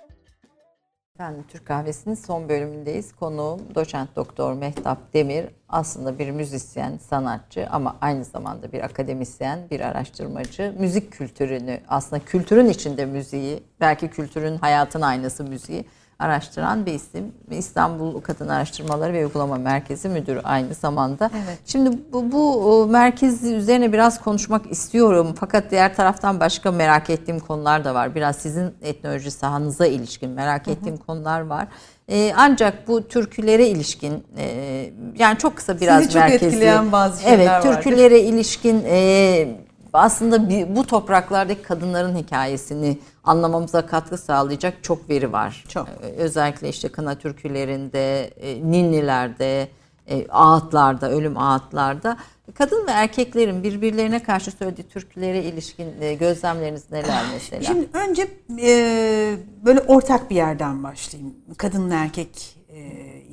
Efendim 1.21 1.45
Türk 1.47 1.65
Kahvesi'nin 1.65 2.15
son 2.15 2.49
bölümündeyiz. 2.49 3.15
Konuğum 3.15 3.75
doçent 3.75 4.15
doktor 4.15 4.53
Mehtap 4.53 5.13
Demir. 5.13 5.45
Aslında 5.69 6.19
bir 6.19 6.31
müzisyen, 6.31 6.97
sanatçı 6.97 7.67
ama 7.71 7.95
aynı 8.01 8.25
zamanda 8.25 8.71
bir 8.71 8.83
akademisyen, 8.83 9.59
bir 9.71 9.79
araştırmacı. 9.79 10.75
Müzik 10.79 11.11
kültürünü, 11.11 11.79
aslında 11.87 12.25
kültürün 12.25 12.69
içinde 12.69 13.05
müziği, 13.05 13.63
belki 13.79 14.07
kültürün 14.07 14.57
hayatın 14.57 15.01
aynası 15.01 15.43
müziği 15.43 15.85
araştıran 16.21 16.85
bir 16.85 16.93
isim. 16.93 17.31
İstanbul 17.51 18.21
Kadın 18.21 18.47
Araştırmaları 18.47 19.13
ve 19.13 19.25
Uygulama 19.25 19.55
Merkezi 19.55 20.09
Müdürü 20.09 20.41
aynı 20.43 20.73
zamanda. 20.73 21.31
Evet. 21.33 21.59
Şimdi 21.65 21.97
bu, 22.13 22.31
bu 22.31 22.85
e, 22.87 22.91
merkez 22.91 23.43
üzerine 23.43 23.93
biraz 23.93 24.21
konuşmak 24.21 24.71
istiyorum. 24.71 25.35
Fakat 25.39 25.71
diğer 25.71 25.95
taraftan 25.95 26.39
başka 26.39 26.71
merak 26.71 27.09
ettiğim 27.09 27.39
konular 27.39 27.85
da 27.85 27.95
var. 27.95 28.15
Biraz 28.15 28.35
sizin 28.35 28.73
etnoloji 28.81 29.31
sahanıza 29.31 29.85
ilişkin 29.85 30.29
merak 30.29 30.67
ettiğim 30.67 30.97
konular 30.97 31.41
var. 31.41 31.67
E, 32.09 32.33
ancak 32.37 32.87
bu 32.87 33.07
türkülere 33.07 33.67
ilişkin 33.67 34.23
e, 34.37 34.89
yani 35.17 35.37
çok 35.37 35.55
kısa 35.55 35.79
biraz 35.79 36.03
çok 36.03 36.15
merkezi. 36.15 36.45
etkileyen 36.45 36.91
bazı 36.91 37.21
şeyler 37.21 37.61
Evet, 37.61 37.63
türkülere 37.63 38.19
ilişkin 38.19 38.83
e, 38.85 39.47
aslında 39.93 40.49
bir, 40.49 40.75
bu 40.75 40.87
topraklardaki 40.87 41.61
kadınların 41.61 42.15
hikayesini 42.15 42.97
anlamamıza 43.23 43.85
katkı 43.85 44.17
sağlayacak 44.17 44.83
çok 44.83 45.09
veri 45.09 45.31
var. 45.31 45.63
Çok. 45.67 45.87
E, 45.87 46.05
Özellikle 46.17 46.69
işte 46.69 46.89
kına 46.89 47.15
türkülerinde, 47.15 48.23
e, 48.23 48.71
ninnilerde, 48.71 49.67
e, 50.07 50.27
ağıtlarda, 50.27 51.11
ölüm 51.11 51.37
ağıtlarda 51.37 52.17
kadın 52.53 52.87
ve 52.87 52.91
erkeklerin 52.91 53.63
birbirlerine 53.63 54.23
karşı 54.23 54.51
söylediği 54.51 54.87
türkülere 54.87 55.43
ilişkin 55.43 56.01
e, 56.01 56.13
gözlemleriniz 56.13 56.91
neler 56.91 57.23
mesela? 57.33 57.63
Şimdi 57.63 57.87
önce 57.93 58.27
e, 58.61 59.37
böyle 59.65 59.79
ortak 59.79 60.29
bir 60.29 60.35
yerden 60.35 60.83
başlayayım. 60.83 61.35
Kadın 61.57 61.91
ve 61.91 61.95
erkek 61.95 62.57
e, 62.69 62.79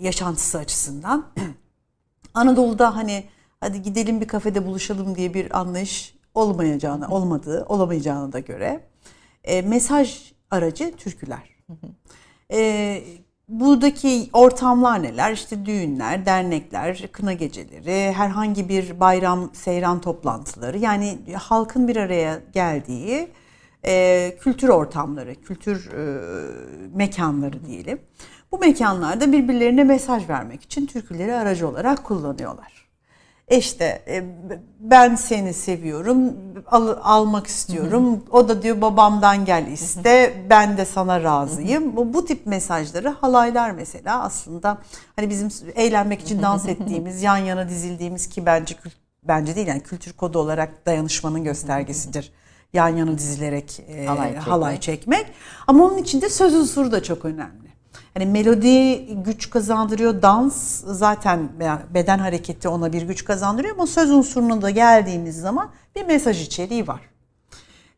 yaşantısı 0.01 0.59
açısından. 0.59 1.27
Anadolu'da 2.35 2.97
hani 2.97 3.25
hadi 3.61 3.83
gidelim 3.83 4.21
bir 4.21 4.29
kafede 4.29 4.67
buluşalım 4.67 5.17
diye 5.17 5.35
bir 5.35 5.59
anlayış 5.61 6.15
olmayacağını, 6.35 7.09
olmadığı, 7.09 7.65
olamayacağını 7.69 8.33
da 8.33 8.39
göre 8.39 8.81
e, 9.45 9.63
mesaj 9.63 10.33
aracı 10.51 10.97
türküler. 10.97 11.59
E, 12.53 13.03
buradaki 13.49 14.31
ortamlar 14.33 15.03
neler? 15.03 15.33
İşte 15.33 15.67
düğünler, 15.67 16.27
dernekler, 16.27 17.09
kına 17.13 17.33
geceleri, 17.33 18.13
herhangi 18.13 18.69
bir 18.69 19.01
bayram, 19.01 19.51
seyran 19.55 20.01
toplantıları. 20.01 20.79
Yani 20.79 21.19
halkın 21.35 21.89
bir 21.89 21.97
araya 21.97 22.41
geldiği 22.53 23.29
e, 23.87 24.37
kültür 24.41 24.69
ortamları, 24.69 25.35
kültür 25.35 25.91
e, 25.93 26.03
mekanları 26.95 27.67
diyelim. 27.67 28.01
Bu 28.53 28.59
mekanlarda 28.59 29.33
birbirlerine 29.33 29.85
mesaj 29.85 30.29
vermek 30.29 30.63
için 30.63 30.87
türküleri 30.87 31.35
aracı 31.35 31.69
olarak 31.69 32.05
kullanıyorlar. 32.05 32.88
İşte 33.51 34.03
e, 34.09 34.25
ben 34.81 35.15
seni 35.15 35.55
seviyorum, 35.55 36.33
al- 36.67 36.97
almak 37.03 37.47
istiyorum. 37.47 38.25
O 38.31 38.49
da 38.49 38.63
diyor 38.63 38.81
babamdan 38.81 39.45
gel 39.45 39.67
iste, 39.67 40.35
ben 40.51 40.77
de 40.77 40.85
sana 40.85 41.23
razıyım. 41.23 41.97
Bu, 41.97 42.15
bu 42.15 42.25
tip 42.25 42.47
mesajları 42.47 43.09
halaylar 43.09 43.71
mesela 43.71 44.23
aslında 44.23 44.79
hani 45.17 45.31
bizim 45.31 45.49
eğlenmek 45.75 46.21
için 46.21 46.43
dans 46.43 46.69
ettiğimiz, 46.69 47.23
yan 47.23 47.37
yana 47.37 47.69
dizildiğimiz 47.69 48.29
ki 48.29 48.47
bence 48.47 48.75
bence 49.23 49.57
değil 49.57 49.67
yani 49.67 49.81
kültür 49.83 50.13
kodu 50.13 50.39
olarak 50.39 50.87
dayanışmanın 50.87 51.45
göstergesidir. 51.45 52.33
Yan 52.73 52.89
yana 52.89 53.19
dizilerek 53.19 53.81
e, 53.89 54.07
Halay 54.07 54.29
çekmek. 54.29 54.47
halay 54.47 54.81
çekmek. 54.81 55.27
Ama 55.67 55.85
onun 55.85 55.99
içinde 55.99 56.29
söz 56.29 56.55
unsuru 56.55 56.93
da 56.93 57.03
çok 57.03 57.25
önemli. 57.25 57.68
Hani 58.15 58.27
melodi 58.27 59.07
güç 59.25 59.51
kazandırıyor, 59.51 60.23
dans 60.23 60.85
zaten 60.87 61.49
beden 61.95 62.19
hareketi 62.19 62.69
ona 62.69 62.93
bir 62.93 63.03
güç 63.03 63.25
kazandırıyor 63.25 63.75
ama 63.75 63.87
söz 63.87 64.11
unsuruna 64.11 64.63
da 64.63 64.71
geldiğimiz 64.71 65.41
zaman 65.41 65.71
bir 65.97 66.05
mesaj 66.05 66.43
içeriği 66.43 66.89
var. 66.89 67.01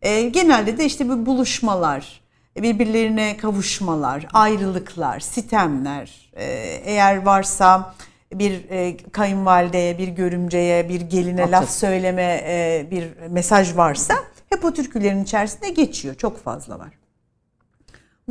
E, 0.03 0.23
genelde 0.23 0.79
de 0.79 0.85
işte 0.85 1.09
bu 1.09 1.27
buluşmalar, 1.27 2.21
birbirlerine 2.57 3.37
kavuşmalar, 3.37 4.27
ayrılıklar, 4.33 5.21
sitemler, 5.21 6.33
e, 6.37 6.45
eğer 6.85 7.17
varsa 7.23 7.95
bir 8.35 8.71
e, 8.71 8.97
kayınvalideye, 8.97 9.99
bir 9.99 10.09
görümceye, 10.09 10.89
bir 10.89 11.01
geline 11.01 11.51
laf 11.51 11.63
Atıf. 11.63 11.71
söyleme 11.71 12.45
e, 12.47 12.87
bir 12.91 13.09
mesaj 13.31 13.77
varsa 13.77 14.15
hep 14.49 14.65
o 14.65 14.73
türkülerin 14.73 15.25
içerisinde 15.25 15.71
geçiyor. 15.71 16.15
Çok 16.15 16.45
fazla 16.45 16.79
var. 16.79 17.00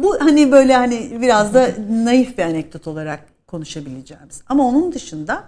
Bu 0.03 0.17
hani 0.19 0.51
böyle 0.51 0.75
hani 0.75 1.21
biraz 1.21 1.53
da 1.53 1.69
naif 1.89 2.37
bir 2.37 2.43
anekdot 2.43 2.87
olarak 2.87 3.25
konuşabileceğimiz. 3.47 4.41
Ama 4.49 4.67
onun 4.67 4.93
dışında 4.93 5.43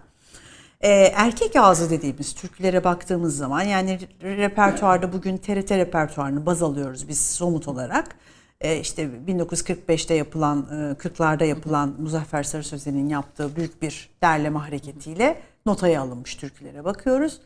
e, 0.81 0.89
erkek 1.15 1.55
ağzı 1.55 1.89
dediğimiz 1.89 2.33
türkülere 2.33 2.83
baktığımız 2.83 3.37
zaman 3.37 3.61
yani 3.61 3.99
repertuarda 4.23 5.13
bugün 5.13 5.37
TRT 5.37 5.71
repertuarını 5.71 6.45
baz 6.45 6.63
alıyoruz 6.63 7.07
biz 7.07 7.21
somut 7.21 7.67
olarak. 7.67 8.15
E, 8.61 8.79
işte 8.79 9.09
1945'te 9.27 10.13
yapılan, 10.13 10.67
e, 10.71 10.95
40'larda 10.95 11.45
yapılan 11.45 11.95
Muzaffer 11.99 12.43
Sarı 12.43 12.63
Sözen'in 12.63 13.09
yaptığı 13.09 13.55
büyük 13.55 13.81
bir 13.81 14.09
derleme 14.23 14.59
hareketiyle 14.59 15.41
notaya 15.65 16.01
alınmış 16.01 16.35
türkülere 16.35 16.83
bakıyoruz. 16.83 17.39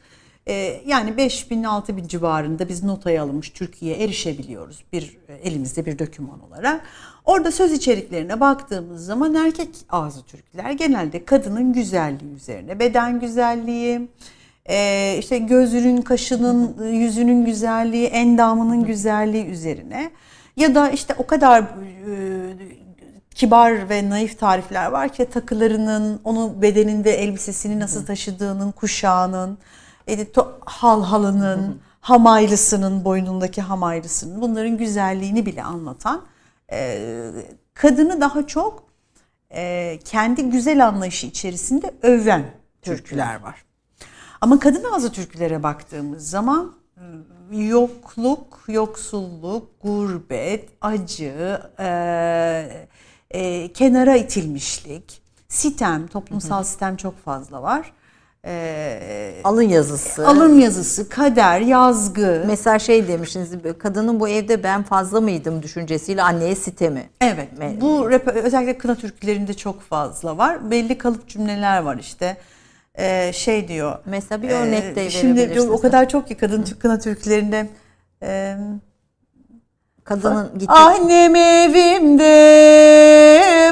E, 0.48 0.82
yani 0.86 1.18
5000 1.18 1.64
6000 1.64 2.08
civarında 2.08 2.70
biz 2.70 2.84
notaya 2.84 3.24
alınmış 3.24 3.50
Türkiye'ye 3.50 4.04
erişebiliyoruz 4.04 4.84
bir 4.94 5.18
e, 5.28 5.34
elimizde 5.34 5.86
bir 5.86 6.00
doküman 6.00 6.40
olarak. 6.40 6.82
Orada 7.26 7.52
söz 7.52 7.72
içeriklerine 7.72 8.40
baktığımız 8.40 9.06
zaman 9.06 9.34
erkek 9.36 9.70
ağzı 9.90 10.24
türküler 10.24 10.72
genelde 10.72 11.26
kadının 11.26 11.74
güzelliği 11.74 12.34
üzerine, 12.36 12.80
beden 12.80 13.20
güzelliği, 13.20 14.10
e, 14.70 15.16
işte 15.20 15.38
gözünün, 15.38 16.02
kaşının, 16.02 16.92
yüzünün 16.94 17.46
güzelliği, 17.46 18.08
endamının 18.08 18.86
güzelliği 18.86 19.46
üzerine 19.46 20.12
ya 20.58 20.76
da 20.76 20.90
işte 20.90 21.16
o 21.18 21.28
kadar 21.28 21.62
e, 21.62 21.66
kibar 23.36 23.90
ve 23.90 24.10
naif 24.10 24.40
tarifler 24.40 24.86
var 24.86 25.10
ki 25.10 25.26
takılarının, 25.26 26.20
onu 26.24 26.62
bedeninde 26.62 27.12
elbisesini 27.12 27.80
nasıl 27.80 28.06
taşıdığının, 28.06 28.72
kuşağının, 28.72 29.58
e, 30.08 30.24
to- 30.24 30.52
hal 30.66 31.04
halının, 31.04 31.82
hamaylısının, 32.02 33.06
boynundaki 33.06 33.62
hamaylısının 33.62 34.42
bunların 34.42 34.78
güzelliğini 34.78 35.46
bile 35.46 35.64
anlatan 35.64 36.22
e, 36.72 37.32
kadını 37.74 38.22
daha 38.22 38.48
çok 38.48 38.84
e, 39.52 40.00
kendi 40.06 40.50
güzel 40.50 40.88
anlayışı 40.88 41.28
içerisinde 41.28 41.94
öven 42.02 42.46
türküler 42.82 43.42
var. 43.42 43.66
Ama 44.42 44.60
kadın 44.60 44.84
ağzı 44.94 45.12
türkülere 45.12 45.64
baktığımız 45.64 46.30
zaman 46.30 46.74
yokluk, 47.52 48.64
yoksulluk, 48.68 49.82
gurbet, 49.82 50.70
acı, 50.82 51.62
e, 51.80 52.88
e, 53.32 53.74
kenara 53.74 54.16
itilmişlik, 54.16 55.22
sitem, 55.48 56.08
toplumsal 56.08 56.64
sitem 56.64 56.96
çok 56.98 57.18
fazla 57.18 57.62
var. 57.62 57.94
E, 58.46 59.42
Alın 59.44 59.62
yazısı. 59.62 60.28
alın 60.28 60.60
yazısı, 60.60 61.10
kader, 61.10 61.60
yazgı. 61.60 62.44
Mesela 62.48 62.80
şey 62.80 63.08
demiştiniz, 63.08 63.52
kadının 63.80 64.20
bu 64.20 64.30
evde 64.30 64.64
ben 64.64 64.84
fazla 64.84 65.22
mıydım 65.22 65.64
düşüncesiyle 65.64 66.22
anneye 66.24 66.56
sitemi. 66.56 67.10
Evet. 67.22 67.50
Bu 67.82 68.10
özellikle 68.34 68.78
kına 68.78 68.96
türkülerinde 68.96 69.54
çok 69.54 69.82
fazla 69.82 70.38
var. 70.38 70.72
Belli 70.72 70.98
kalıp 70.98 71.28
cümleler 71.28 71.82
var 71.82 71.98
işte. 71.98 72.38
Ee, 72.98 73.32
şey 73.34 73.68
diyor. 73.68 73.98
Mesela 74.06 74.42
bir 74.42 74.50
örnek 74.50 74.96
de 74.96 75.06
e, 75.06 75.10
Şimdi 75.10 75.62
o 75.62 75.82
kadar 75.82 76.10
çok 76.10 76.28
ki 76.28 76.36
kadın 76.36 76.66
kına 76.80 77.00
türkülerinde 77.00 77.70
e, 78.24 78.58
Kadının 80.06 80.52
gitti. 80.60 80.72
Annem 80.72 81.36
evimde 81.36 82.26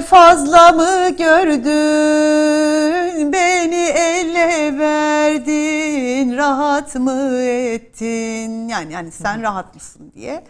fazla 0.01 0.71
mı 0.71 1.09
gördün 1.17 1.63
Beni 3.34 3.75
elle 3.75 4.79
verdin 4.79 6.38
Rahat 6.38 6.95
mı 6.95 7.41
ettin 7.41 8.67
Yani 8.67 8.93
yani 8.93 9.11
sen 9.11 9.41
rahat 9.41 9.75
mısın 9.75 10.11
diye 10.15 10.43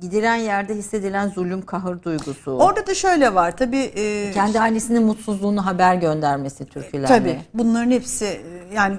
Gidilen 0.00 0.36
yerde 0.36 0.74
hissedilen 0.74 1.28
zulüm, 1.28 1.66
kahır 1.66 2.02
duygusu. 2.02 2.50
Orada 2.50 2.86
da 2.86 2.94
şöyle 2.94 3.34
var 3.34 3.56
tabii 3.56 3.92
e, 3.96 4.30
Kendi 4.32 4.60
annesinin 4.60 5.02
mutsuzluğunu 5.02 5.66
haber 5.66 5.94
göndermesi 5.94 6.66
türkülerle. 6.66 7.06
Tabii 7.06 7.40
bunların 7.54 7.90
hepsi 7.90 8.24
e, 8.24 8.40
yani 8.74 8.98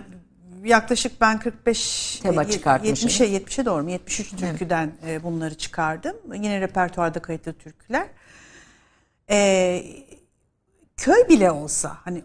yaklaşık 0.68 1.22
ben 1.22 1.40
45 1.40 2.20
Tema 2.24 2.50
çıkartmışsınız. 2.50 3.14
70'e 3.14 3.38
70'e 3.38 3.66
doğru 3.66 3.84
mu? 3.84 3.92
73 3.92 4.36
türküden 4.36 4.92
e, 5.08 5.24
bunları 5.24 5.56
çıkardım. 5.56 6.16
Yine 6.34 6.62
repertuarda 6.62 7.20
kayıtlı 7.20 7.54
türküler. 7.54 8.08
E, 9.30 9.84
köy 10.98 11.28
bile 11.30 11.52
olsa 11.52 11.98
hani 12.04 12.24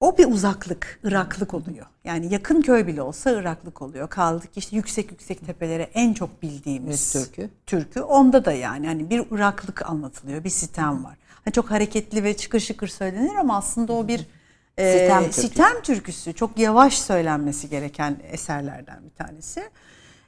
o 0.00 0.18
bir 0.18 0.26
uzaklık, 0.26 1.00
ıraklık 1.04 1.54
oluyor. 1.54 1.86
Yani 2.04 2.32
yakın 2.32 2.60
köy 2.62 2.86
bile 2.86 3.02
olsa 3.02 3.30
ıraklık 3.30 3.82
oluyor. 3.82 4.08
Kaldık 4.08 4.50
işte 4.56 4.76
yüksek 4.76 5.10
yüksek 5.10 5.46
tepelere 5.46 5.90
en 5.94 6.14
çok 6.14 6.42
bildiğimiz 6.42 7.12
türkü. 7.12 7.50
türkü. 7.66 8.00
Onda 8.00 8.44
da 8.44 8.52
yani 8.52 8.86
hani 8.86 9.10
bir 9.10 9.30
ıraklık 9.32 9.90
anlatılıyor, 9.90 10.44
bir 10.44 10.50
sitem 10.50 11.04
var. 11.04 11.16
Hani 11.44 11.52
çok 11.52 11.70
hareketli 11.70 12.24
ve 12.24 12.36
çıkır 12.36 12.60
şıkır 12.60 12.88
söylenir 12.88 13.34
ama 13.34 13.56
aslında 13.56 13.92
o 13.92 14.08
bir 14.08 14.26
e, 14.78 14.92
Sitem 14.92 15.22
türküsü. 15.22 15.40
sitem 15.40 15.82
türküsü. 15.82 16.32
Çok 16.32 16.58
yavaş 16.58 16.98
söylenmesi 16.98 17.68
gereken 17.70 18.16
eserlerden 18.32 18.98
bir 19.04 19.24
tanesi. 19.24 19.62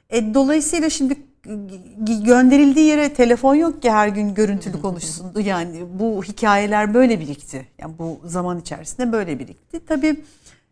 E, 0.09 0.33
dolayısıyla 0.33 0.89
şimdi 0.89 1.17
gönderildiği 2.23 2.85
yere 2.85 3.13
telefon 3.13 3.55
yok 3.55 3.81
ki 3.81 3.91
her 3.91 4.07
gün 4.07 4.33
görüntülü 4.33 4.81
konuşsun. 4.81 5.31
Yani 5.41 5.85
bu 5.93 6.23
hikayeler 6.23 6.93
böyle 6.93 7.19
birikti. 7.19 7.67
Yani 7.79 7.93
bu 7.99 8.19
zaman 8.25 8.59
içerisinde 8.59 9.11
böyle 9.11 9.39
birikti. 9.39 9.85
Tabii 9.85 10.23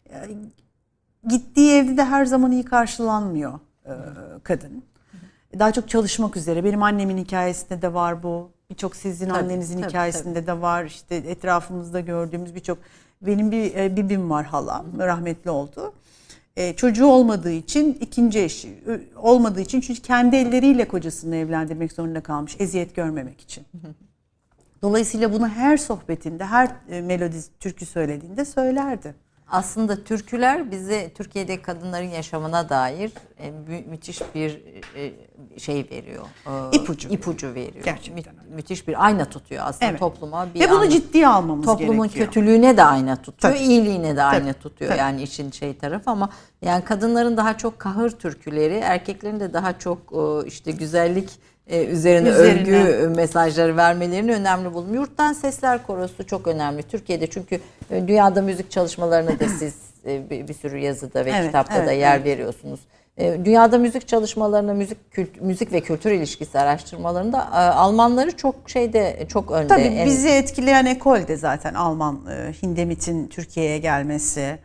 e, 0.09 0.15
gittiği 1.29 1.71
evde 1.71 1.97
de 1.97 2.03
her 2.03 2.25
zaman 2.25 2.51
iyi 2.51 2.65
karşılanmıyor 2.65 3.59
e, 3.85 3.93
kadın. 4.43 4.83
Daha 5.59 5.71
çok 5.71 5.89
çalışmak 5.89 6.37
üzere. 6.37 6.63
Benim 6.63 6.83
annemin 6.83 7.17
hikayesinde 7.17 7.81
de 7.81 7.93
var 7.93 8.23
bu. 8.23 8.51
Birçok 8.69 8.95
sizin 8.95 9.29
Tabii, 9.29 9.37
annenizin 9.37 9.77
tabii, 9.77 9.89
hikayesinde 9.89 10.47
de 10.47 10.61
var. 10.61 10.85
İşte 10.85 11.15
etrafımızda 11.15 11.99
gördüğümüz 11.99 12.55
birçok 12.55 12.77
benim 13.25 13.51
bir 13.51 13.75
e, 13.75 13.97
bibim 13.97 14.29
var 14.29 14.45
halam 14.45 14.85
rahmetli 14.99 15.49
oldu. 15.49 15.93
E, 16.55 16.75
çocuğu 16.75 17.05
olmadığı 17.05 17.51
için 17.51 17.97
ikinci 18.01 18.39
eşi 18.39 18.83
olmadığı 19.15 19.61
için 19.61 19.81
çünkü 19.81 20.01
kendi 20.01 20.35
elleriyle 20.35 20.87
kocasını 20.87 21.35
evlendirmek 21.35 21.91
zorunda 21.91 22.21
kalmış 22.21 22.55
eziyet 22.59 22.95
görmemek 22.95 23.41
için. 23.41 23.65
Dolayısıyla 24.81 25.33
bunu 25.33 25.47
her 25.47 25.77
sohbetinde, 25.77 26.45
her 26.45 26.71
e, 26.89 27.01
melodi 27.01 27.37
türkü 27.59 27.85
söylediğinde 27.85 28.45
söylerdi. 28.45 29.15
Aslında 29.57 30.03
türküler 30.03 30.71
bize 30.71 31.09
Türkiye'de 31.13 31.61
kadınların 31.61 32.07
yaşamına 32.09 32.69
dair 32.69 33.11
e, 33.39 33.51
mü- 33.51 33.83
müthiş 33.89 34.21
bir 34.35 34.61
e, 34.95 35.13
şey 35.59 35.87
veriyor. 35.91 36.25
E, 36.47 36.77
İpucu. 36.77 37.09
ipucu 37.09 37.53
veriyor. 37.55 37.85
Gerçekten 37.85 38.33
Mü- 38.35 38.55
müthiş 38.55 38.87
bir 38.87 39.05
ayna 39.05 39.25
tutuyor 39.25 39.63
aslında 39.65 39.89
Evet. 39.91 39.99
topluma. 39.99 40.53
Bir 40.53 40.59
Ve 40.59 40.69
bunu 40.69 40.79
an- 40.79 40.89
ciddiye 40.89 41.27
almamız 41.27 41.65
toplumun 41.65 41.97
gerekiyor. 42.07 42.25
kötülüğüne 42.27 42.77
de 42.77 42.83
ayna 42.83 43.15
tutuyor, 43.15 43.53
Tabii. 43.53 43.63
iyiliğine 43.63 44.15
de 44.15 44.23
ayna 44.23 44.51
Tabii, 44.51 44.59
tutuyor. 44.63 44.91
tabii. 44.91 44.99
Yani 44.99 45.21
işin 45.23 45.51
şey 45.51 45.77
tarafı 45.77 46.11
ama 46.11 46.29
yani 46.61 46.83
kadınların 46.83 47.37
daha 47.37 47.57
çok 47.57 47.79
kahır 47.79 48.09
türküleri, 48.09 48.73
erkeklerin 48.75 49.39
de 49.39 49.53
daha 49.53 49.79
çok 49.79 49.97
e, 50.13 50.47
işte 50.47 50.71
güzellik 50.71 51.29
e, 51.67 51.85
üzerine, 51.85 52.29
Üzerine. 52.29 52.77
övgü 52.77 53.07
mesajları 53.15 53.77
vermelerini 53.77 54.31
önemli 54.33 54.73
buldum. 54.73 54.93
Yurttan 54.93 55.33
Sesler 55.33 55.83
Korosu 55.87 56.27
çok 56.27 56.47
önemli 56.47 56.83
Türkiye'de 56.83 57.27
çünkü 57.27 57.59
e, 57.91 58.07
dünyada 58.07 58.41
müzik 58.41 58.71
çalışmalarına 58.71 59.39
da 59.39 59.49
siz 59.59 59.75
e, 60.05 60.29
bir, 60.29 60.47
bir 60.47 60.53
sürü 60.53 60.77
yazıda 60.77 61.25
ve 61.25 61.29
Evet, 61.31 61.45
kitapta 61.45 61.75
evet, 61.77 61.87
da 61.87 61.91
yer 61.91 62.15
evet. 62.15 62.25
veriyorsunuz. 62.25 62.79
E, 63.17 63.45
Dünyada 63.45 63.77
müzik 63.77 64.07
çalışmalarına, 64.07 64.73
müzik 64.73 64.97
kült- 65.13 65.41
müzik 65.41 65.71
ve 65.73 65.81
kültür 65.81 66.11
ilişkisi 66.11 66.59
araştırmalarında 66.59 67.37
e, 67.37 67.55
Almanları 67.57 68.37
çok 68.37 68.55
şeyde 68.67 69.25
çok 69.27 69.51
önde. 69.51 69.67
Tabii 69.67 70.03
bizi 70.05 70.29
etkileyen 70.29 70.85
ekol 70.85 71.27
de 71.27 71.35
zaten 71.37 71.73
Alman 71.73 72.19
e, 72.31 72.53
Hindemit'in 72.63 73.27
Türkiye'ye 73.27 73.77
gelmesi, 73.77 74.59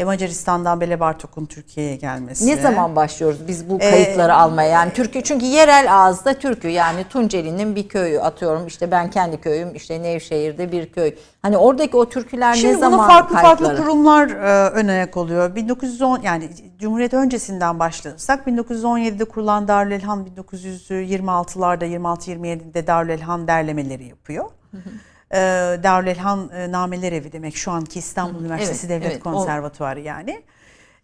e, 0.00 0.04
Macaristan'dan 0.04 0.80
Bele 0.80 1.00
Bartok'un 1.00 1.46
Türkiye'ye 1.46 1.96
gelmesi. 1.96 2.46
Ne 2.46 2.56
zaman 2.56 2.96
başlıyoruz 2.96 3.48
biz 3.48 3.70
bu 3.70 3.78
Ee, 3.80 3.90
kayıtları 3.90 4.34
almaya? 4.34 4.68
Yani 4.68 4.92
türkü 4.92 5.22
çünkü 5.22 5.46
yerel 5.46 5.94
ağızda 5.94 6.34
türkü 6.34 6.68
yani 6.68 7.04
Tunceli'nin 7.04 7.76
bir 7.76 7.88
köyü 7.88 8.20
atıyorum 8.20 8.66
işte 8.66 8.90
ben 8.90 9.10
kendi 9.10 9.40
köyüm 9.40 9.74
işte 9.74 10.02
Nevşehir'de 10.02 10.72
bir 10.72 10.92
köy. 10.92 11.14
Hani 11.42 11.56
oradaki 11.56 11.96
o 11.96 12.08
türküler 12.08 12.54
Şimdi 12.54 12.74
ne 12.74 12.78
zaman 12.78 12.98
bunu 12.98 13.06
farklı 13.06 13.34
farklı 13.34 13.66
kayıtları? 13.66 13.86
kurumlar 13.86 14.28
e, 14.28 14.70
ön 14.70 14.88
ayak 14.88 15.16
oluyor. 15.16 15.54
1910 15.54 16.20
yani 16.22 16.50
Cumhuriyet 16.78 17.14
öncesinden 17.14 17.78
başlarsak 17.78 18.46
1917'de 18.46 19.24
kurulan 19.24 19.68
Darülelhan 19.68 20.26
1926'larda 20.36 21.84
26-27'de 21.84 22.86
Darülelhan 22.86 23.48
derlemeleri 23.48 24.04
yapıyor. 24.04 24.44
E, 25.34 25.36
Darülelhan 25.82 26.50
e, 26.54 26.72
Nameler 26.72 27.12
Evi 27.12 27.32
demek 27.32 27.56
şu 27.56 27.70
anki 27.70 27.98
İstanbul 27.98 28.40
Üniversitesi 28.40 28.86
evet, 28.86 29.00
Devlet 29.02 29.12
evet, 29.12 29.26
o- 29.26 29.30
Konservatuarı 29.30 30.00
yani. 30.00 30.42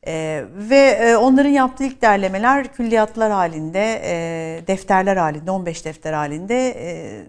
E, 0.06 0.44
ve 0.54 0.76
e, 0.78 1.16
onların 1.16 1.50
yaptığı 1.50 1.84
ilk 1.84 2.02
derlemeler 2.02 2.72
külliyatlar 2.72 3.32
halinde, 3.32 4.00
e, 4.04 4.66
defterler 4.66 5.16
halinde, 5.16 5.50
15 5.50 5.84
defter 5.84 6.12
halinde 6.12 6.68
e, 6.68 7.22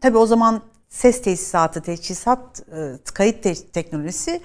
Tabii 0.00 0.18
o 0.18 0.26
zaman 0.26 0.62
ses 0.88 1.22
tesisatı, 1.22 1.82
teçhizat, 1.82 2.60
e, 2.76 2.98
kayıt 3.14 3.42
te- 3.42 3.54
teknolojisi 3.72 4.40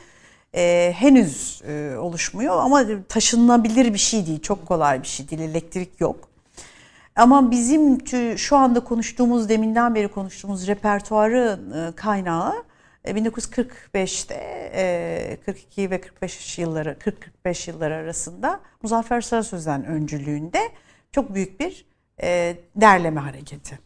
e, 0.55 0.93
henüz 0.95 1.61
e, 1.67 1.97
oluşmuyor 1.97 2.57
ama 2.57 2.85
taşınabilir 3.09 3.93
bir 3.93 3.99
şey 3.99 4.27
değil, 4.27 4.41
çok 4.41 4.65
kolay 4.65 5.01
bir 5.01 5.07
şey 5.07 5.29
değil, 5.29 5.41
elektrik 5.41 6.01
yok. 6.01 6.29
Ama 7.17 7.51
bizim 7.51 8.07
şu 8.37 8.57
anda 8.57 8.79
konuştuğumuz, 8.79 9.49
deminden 9.49 9.95
beri 9.95 10.07
konuştuğumuz 10.07 10.67
repertuarı 10.67 11.59
e, 11.75 11.95
kaynağı 11.95 12.63
e, 13.05 13.11
1945'te 13.11 14.35
e, 14.75 15.37
42 15.45 15.91
ve 15.91 16.01
45 16.01 16.59
yılları 16.59 16.97
40-45 17.45 17.69
yılları 17.69 17.95
arasında 17.95 18.59
Muzaffer 18.81 19.21
Sarısözen 19.21 19.85
öncülüğünde 19.85 20.59
çok 21.11 21.35
büyük 21.35 21.59
bir 21.59 21.85
e, 22.21 22.57
derleme 22.75 23.21
hareketi. 23.21 23.79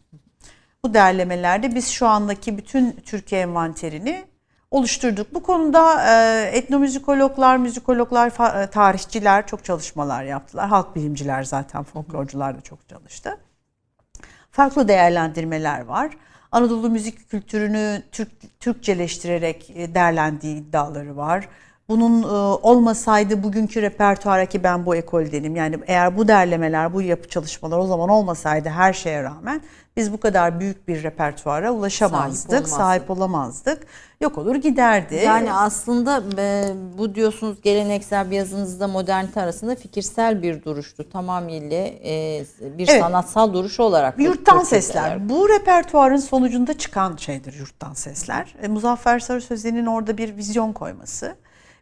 Bu 0.84 0.94
derlemelerde 0.94 1.74
biz 1.74 1.88
şu 1.88 2.06
andaki 2.06 2.58
bütün 2.58 2.92
Türkiye 2.92 3.40
envanterini 3.40 4.24
oluşturduk. 4.72 5.34
Bu 5.34 5.42
konuda 5.42 6.04
e, 6.08 6.42
etnomüzikologlar, 6.52 7.56
müzikologlar, 7.56 8.62
e, 8.62 8.66
tarihçiler 8.66 9.46
çok 9.46 9.64
çalışmalar 9.64 10.24
yaptılar. 10.24 10.68
Halk 10.68 10.96
bilimciler 10.96 11.42
zaten, 11.42 11.82
folklorcular 11.82 12.56
da 12.56 12.60
çok 12.60 12.88
çalıştı. 12.88 13.38
Farklı 14.50 14.88
değerlendirmeler 14.88 15.80
var. 15.80 16.10
Anadolu 16.52 16.90
müzik 16.90 17.30
kültürünü 17.30 18.02
Türk, 18.12 18.60
Türkçeleştirerek 18.60 19.70
e, 19.74 19.94
derlendiği 19.94 20.56
iddiaları 20.56 21.16
var. 21.16 21.48
Bunun 21.92 22.22
e, 22.22 22.26
olmasaydı 22.62 23.42
bugünkü 23.42 23.82
repertuara 23.82 24.46
ki 24.46 24.62
ben 24.62 24.86
bu 24.86 24.96
ekoldenim. 24.96 25.56
Yani 25.56 25.78
eğer 25.86 26.16
bu 26.16 26.28
derlemeler, 26.28 26.94
bu 26.94 27.02
yapı 27.02 27.28
çalışmalar 27.28 27.78
o 27.78 27.86
zaman 27.86 28.08
olmasaydı 28.08 28.68
her 28.68 28.92
şeye 28.92 29.22
rağmen 29.22 29.60
biz 29.96 30.12
bu 30.12 30.20
kadar 30.20 30.60
büyük 30.60 30.88
bir 30.88 31.02
repertuara 31.02 31.70
ulaşamazdık, 31.72 32.50
Sahip 32.50 32.68
sahip, 32.68 33.10
olamazdık. 33.10 33.86
Yok 34.20 34.38
olur 34.38 34.56
giderdi. 34.56 35.20
Yani 35.24 35.52
aslında 35.52 36.22
e, 36.38 36.72
bu 36.98 37.14
diyorsunuz 37.14 37.62
geleneksel 37.62 38.30
bir 38.30 38.36
yazınızda 38.36 38.88
modernite 38.88 39.40
arasında 39.40 39.74
fikirsel 39.74 40.42
bir 40.42 40.64
duruştu. 40.64 41.10
Tamamıyla 41.12 41.86
e, 42.04 42.44
bir 42.60 42.88
Evet. 42.88 43.00
sanatsal 43.00 43.52
duruş 43.52 43.80
olarak. 43.80 44.18
Yurttan 44.18 44.64
sesler. 44.64 45.28
Bu 45.28 45.48
repertuarın 45.48 46.16
sonucunda 46.16 46.78
çıkan 46.78 47.16
şeydir 47.16 47.58
yurttan 47.58 47.92
sesler. 47.92 48.54
E, 48.62 48.68
Muzaffer 48.68 49.18
Sarı 49.18 49.40
Sözen'in 49.40 49.86
orada 49.86 50.18
bir 50.18 50.36
vizyon 50.36 50.72
koyması, 50.72 51.36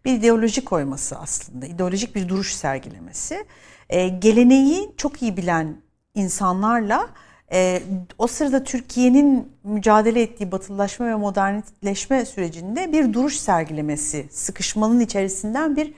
bir 0.05 0.13
ideoloji 0.13 0.65
koyması 0.65 1.19
aslında. 1.19 1.67
ideolojik 1.67 2.15
bir 2.15 2.29
duruş 2.29 2.55
sergilemesi. 2.55 3.45
E, 3.91 4.09
geleneği 4.09 4.91
çok 4.97 5.23
iyi 5.23 5.37
bilen 5.37 5.77
insanlarla 6.15 7.09
e, 7.53 7.83
o 8.19 8.27
sırada 8.27 8.65
Türkiye'nin 8.65 9.53
mücadele 9.65 10.23
ettiği 10.23 10.53
batılılaşma 10.53 11.07
ve 11.07 11.15
modernleşme 11.15 12.25
sürecinde 12.25 12.93
bir 12.93 13.13
duruş 13.13 13.37
sergilemesi, 13.37 14.27
sıkışmanın 14.31 15.01
içerisinden 15.01 15.77
bir 15.77 15.95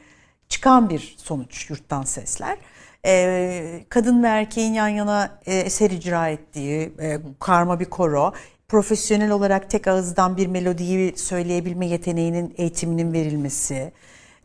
çıkan 0.49 0.91
bir 0.91 1.15
sonuç 1.19 1.71
yurttan 1.71 2.03
sesler. 2.03 2.59
Ee, 3.07 3.85
kadın 3.89 4.23
ve 4.23 4.27
erkeğin 4.27 4.73
yan 4.73 4.89
yana 4.89 5.39
e, 5.47 5.55
eser 5.55 5.91
icra 5.91 6.29
ettiği 6.29 6.93
e, 7.01 7.19
karma 7.41 7.81
bir 7.81 7.85
koro, 7.85 8.33
profesyonel 8.73 9.31
olarak 9.31 9.71
tek 9.71 9.89
ağızdan 9.89 10.37
bir 10.37 10.47
melodiyi 10.47 11.17
söyleyebilme 11.17 11.87
yeteneğinin 11.87 12.55
eğitiminin 12.57 13.13
verilmesi, 13.13 13.93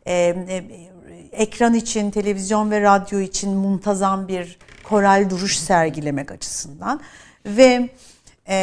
e, 0.06 0.14
e, 0.14 0.64
ekran 1.32 1.74
için, 1.74 2.10
televizyon 2.10 2.70
ve 2.70 2.80
radyo 2.80 3.20
için 3.20 3.50
muntazam 3.50 4.28
bir 4.28 4.58
koral 4.84 5.30
duruş 5.30 5.56
sergilemek 5.56 6.32
açısından 6.32 7.00
ve 7.46 7.88
e, 8.48 8.56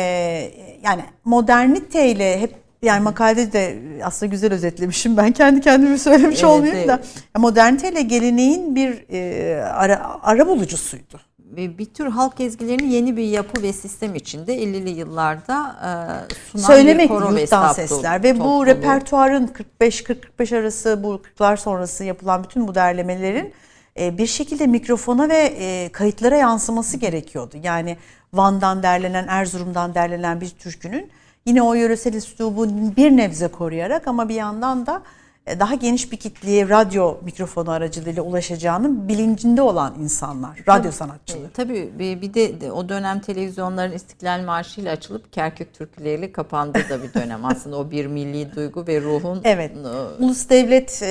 yani 0.83 1.01
moderniteyle 1.25 2.39
hep 2.39 2.55
yani 2.81 3.03
makalede 3.03 3.53
de 3.53 3.77
aslında 4.03 4.29
güzel 4.29 4.53
özetlemişim 4.53 5.17
ben 5.17 5.31
kendi 5.31 5.61
kendime 5.61 5.97
söylemiş 5.97 6.39
Evet, 6.39 6.51
olmayayım 6.51 6.87
da 6.87 7.01
evet. 7.03 7.23
moderniteyle 7.37 8.01
geleneğin 8.01 8.75
bir 8.75 9.05
e, 9.09 9.63
ara, 9.63 10.19
ara 10.23 10.47
bulucusuydu. 10.47 11.21
Bir, 11.51 11.77
bir 11.77 11.85
tür 11.85 12.05
halk 12.05 12.39
ezgilerini 12.39 12.93
yeni 12.93 13.17
bir 13.17 13.23
yapı 13.23 13.61
ve 13.61 13.73
sistem 13.73 14.15
içinde 14.15 14.63
50'li 14.63 14.89
yıllarda 14.89 15.75
e, 15.81 16.33
sunan 16.51 16.63
Söylemek 16.63 17.09
bir 17.09 17.15
koro 17.15 17.35
ve 17.35 17.41
yurttan 17.41 17.73
sesler 17.73 18.23
ve 18.23 18.33
bu 18.33 18.37
topluluğu. 18.37 18.65
repertuarın 18.65 19.53
45-45 19.81 20.59
arası 20.59 21.03
bu 21.03 21.21
40'lar 21.37 21.57
sonrası 21.57 22.03
yapılan 22.03 22.43
bütün 22.43 22.67
bu 22.67 22.75
derlemelerin 22.75 23.53
e, 23.99 24.17
bir 24.17 24.27
şekilde 24.27 24.67
mikrofona 24.67 25.29
ve 25.29 25.53
e, 25.59 25.89
kayıtlara 25.91 26.35
yansıması 26.35 26.97
gerekiyordu. 26.97 27.55
Yani 27.63 27.97
Van'dan 28.33 28.83
derlenen, 28.83 29.27
Erzurum'dan 29.27 29.95
derlenen 29.95 30.41
bir 30.41 30.49
türkünün 30.49 31.11
yine 31.45 31.61
o 31.61 31.73
yöresel 31.73 32.13
üslubu 32.13 32.67
bir 32.97 33.11
nebze 33.11 33.47
koruyarak 33.47 34.07
ama 34.07 34.29
bir 34.29 34.35
yandan 34.35 34.85
da 34.85 35.01
daha 35.47 35.75
geniş 35.75 36.11
bir 36.11 36.17
kitleye 36.17 36.69
radyo 36.69 37.17
mikrofonu 37.23 37.71
aracılığıyla 37.71 38.23
ulaşacağının 38.23 39.07
bilincinde 39.07 39.61
olan 39.61 39.95
insanlar, 39.99 40.59
radyo 40.67 40.91
sanatçıları. 40.91 41.43
E, 41.43 41.49
Tabii 41.53 41.89
bir, 41.99 42.33
de, 42.33 42.61
de 42.61 42.71
o 42.71 42.89
dönem 42.89 43.19
televizyonların 43.19 43.91
İstiklal 43.91 44.43
Marşı 44.43 44.81
ile 44.81 44.91
açılıp 44.91 45.33
Kerkük 45.33 45.73
türküleriyle 45.73 46.31
kapandığı 46.31 46.89
da 46.89 47.03
bir 47.03 47.13
dönem. 47.13 47.45
Aslında 47.55 47.77
o 47.77 47.91
bir 47.91 48.05
milli 48.05 48.55
duygu 48.55 48.87
ve 48.87 49.01
ruhun 49.01 49.41
Evet. 49.43 49.71
e, 50.19 50.23
Ulus 50.23 50.49
devlet 50.49 51.01
e, 51.03 51.07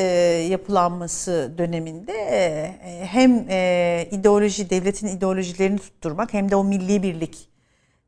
yapılanması 0.51 1.53
döneminde 1.59 2.13
e, 2.13 2.75
hem 3.07 3.47
e, 3.49 4.09
ideoloji, 4.11 4.71
devletin 4.71 5.07
ideolojilerini 5.07 5.79
tutturmak 5.79 6.33
hem 6.33 6.51
de 6.51 6.57
o 6.57 6.65
milli 6.65 7.03
birlik, 7.03 7.49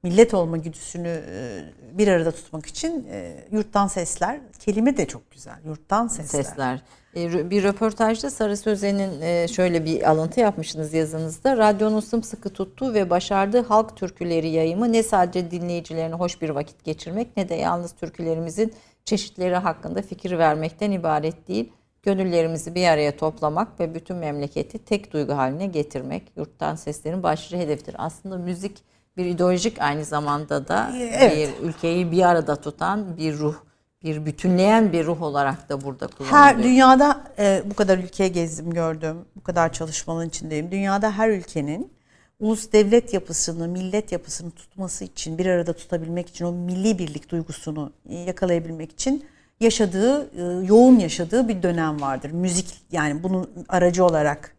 millet 0.03 0.35
olma 0.35 0.57
güdüsünü 0.57 1.23
e, 1.31 1.63
bir 1.99 2.09
arada 2.09 2.33
tutmak 2.33 2.67
için 2.67 3.07
e, 3.11 3.45
yurttan 3.51 3.87
sesler, 3.87 4.41
kelime 4.61 4.97
de 4.97 5.07
çok 5.07 5.31
güzel, 5.31 5.57
yurttan 5.65 6.09
sesler. 6.09 6.43
sesler. 6.43 6.83
E, 7.17 7.51
Bir 7.51 7.63
röportajda 7.63 8.31
Sarı 8.31 8.57
Sözen'in 8.57 9.47
şöyle 9.47 9.85
bir 9.85 10.11
alıntı 10.11 10.41
yapmışsınız 10.41 10.95
yazınızda. 10.95 11.57
Radyonun 11.57 12.01
sımsıkı 12.01 12.51
tuttuğu 12.51 12.95
ve 12.95 13.11
başardığı 13.11 13.63
halk 13.63 13.97
türküleri 13.97 14.49
yayımı 14.49 14.93
ne 14.93 15.03
sadece 15.03 15.51
dinleyicilerine 15.51 16.15
hoş 16.15 16.43
bir 16.43 16.51
vakit 16.51 16.85
geçirmek 16.85 17.37
ne 17.37 17.49
de 17.49 17.55
yalnız 17.55 17.93
türkülerimizin 17.93 18.75
çeşitleri 19.05 19.57
hakkında 19.57 20.03
fikir 20.03 20.39
vermekten 20.39 20.91
ibaret 20.91 21.49
değil. 21.49 21.73
Gönüllerimizi 22.03 22.75
bir 22.75 22.87
araya 22.89 23.17
toplamak 23.17 23.81
ve 23.81 23.95
bütün 23.95 24.17
memleketi 24.17 24.79
tek 24.79 25.13
duygu 25.13 25.33
haline 25.33 25.67
getirmek 25.67 26.23
yurttan 26.37 26.75
seslerin 26.75 27.23
başlıca 27.23 27.59
hedefidir. 27.59 27.95
Aslında 27.99 28.37
müzik 28.37 28.85
bir 29.17 29.25
ideolojik 29.25 29.81
aynı 29.81 30.05
zamanda 30.05 30.69
da 30.69 30.93
Evet. 30.97 31.33
bir 31.62 31.69
ülkeyi 31.69 32.12
bir 32.12 32.23
arada 32.23 32.57
tutan 32.57 33.17
bir 33.17 33.39
ruh, 33.39 33.55
bir 34.03 34.27
bütünleyen 34.27 34.93
bir 34.93 35.07
ruh 35.07 35.23
olarak 35.23 35.69
da 35.69 35.81
burada 35.81 36.07
kullanılıyor. 36.07 36.41
Her 36.41 36.62
dünyada 36.62 37.25
e, 37.39 37.62
bu 37.71 37.75
kadar 37.75 37.99
ülkeye 37.99 38.29
gezdim 38.29 38.71
gördüm. 38.71 39.17
Bu 39.37 39.43
kadar 39.43 39.73
çalışmanın 39.73 40.29
içindeyim. 40.29 40.71
Dünyada 40.71 41.11
her 41.11 41.31
ülkenin 41.31 41.93
ulus 42.41 42.73
devlet 42.73 43.14
yapısını, 43.14 43.69
millet 43.69 44.12
yapısını 44.12 44.51
tutması 44.51 45.05
için, 45.05 45.39
bir 45.39 45.47
arada 45.47 45.73
tutabilmek 45.73 46.29
için, 46.29 46.45
o 46.45 46.53
milli 46.53 46.99
birlik 46.99 47.29
duygusunu 47.31 47.93
yakalayabilmek 48.09 48.93
için 48.93 49.25
yaşadığı, 49.61 50.23
e, 50.23 50.67
yoğun 50.67 50.99
yaşadığı 50.99 51.49
bir 51.49 51.62
dönem 51.62 52.01
vardır. 52.01 52.31
Müzik 52.31 52.75
yani 52.93 53.23
bunun 53.23 53.51
aracı 53.69 54.05
olarak 54.05 54.57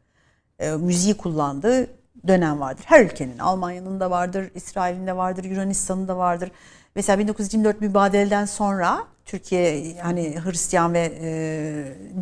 e, 0.59 0.71
müziği 0.71 1.13
kullandığı 1.13 1.87
dönem 2.27 2.59
vardır. 2.59 2.83
Her 2.87 3.05
ülkenin, 3.05 3.39
Almanya'nın 3.39 3.99
da 3.99 4.11
vardır, 4.11 4.51
İsrail'in 4.55 5.07
de 5.07 5.17
vardır, 5.17 5.43
Yunanistan'ın 5.43 6.07
da 6.07 6.17
vardır. 6.17 6.51
Mesela 6.95 7.19
1924 7.19 7.81
mübadeleden 7.81 8.45
sonra 8.45 8.97
Türkiye 9.25 9.83
hani 10.01 10.35
Hristiyan 10.45 10.93
ve 10.93 11.11
e, 11.21 11.31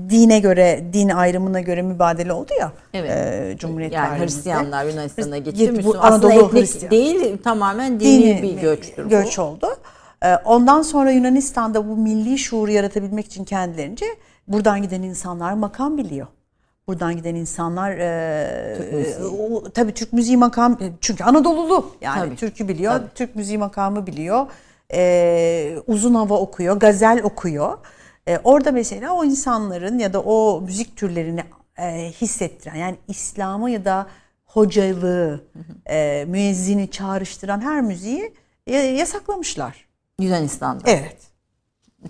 dine 0.10 0.40
göre, 0.40 0.84
din 0.94 1.10
ayrımına 1.10 1.60
göre 1.60 1.82
mübadele 1.82 2.34
oldu 2.34 2.52
ya. 2.60 2.72
Evet. 2.94 3.12
e, 3.12 3.58
Cumhuriyet 3.58 3.94
yani. 3.94 4.20
Hristiyanlar 4.20 4.86
Yunanistan'a 4.86 5.38
gitti. 5.38 5.70
Bu 5.72 5.76
Müslüman, 5.76 6.00
aslında 6.00 6.28
Anadolu 6.28 6.48
etnik 6.48 6.62
Hristiyan. 6.62 6.92
değil 6.92 7.38
tamamen 7.44 8.00
dini, 8.00 8.42
bir 8.42 8.62
göçtür 8.62 9.06
bu. 9.06 9.10
göç 9.10 9.40
oldu. 9.40 9.68
Ee, 10.24 10.36
Ondan 10.36 10.82
sonra 10.82 11.12
Yunanistan'da 11.12 11.88
bu 11.88 11.98
milli 11.98 12.38
şuuru 12.38 12.72
yaratabilmek 12.72 13.26
için 13.26 13.44
kendilerince 13.46 14.06
buradan 14.48 14.82
giden 14.82 15.02
insanlar 15.02 15.54
makam 15.54 15.98
biliyor. 15.98 16.28
Buradan 16.88 17.18
giden 17.18 17.36
insanlar 17.36 17.92
e, 17.92 18.76
Türk 18.78 18.94
müziği. 18.94 19.16
e, 19.16 19.24
o- 19.26 19.70
tabii 19.70 19.94
Türk 19.94 20.14
müziği 20.14 20.38
makam 20.38 20.80
çünkü 21.02 21.24
Anadolulu 21.24 21.96
yani 22.02 22.20
Tabii. 22.20 22.36
türkü 22.36 22.68
biliyor, 22.68 22.92
Tabii. 22.94 23.10
Türk 23.16 23.36
müziği 23.36 23.58
makamı 23.58 24.08
biliyor. 24.08 24.48
E, 24.94 25.78
uzun 25.88 26.16
hava 26.16 26.38
okuyor, 26.40 26.80
gazel 26.80 27.24
okuyor. 27.24 27.78
E, 28.28 28.38
orada 28.44 28.72
mesela 28.72 29.14
o 29.14 29.24
insanların 29.26 30.00
ya 30.00 30.14
da 30.14 30.22
o 30.22 30.62
müzik 30.62 30.98
türlerini 30.98 31.44
e, 31.80 32.12
hissettiren 32.22 32.76
yani 32.76 32.96
İslam'ı 33.08 33.72
ya 33.72 33.86
da 33.86 34.08
hocalığı, 34.46 35.44
e, 35.90 36.26
müezzini 36.28 36.92
çağrıştıran 36.92 37.62
her 37.62 37.82
müziği 37.82 38.34
ya- 38.68 38.92
yasaklamışlar. 38.96 39.86
Yunanistan'da. 40.20 40.84
Evet. 40.86 41.18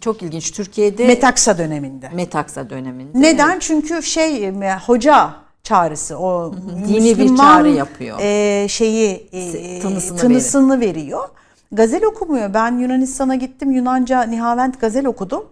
Çok 0.01 0.21
ilginç. 0.23 0.51
Türkiye'de 0.51 1.07
Metaksa 1.07 1.57
döneminde. 1.57 2.09
Metaksa 2.09 2.69
döneminde. 2.69 3.21
Neden? 3.21 3.59
Çünkü 3.59 4.03
şey 4.03 4.47
e, 4.47 4.77
hoca 4.85 5.33
çağrısı 5.63 6.17
o 6.17 6.53
Dini 6.87 7.17
bir 7.17 7.37
çağrı 7.37 7.69
yapıyor. 7.69 8.17
e, 8.21 8.67
şeyi 8.67 9.29
e, 9.31 9.79
tınısını 9.79 10.17
tınısını 10.17 10.79
veriyor. 10.79 11.29
Gazel 11.71 12.03
okumuyor. 12.05 12.53
Ben 12.53 12.77
Yunanistan'a 12.77 13.35
gittim. 13.35 13.71
Yunanca 13.71 14.23
Nihavent 14.23 14.81
gazel 14.81 15.05
okudum. 15.05 15.45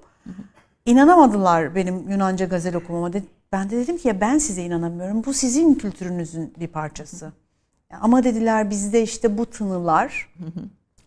İnanamadılar 0.85 1.75
benim 1.75 2.09
Yunanca 2.09 2.45
gazel 2.45 2.75
okumama. 2.75 3.11
Ben 3.51 3.69
de 3.69 3.77
dedim 3.77 3.97
ki 3.97 4.07
ya 4.07 4.21
ben 4.21 4.37
size 4.37 4.63
inanamıyorum. 4.63 5.23
Bu 5.25 5.33
sizin 5.33 5.73
kültürünüzün 5.75 6.53
bir 6.59 6.67
parçası. 6.67 7.31
Ama 8.01 8.23
dediler 8.23 8.69
bizde 8.69 9.03
işte 9.03 9.37
bu 9.37 9.45
tınılar, 9.45 10.29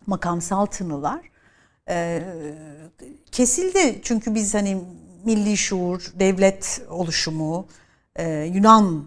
makamsal 0.07 0.65
tınılar 0.65 1.19
e, 1.89 2.23
kesildi. 3.31 3.99
Çünkü 4.03 4.35
biz 4.35 4.53
hani 4.53 4.77
milli 5.25 5.57
şuur, 5.57 6.11
devlet 6.19 6.81
oluşumu, 6.89 7.67
e, 8.15 8.43
Yunan 8.43 9.05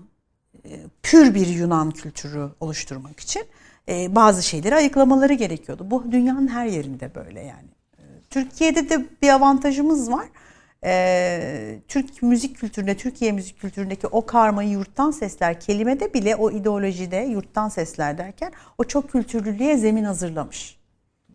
e, 0.64 0.70
pür 1.02 1.34
bir 1.34 1.46
Yunan 1.46 1.90
kültürü 1.90 2.48
oluşturmak 2.60 3.20
için 3.20 3.42
e, 3.88 4.14
bazı 4.14 4.42
şeyleri 4.42 4.74
ayıklamaları 4.74 5.32
gerekiyordu. 5.34 5.90
Bu 5.90 6.12
dünyanın 6.12 6.48
her 6.48 6.66
yerinde 6.66 7.14
böyle 7.14 7.40
yani. 7.40 7.68
E, 7.98 8.02
Türkiye'de 8.30 8.88
de 8.88 9.06
bir 9.22 9.28
avantajımız 9.28 10.10
var. 10.12 10.26
E, 10.84 11.80
Türk 11.88 12.22
müzik 12.22 12.56
kültüründe, 12.56 12.96
Türkiye 12.96 13.32
müzik 13.32 13.60
kültüründeki 13.60 14.06
o 14.06 14.26
karmayı 14.26 14.70
yurttan 14.70 15.10
sesler 15.10 15.60
kelimede 15.60 16.14
bile 16.14 16.36
o 16.36 16.50
ideolojide 16.50 17.16
yurttan 17.16 17.68
sesler 17.68 18.18
derken 18.18 18.52
o 18.78 18.84
çok 18.84 19.12
kültürlülüğe 19.12 19.76
zemin 19.76 20.04
hazırlamış. 20.04 20.79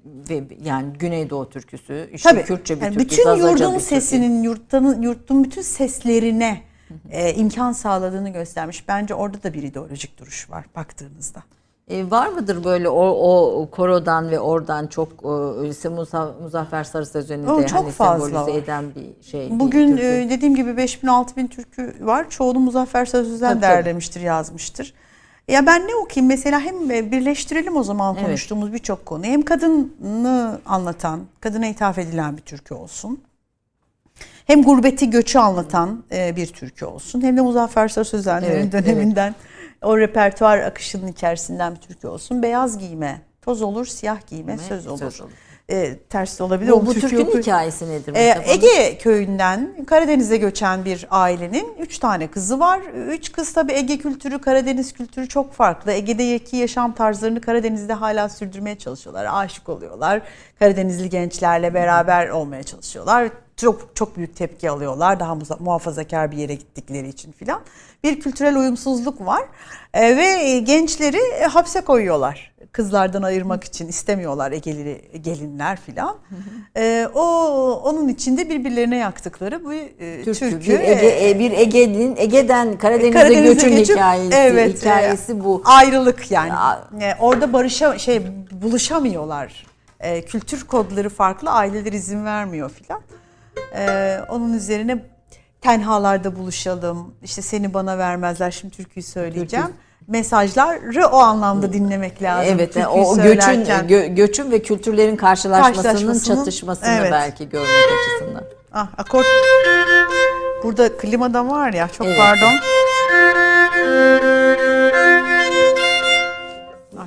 Ve 0.06 0.44
yani 0.64 0.94
Güneydoğu 1.00 1.50
türküsü, 1.50 2.10
işte 2.14 2.30
Tabii. 2.30 2.44
Kürtçe 2.44 2.76
bir 2.76 2.82
Yani 2.82 2.94
türkü, 2.94 3.10
bütün 3.10 3.24
Zazaca 3.24 3.50
yurdun 3.52 3.74
bir 3.74 3.80
türkü. 3.80 3.96
sesinin, 3.96 4.44
yurttanın, 4.44 5.02
yurtun 5.02 5.44
bütün 5.44 5.62
seslerine 5.62 6.62
e, 7.12 7.34
imkan 7.34 7.72
sağladığını 7.72 8.30
göstermiş. 8.30 8.88
Bence 8.88 9.14
orada 9.14 9.44
da 9.44 9.54
bir 9.54 9.64
ideolojik 9.64 10.20
duruş 10.20 10.50
var 10.50 10.66
baktığınızda. 10.76 11.44
E, 11.90 12.12
var 12.12 12.28
mıdır 12.28 12.64
böyle 12.64 12.90
o, 12.90 13.08
o 13.62 13.70
korodan 13.72 14.32
ve 14.32 14.40
oradan 14.40 14.88
çok 14.88 15.12
e, 15.12 15.28
Muza- 15.90 16.42
Muzaffer 16.42 16.84
Sarı 16.84 17.06
Sözü'nü 17.06 17.44
de 17.44 17.68
çok 17.68 17.80
hani 17.80 17.92
fazla 17.92 18.26
sembolize 18.30 18.52
var. 18.54 18.64
eden 18.64 18.86
bir 18.96 19.24
şey. 19.32 19.52
bir 19.52 19.60
Bugün 19.60 19.88
türkü. 19.92 20.04
e, 20.06 20.30
dediğim 20.30 20.56
gibi 20.56 20.78
5000 20.78 21.08
6000 21.08 21.48
türkü 21.48 21.96
var. 22.02 22.30
Çoğunu 22.30 22.60
Muzaffer 22.60 23.06
Sözü'den 23.06 23.52
Tabii, 23.54 23.62
derlemiştir, 23.62 24.22
yazmıştır. 24.22 24.94
Ya 25.48 25.66
ben 25.66 25.88
ne 25.88 25.96
okuyayım 25.96 26.28
mesela 26.28 26.60
hem 26.60 26.92
e, 26.92 27.12
birleştirelim 27.12 27.78
o 27.78 27.84
zaman 27.84 28.16
Evet. 28.16 28.26
konuştuğumuz 28.26 28.74
birçok 28.74 29.06
konuyu. 29.06 29.32
Hem 29.32 29.42
kadını 29.42 30.60
anlatan, 30.66 31.22
kadına 31.42 31.68
ithaf 31.68 31.98
edilen 31.98 32.38
bir 32.38 32.42
türkü 32.42 32.74
olsun. 32.74 33.24
Hem 34.48 34.64
gurbeti 34.64 35.10
göçü 35.10 35.40
anlatan 35.40 36.04
e, 36.12 36.36
bir 36.36 36.48
türkü 36.48 36.86
olsun. 36.86 37.22
Hem 37.22 37.38
de 37.38 37.42
Muzaffer 37.42 37.88
Sarı 37.88 38.06
Sözenler'in 38.06 38.54
Evet, 38.54 38.72
döneminden 38.72 39.36
o 39.82 39.98
repertuar 39.98 40.58
akışının 40.58 41.08
içerisinden 41.08 41.76
bir 41.76 41.82
türkü 41.82 42.08
olsun. 42.08 42.44
Beyaz 42.44 42.78
giyme, 42.78 43.22
toz 43.42 43.62
olur, 43.62 43.86
siyah 43.86 44.28
giyme, 44.28 44.58
söz 44.58 44.84
söz 44.84 45.22
olur. 45.22 45.32
E, 45.72 46.00
ters 46.10 46.40
de 46.40 46.44
olabilir. 46.44 46.72
Bu, 46.72 46.86
bu 46.86 46.94
türkü 46.94 47.08
türkünün 47.08 47.26
oku- 47.26 47.40
hikayesi 47.40 47.90
nedir? 47.90 48.12
mesela? 48.12 48.44
Ege 48.46 48.98
köyünden 48.98 49.86
Karadeniz'e 49.88 50.38
göçen 50.38 50.86
bir 50.86 51.08
ailenin 51.12 51.74
üç 51.80 52.00
tane 52.00 52.28
kızı 52.28 52.60
var. 52.60 52.80
Üç 53.08 53.32
kız 53.32 53.54
tabii 53.54 53.74
Ege 53.74 53.98
kültürü, 53.98 54.40
Karadeniz 54.42 54.94
kültürü 54.94 55.28
çok 55.28 55.54
farklı. 55.54 55.92
Ege'deki 55.92 56.58
yaşam 56.58 56.94
tarzlarını 56.96 57.42
Karadeniz'de 57.42 57.94
hala 57.94 58.30
sürdürmeye 58.30 58.78
çalışıyorlar. 58.78 59.28
Aşık 59.32 59.70
oluyorlar. 59.70 60.22
Karadenizli 60.60 61.10
gençlerle 61.10 61.74
beraber 61.74 62.30
olmaya 62.30 62.64
çalışıyorlar. 62.64 63.30
Çok 63.58 63.96
çok 63.96 64.18
büyük 64.18 64.36
tepki 64.36 64.70
alıyorlar. 64.70 65.20
Daha 65.20 65.38
muhafazakar 65.60 66.32
bir 66.32 66.38
yere 66.38 66.56
gittikleri 66.56 67.08
için 67.08 67.32
filan. 67.32 67.62
Bir 68.04 68.20
kültürel 68.20 68.58
uyumsuzluk 68.58 69.26
var. 69.26 69.42
Ee, 69.94 70.18
ve 70.18 70.60
gençleri 70.60 71.18
e, 71.18 71.44
hapse 71.46 71.82
koyuyorlar. 71.82 72.55
Kızlardan 72.76 73.24
ayırmak 73.24 73.64
için 73.64 73.88
istemiyorlar 73.88 74.52
Egeli 74.52 75.02
gelinler 75.22 75.80
filan. 75.82 76.18
Ee, 76.78 77.10
o 77.14 77.22
onun 77.84 78.08
içinde 78.08 78.50
birbirlerine 78.50 78.98
yaktıkları 78.98 79.66
bu 79.66 79.74
e, 79.74 80.24
Türkü, 80.24 80.40
türkü. 80.40 80.72
bir 80.72 80.80
Ege, 80.80 81.30
e, 81.30 81.40
bir 81.40 81.52
Ege'nin 81.52 82.16
Ege'den 82.18 82.78
Karadeniz'e, 82.78 83.12
Karadeniz'e 83.12 83.54
göçün 83.54 83.76
geçip- 83.76 83.96
hikayesi, 83.96 84.36
evet, 84.36 84.82
hikayesi 84.82 85.32
e, 85.32 85.44
bu. 85.44 85.62
Ayrılık 85.66 86.32
yani. 86.32 86.50
Ya. 86.50 86.90
E, 87.02 87.16
orada 87.20 87.54
barışa 87.54 88.00
şey 88.00 88.22
buluşamıyorlar. 88.52 89.66
E, 90.00 90.22
kültür 90.26 90.64
kodları 90.64 91.10
farklı, 91.10 91.52
aileler 91.52 91.94
izin 91.94 92.26
vermiyor 92.26 92.70
filan. 92.70 93.02
E, 93.76 94.18
onun 94.30 94.54
üzerine 94.54 95.06
tenhalarda 95.62 96.36
buluşalım. 96.36 97.16
İşte 97.24 97.42
seni 97.42 97.74
bana 97.74 97.98
vermezler. 97.98 98.52
Şimdi 98.52 98.74
türküyü 98.76 99.04
söyleyeceğim. 99.04 99.66
Mesajları 100.08 101.08
o 101.08 101.18
anlamda 101.18 101.74
dinlemek 101.74 102.22
lazım. 102.22 102.54
Evet, 102.56 102.74
Türküyü 102.74 102.88
o 102.88 103.16
göçün 103.16 103.66
gö- 103.66 104.16
göçün 104.16 104.52
ve 104.52 104.62
kültürlerin 104.62 105.16
karşılaşmasının, 105.16 105.84
Karşılaşmasının, 105.84 106.36
çatışmasını 106.38 106.90
evet. 107.00 107.12
belki 107.12 107.50
görmek 107.50 107.70
açısından. 107.70 108.44
Ah 108.74 108.88
akort. 108.98 109.26
Burada 110.64 110.98
klima 110.98 111.34
da 111.34 111.48
var 111.48 111.74
ya 111.74 111.88
çok 111.98 112.08
Evet. 112.08 112.18
pardon. 112.18 112.54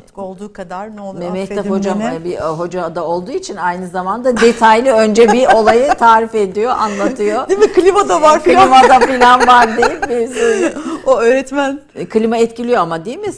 Artık 0.09 0.19
olduğu 0.19 0.53
kadar 0.53 0.97
ne 0.97 1.01
olur 1.01 1.19
Mehmet 1.19 1.51
affedin 1.51 1.71
hocam 1.71 2.01
beni. 2.01 2.25
bir 2.25 2.33
e, 2.37 2.41
hoca 2.41 2.95
da 2.95 3.05
olduğu 3.07 3.31
için 3.31 3.57
aynı 3.57 3.89
zamanda 3.89 4.37
detaylı 4.41 4.91
önce 4.91 5.33
bir 5.33 5.47
olayı 5.47 5.89
tarif 5.95 6.35
ediyor, 6.35 6.71
anlatıyor. 6.79 7.49
Değil 7.49 7.61
mi? 7.61 7.73
Klima 7.73 8.09
da 8.09 8.23
var 8.23 8.41
filan. 8.43 8.63
Klimada 8.69 9.01
falan 9.07 9.47
var 9.47 9.77
değil 9.77 10.21
mi? 10.21 10.29
Söyle. 10.35 10.75
O 11.07 11.17
öğretmen 11.19 11.81
E, 11.95 12.07
Klima 12.09 12.37
etkiliyor 12.37 12.79
ama 12.79 13.05
değil 13.05 13.19
mi? 13.19 13.33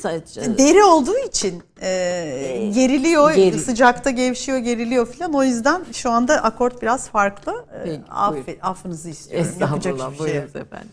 Deri 0.58 0.84
olduğu 0.84 1.18
için 1.18 1.62
e, 1.82 2.70
geriliyor, 2.74 3.30
geri- 3.32 3.58
sıcakta 3.58 4.10
gevşiyor, 4.10 4.58
geriliyor 4.58 5.06
filan. 5.06 5.32
O 5.34 5.42
yüzden 5.42 5.80
şu 5.92 6.10
anda 6.10 6.34
akort 6.34 6.82
biraz 6.82 7.08
farklı. 7.08 7.52
E, 7.52 7.84
Peki, 7.84 8.00
buyurun. 8.30 8.60
affınızı 8.62 9.08
istiyorum. 9.10 9.48
Yapacak 9.60 9.92
Estağfurullah. 9.94 10.08
şey 10.10 10.16
yok. 10.16 10.18
Buyurunuz 10.18 10.56
efendim. 10.56 10.88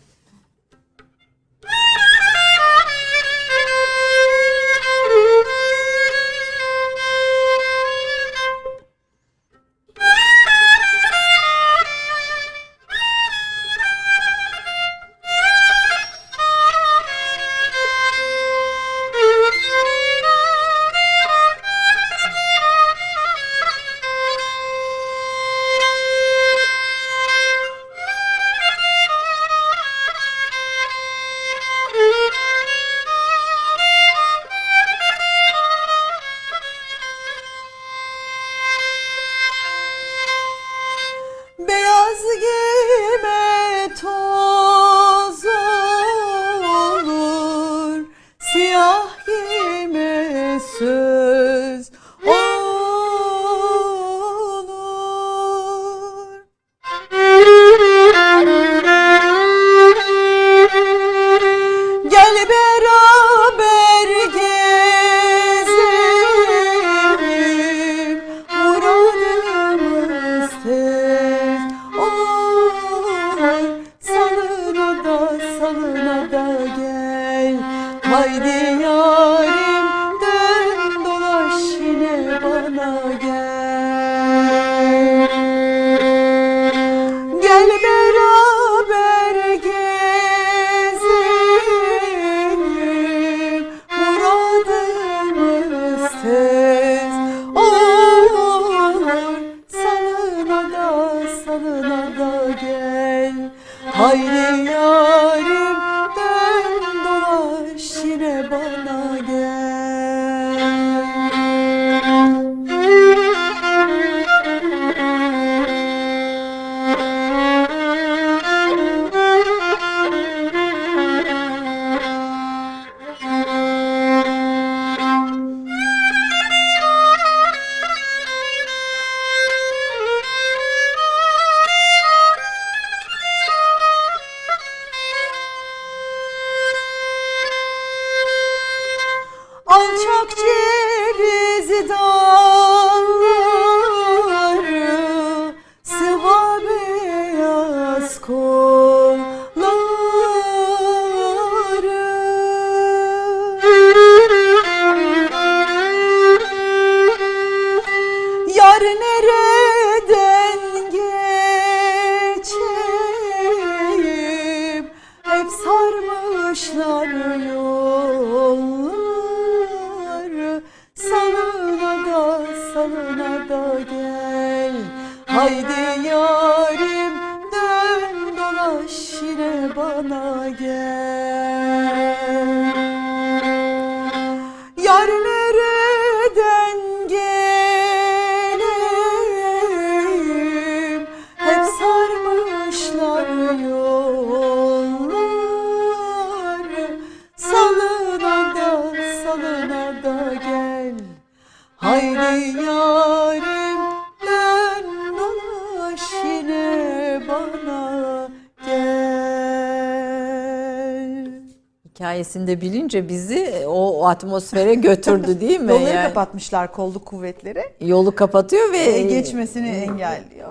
Hikayesini 212.28 212.46
de 212.46 212.60
bilince 212.60 213.08
bizi 213.08 213.52
o, 213.66 214.00
o 214.00 214.06
atmosfere 214.06 214.74
götürdü 214.74 215.40
değil 215.40 215.60
mi? 215.60 215.72
Yolları 215.72 215.94
Yani 215.94 216.08
kapatmışlar 216.08 216.72
kolluk 216.72 217.06
kuvvetleri. 217.06 217.62
yolu 217.80 218.14
kapatıyor 218.14 218.72
ve 218.72 218.78
E, 218.78 219.02
geçmesini 219.02 219.68
engelliyor. 219.68 220.48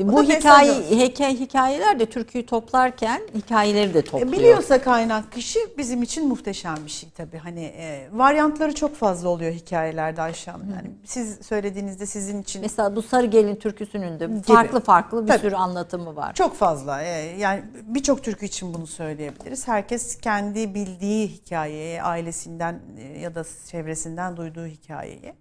Bu 0.00 0.16
da 0.16 0.22
hikaye 0.22 0.74
hikaye 0.74 1.34
hikayeler 1.34 2.00
de 2.00 2.06
türküyü 2.06 2.46
toplarken 2.46 3.22
hikayeleri 3.34 3.94
de 3.94 3.98
E, 3.98 4.02
topluyor. 4.02 4.32
Biliyorsa 4.32 4.82
kaynak 4.82 5.32
kişi 5.32 5.58
bizim 5.78 6.02
için 6.02 6.28
muhteşem 6.28 6.76
bir 6.86 6.90
şey 6.90 7.10
tabii. 7.10 7.38
Hani 7.38 7.64
e, 7.64 8.08
varyantları 8.12 8.74
çok 8.74 8.96
fazla 8.96 9.28
oluyor 9.28 9.52
hikayelerde 9.52 10.22
Ayşe 10.22 10.50
Hanım. 10.50 10.70
Yani 10.70 10.90
siz 11.04 11.38
söylediğinizde 11.46 12.06
sizin 12.06 12.42
için 12.42 12.62
Mesela 12.62 12.96
bu 12.96 13.02
Sarı 13.02 13.26
Gelin 13.26 13.56
türküsünün 13.56 14.20
de 14.20 14.42
farklı 14.42 14.80
farklı 14.80 15.22
bir 15.22 15.28
Tabii. 15.28 15.40
sürü 15.40 15.54
anlatımı 15.54 16.16
var. 16.16 16.34
çok 16.34 16.54
fazla. 16.56 17.02
e, 17.02 17.36
yani 17.38 17.62
birçok 17.82 18.22
türkü 18.24 18.46
için 18.46 18.74
bunu 18.74 18.86
söyleyebiliriz. 18.86 19.68
Herkes 19.68 20.18
kendi 20.20 20.74
bildiği 20.74 21.28
hikayeyi, 21.28 22.02
ailesinden 22.02 22.80
e, 22.98 23.20
ya 23.20 23.34
da 23.34 23.44
çevresinden 23.70 24.36
duyduğu 24.36 24.66
hikayeyi. 24.66 25.34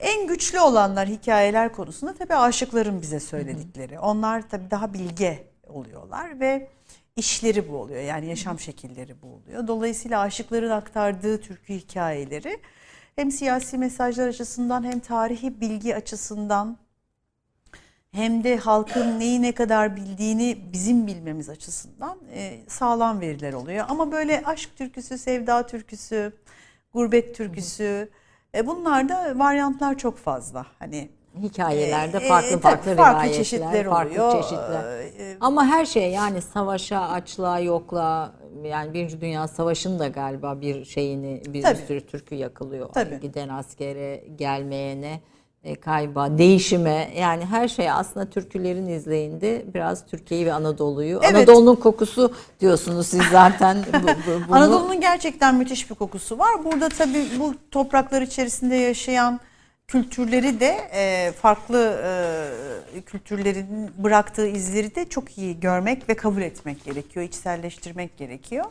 En 0.00 0.26
güçlü 0.26 0.60
olanlar 0.60 1.08
hikayeler 1.08 1.72
konusunda 1.72 2.14
tabii 2.14 2.34
aşıkların 2.34 3.02
bize 3.02 3.20
söyledikleri. 3.20 3.98
Onlar 3.98 4.48
tabii 4.48 4.70
daha 4.70 4.94
bilge 4.94 5.44
oluyorlar 5.66 6.40
ve 6.40 6.68
işleri 7.16 7.68
bu 7.68 7.76
oluyor. 7.76 8.02
Yani 8.02 8.26
yaşam 8.26 8.60
şekilleri 8.60 9.22
bu 9.22 9.26
oluyor. 9.26 9.66
Dolayısıyla 9.66 10.20
aşıkların 10.20 10.70
aktardığı 10.70 11.40
türkü 11.40 11.74
hikayeleri 11.74 12.60
hem 13.16 13.30
siyasi 13.30 13.78
mesajlar 13.78 14.28
açısından 14.28 14.84
hem 14.84 15.00
tarihi 15.00 15.60
bilgi 15.60 15.96
açısından 15.96 16.78
hem 18.12 18.44
de 18.44 18.56
halkın 18.56 19.20
neyi 19.20 19.42
ne 19.42 19.52
kadar 19.52 19.96
bildiğini 19.96 20.58
bizim 20.72 21.06
bilmemiz 21.06 21.48
açısından 21.48 22.18
e, 22.34 22.60
sağlam 22.68 23.20
veriler 23.20 23.52
oluyor. 23.52 23.86
Ama 23.88 24.12
böyle 24.12 24.42
aşk 24.44 24.76
türküsü, 24.76 25.18
sevda 25.18 25.66
türküsü, 25.66 26.32
gurbet 26.92 27.36
türküsü 27.36 28.08
e, 28.54 28.66
bunlarda 28.66 29.32
varyantlar 29.38 29.98
çok 29.98 30.16
fazla. 30.18 30.66
Hani 30.78 31.08
Hikayelerde 31.42 32.18
E, 32.18 32.24
e, 32.24 32.28
farklı 32.28 32.50
tabii, 32.50 32.60
farklı, 32.60 32.94
farklı 32.96 33.12
rivayetler, 33.14 33.38
çeşitler 33.38 33.84
farklı 33.86 34.10
oluyor. 34.26 34.42
çeşitler. 34.42 34.98
E, 35.00 35.36
Ama 35.40 35.66
her 35.66 35.86
şey 35.86 36.10
yani 36.10 36.42
savaşa, 36.42 37.00
açlığa, 37.08 37.58
yokluğa 37.60 38.32
yani 38.64 38.94
Birinci 38.94 39.20
Dünya 39.20 39.48
Savaşı'nın 39.48 39.98
da 39.98 40.08
galiba 40.08 40.60
bir 40.60 40.84
şeyini 40.84 41.42
bir 41.48 41.62
Tabii. 41.62 41.78
sürü 41.86 42.06
türkü 42.06 42.34
yakılıyor. 42.34 42.88
Tabii. 42.88 43.20
Giden 43.20 43.48
askere, 43.48 44.24
gelmeyene, 44.36 45.06
e, 45.12 45.20
kayba, 45.80 46.38
değişime 46.38 47.10
yani 47.16 47.44
her 47.46 47.68
şey 47.68 47.90
aslında 47.90 48.30
türkülerin 48.30 48.86
izleyinde 48.88 49.64
biraz 49.74 50.06
Türkiye'yi 50.06 50.46
ve 50.46 50.52
Anadolu'yu. 50.52 51.20
Evet. 51.24 51.34
Anadolu'nun 51.34 51.76
kokusu 51.76 52.32
diyorsunuz 52.60 53.06
siz 53.06 53.22
zaten. 53.32 53.76
bu- 53.92 54.06
bu- 54.06 54.48
bunu- 54.48 54.56
Anadolu'nun 54.56 55.00
gerçekten 55.00 55.54
müthiş 55.54 55.90
bir 55.90 55.94
kokusu 55.94 56.38
var. 56.38 56.64
Burada 56.64 56.88
tabii 56.88 57.26
bu 57.38 57.54
topraklar 57.70 58.22
içerisinde 58.22 58.76
yaşayan 58.76 59.40
kültürleri 59.88 60.60
de 60.60 60.76
e, 60.94 61.32
farklı 61.32 62.00
e, 62.96 63.00
kültürlerin 63.00 63.90
bıraktığı 63.98 64.46
izleri 64.46 64.94
de 64.94 65.08
çok 65.08 65.38
iyi 65.38 65.60
görmek 65.60 66.08
ve 66.08 66.14
kabul 66.14 66.42
etmek 66.42 66.84
gerekiyor, 66.84 67.26
içselleştirmek 67.26 68.16
gerekiyor. 68.18 68.64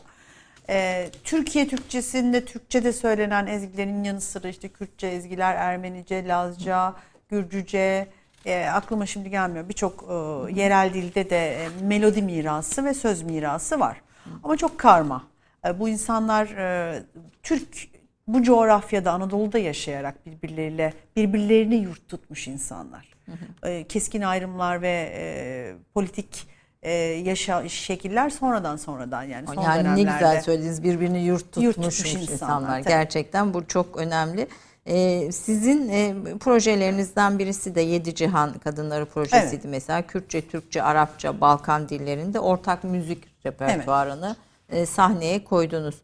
E, 0.68 1.10
Türkiye 1.24 1.68
Türkçesinde 1.68 2.44
Türkçe'de 2.44 2.92
söylenen 2.92 3.46
ezgilerin 3.46 4.04
yanı 4.04 4.20
sıra 4.20 4.48
işte 4.48 4.68
Kürtçe 4.68 5.06
ezgiler, 5.06 5.54
Ermenice, 5.54 6.28
Lazca, 6.28 6.94
Gürcüce, 7.28 8.08
e, 8.46 8.66
aklıma 8.66 9.06
şimdi 9.06 9.30
gelmiyor 9.30 9.68
birçok 9.68 10.02
e, 10.02 10.14
yerel 10.60 10.94
dilde 10.94 11.30
de 11.30 11.64
e, 11.64 11.68
melodi 11.82 12.22
mirası 12.22 12.84
ve 12.84 12.94
söz 12.94 13.22
mirası 13.22 13.80
var. 13.80 14.00
Ama 14.42 14.56
çok 14.56 14.78
karma. 14.78 15.24
E, 15.66 15.78
bu 15.78 15.88
insanlar 15.88 16.46
e, 16.46 17.02
Türk 17.42 17.88
bu 18.28 18.42
coğrafyada 18.42 19.12
Anadolu'da 19.12 19.58
yaşayarak 19.58 20.26
birbirleriyle 20.26 20.92
birbirlerini 21.16 21.74
yurt 21.74 22.08
tutmuş 22.08 22.48
insanlar. 22.48 23.14
E, 23.62 23.84
keskin 23.84 24.22
ayrımlar 24.22 24.82
ve 24.82 25.12
e, 25.14 25.74
politik 25.94 26.53
e, 26.84 26.92
yaşa 27.24 27.68
şekiller 27.68 28.30
sonradan 28.30 28.76
sonradan 28.76 29.22
yani 29.22 29.46
son 29.54 29.62
yani 29.62 29.78
ne 29.78 29.84
dönemlerde. 29.84 30.12
güzel 30.12 30.42
söylediniz 30.42 30.82
birbirini 30.82 31.24
yurt 31.24 31.44
tutmuş, 31.44 31.64
Yurt 31.64 31.74
tutmuş 31.76 31.98
insanlar. 32.14 32.32
insanlar, 32.32 32.78
tabii. 32.82 32.88
Gerçekten 32.88 33.54
bu 33.54 33.66
çok 33.66 33.96
önemli. 33.96 34.46
Ee, 34.86 35.32
sizin 35.32 35.88
e, 35.88 36.14
projelerinizden 36.40 37.38
birisi 37.38 37.74
de 37.74 37.80
Yedi 37.80 38.14
Cihan 38.14 38.52
Kadınları 38.58 39.06
projesiydi 39.06 39.46
Evet. 39.54 39.64
mesela. 39.64 40.02
Kürtçe, 40.06 40.48
Türkçe, 40.48 40.82
Arapça, 40.82 41.40
Balkan 41.40 41.88
dillerinde 41.88 42.40
ortak 42.40 42.84
müzik 42.84 43.44
repertuarını 43.46 44.36
e, 44.68 44.86
sahneye 44.86 45.44
koydunuz. 45.44 45.94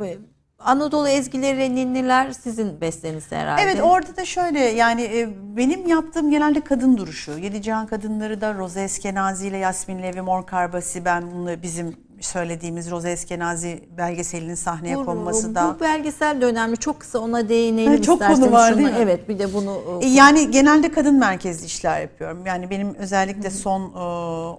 B- 0.00 0.18
Anadolu 0.58 1.08
ezgileri, 1.08 1.74
ninniler 1.74 2.32
sizin 2.32 2.80
besteniz 2.80 3.32
herhalde. 3.32 3.62
Evet 3.62 3.80
orada 3.82 4.16
da 4.16 4.24
şöyle 4.24 4.60
yani 4.60 5.02
e, 5.02 5.28
benim 5.56 5.86
yaptığım 5.86 6.30
genelde 6.30 6.60
kadın 6.60 6.96
duruşu. 6.96 7.38
Yedi 7.38 7.62
Cihan 7.62 7.86
Kadınları 7.86 8.40
da 8.40 8.54
Roze 8.54 8.82
Eskenazi 8.82 9.46
ile 9.46 9.56
Yasmin 9.56 10.02
Levi 10.02 10.20
Mor 10.20 10.46
Karbasi 10.46 11.04
ben 11.04 11.30
bunu 11.30 11.62
bizim 11.62 11.96
söylediğimiz 12.20 12.90
Roze 12.90 13.10
Eskenazi 13.10 13.84
belgeselinin 13.98 14.54
sahneye 14.54 14.96
bu, 14.96 15.04
konması 15.04 15.54
da. 15.54 15.74
bu 15.76 15.80
belgesel 15.80 16.40
de 16.40 16.44
önemli. 16.46 16.76
Çok 16.76 17.00
kısa 17.00 17.18
ona 17.18 17.48
değinelim 17.48 17.92
Ha, 17.92 18.02
çok 18.02 18.14
isterseniz. 18.14 18.40
konu 18.40 18.52
var, 18.52 18.68
Şunu- 18.68 18.78
değil 18.78 18.90
mi? 18.90 18.96
Evet 19.00 19.28
bir 19.28 19.38
de 19.38 19.54
bunu 19.54 19.98
E, 20.02 20.06
Yani 20.06 20.50
genelde 20.50 20.90
kadın 20.92 21.14
merkezli 21.18 21.66
işler 21.66 22.00
yapıyorum. 22.00 22.46
Yani 22.46 22.70
benim 22.70 22.94
özellikle 22.94 23.50
son 23.50 23.82
e, 23.82 23.98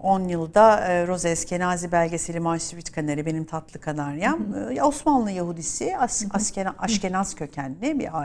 10 0.08 0.28
yılda 0.28 0.80
e, 0.80 1.08
Roze 1.08 1.30
Eskenazi 1.30 1.92
belgeseli 1.92 2.40
Maşrivit 2.40 2.92
Kaneri 2.92 3.26
benim 3.26 3.46
tatlı 3.46 3.80
kanaryam. 3.80 4.40
E, 4.76 4.84
Osmanlı 4.84 5.32
Yahudisi 5.32 5.98
As, 5.98 6.24
Askena- 6.26 6.76
Aşkenaz 6.80 7.36
kökenli 7.36 8.00
bir 8.00 8.20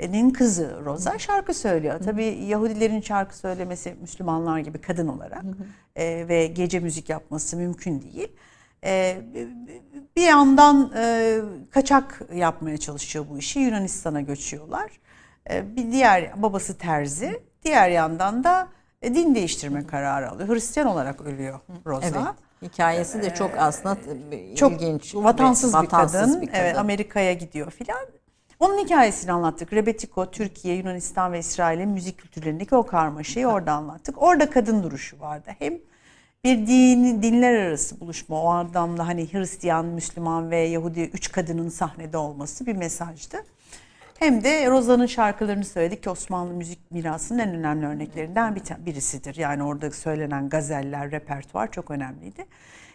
ailenin 0.00 0.30
kızı 0.30 0.76
Roza 0.84 1.18
şarkı 1.18 1.54
söylüyor. 1.54 2.00
Tabii 2.04 2.24
Yahudilerin 2.24 3.00
şarkı 3.00 3.36
söylemesi 3.36 3.96
Müslümanlar 4.00 4.58
gibi 4.58 4.78
kadın 4.78 5.08
olarak 5.08 5.44
e, 5.96 6.28
ve 6.28 6.46
gece 6.46 6.80
müzik 6.80 7.08
yapması 7.08 7.56
mümkün 7.56 8.02
değil. 8.02 8.28
E, 8.84 9.16
bir 10.16 10.22
yandan 10.22 10.92
e, 10.96 11.38
kaçak 11.70 12.20
yapmaya 12.34 12.78
çalışıyor 12.78 13.24
bu 13.30 13.38
işi. 13.38 13.60
Yunanistan'a 13.60 14.20
göçüyorlar. 14.20 14.90
E, 15.50 15.76
bir 15.76 15.92
diğer 15.92 16.42
babası 16.42 16.78
terzi. 16.78 17.42
Diğer 17.64 17.90
yandan 17.90 18.44
da 18.44 18.68
e, 19.02 19.14
din 19.14 19.34
değiştirme 19.34 19.86
kararı 19.86 20.30
alıyor. 20.30 20.48
Hristiyan 20.48 20.88
olarak 20.88 21.20
ölüyor 21.20 21.60
Roza. 21.86 22.06
Evet. 22.06 22.72
Hikayesi 22.72 23.22
de 23.22 23.34
çok 23.34 23.50
aslında 23.58 23.96
Çok 24.56 24.72
ilginç. 24.72 25.14
vatansız, 25.14 25.74
ve 25.74 25.82
bir, 25.82 25.88
kadın. 25.88 26.42
bir 26.42 26.50
Evet, 26.52 26.78
Amerika'ya 26.78 27.32
gidiyor 27.32 27.70
filan. 27.70 28.06
Onun 28.60 28.78
hikayesini 28.78 29.32
anlattık. 29.32 29.72
Rebetiko, 29.72 30.30
Türkiye, 30.30 30.76
Yunanistan 30.76 31.32
ve 31.32 31.38
İsrail'in 31.38 31.88
müzik 31.88 32.18
kültürlerindeki 32.18 32.74
o 32.74 32.86
karmaşayı 32.86 33.46
orada 33.46 33.72
anlattık. 33.72 34.22
Orada 34.22 34.50
kadın 34.50 34.82
duruşu 34.82 35.20
vardı. 35.20 35.50
Hem 35.58 35.74
bir 36.44 36.66
din, 36.66 37.22
dinler 37.22 37.54
arası 37.54 38.00
buluşma 38.00 38.42
o 38.42 38.46
anlamda 38.48 39.06
hani 39.06 39.32
Hristiyan, 39.32 39.86
Müslüman 39.86 40.50
ve 40.50 40.58
Yahudi 40.58 41.00
üç 41.00 41.32
kadının 41.32 41.68
sahnede 41.68 42.16
olması 42.16 42.66
bir 42.66 42.76
mesajdı. 42.76 43.36
Hem 44.18 44.44
de 44.44 44.70
Roza'nın 44.70 45.06
şarkılarını 45.06 45.64
söyledik 45.64 46.02
ki 46.02 46.10
Osmanlı 46.10 46.54
müzik 46.54 46.90
mirasının 46.90 47.38
en 47.38 47.54
önemli 47.54 47.86
örneklerinden 47.86 48.54
bir 48.54 48.62
birisidir. 48.86 49.36
Yani 49.36 49.62
orada 49.62 49.90
söylenen 49.90 50.48
gazeller, 50.48 51.10
repertuar 51.10 51.72
çok 51.72 51.90
önemliydi. 51.90 52.46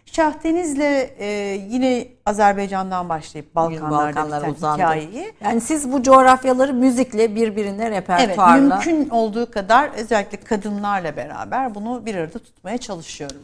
Şahdeniz'le 0.06 1.08
e, 1.18 1.26
yine 1.68 2.06
Azerbaycan'dan 2.26 3.08
başlayıp 3.08 3.54
Balkanlarda 3.54 4.16
Balkanlara 4.16 4.40
biten 4.42 4.54
uzandı. 4.54 4.82
hikayeyi 4.82 5.32
Yani 5.44 5.60
siz 5.60 5.92
bu 5.92 6.02
coğrafyaları 6.02 6.74
müzikle 6.74 7.34
birbirine 7.34 7.84
Evet, 7.84 7.96
repertuarla 7.96 8.74
mümkün 8.74 9.08
olduğu 9.08 9.50
kadar 9.50 9.90
özellikle 9.96 10.36
kadınlarla 10.40 11.16
beraber 11.16 11.74
bunu 11.74 12.06
bir 12.06 12.14
arada 12.14 12.38
tutmaya 12.38 12.78
çalışıyorum. 12.78 13.42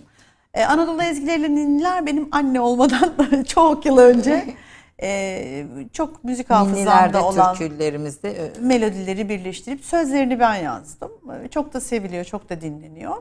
Ee, 0.55 0.65
Anadolu 0.65 1.03
ezgileriyle 1.03 1.49
ninniler 1.51 2.07
benim 2.07 2.28
anne 2.32 2.61
olmadan 2.61 3.15
çok 3.49 3.87
yıl 3.87 3.99
önce 3.99 4.45
e, 5.03 5.66
çok 5.93 6.24
müzik 6.24 6.51
hafızamda 6.51 7.24
olan 7.24 7.55
türkülerimizde 7.55 8.53
melodileri 8.61 9.28
birleştirip 9.28 9.85
sözlerini 9.85 10.41
ben 10.41 10.55
yazdım. 10.55 11.11
Ee, 11.45 11.49
Çok 11.49 11.74
da 11.74 11.81
seviliyor, 11.81 12.24
çok 12.24 12.51
da 12.51 12.61
dinleniyor. 12.61 13.16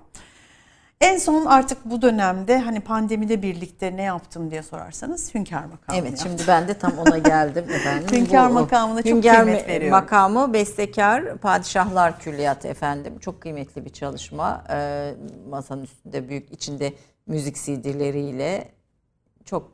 En 1.01 1.17
son 1.17 1.45
artık 1.45 1.85
bu 1.85 2.01
dönemde 2.01 2.57
hani 2.59 2.79
pandemide 2.79 3.41
birlikte 3.41 3.97
ne 3.97 4.01
yaptım 4.01 4.51
diye 4.51 4.63
sorarsanız 4.63 5.35
Hünkar 5.35 5.65
makamı 5.65 5.99
Evet 5.99 6.09
yaptım. 6.11 6.27
şimdi 6.29 6.43
ben 6.47 6.67
de 6.67 6.73
tam 6.73 6.97
ona 6.97 7.17
geldim 7.17 7.65
efendim. 7.73 8.07
Hünkar 8.17 8.47
makamına 8.47 9.01
çok 9.03 9.11
Hünkar 9.11 9.43
kıymet 9.43 9.63
me- 9.63 9.67
veriyorum. 9.67 9.97
makamı 9.99 10.53
bestekar 10.53 11.37
Padişahlar 11.37 12.19
Külliyatı 12.19 12.67
efendim. 12.67 13.19
Çok 13.19 13.41
kıymetli 13.41 13.85
bir 13.85 13.89
çalışma. 13.89 14.63
Ee, 14.69 15.13
masanın 15.49 15.83
üstünde 15.83 16.29
büyük 16.29 16.51
içinde 16.51 16.93
müzik 17.27 17.55
CD'leriyle 17.55 18.67
çok 19.45 19.71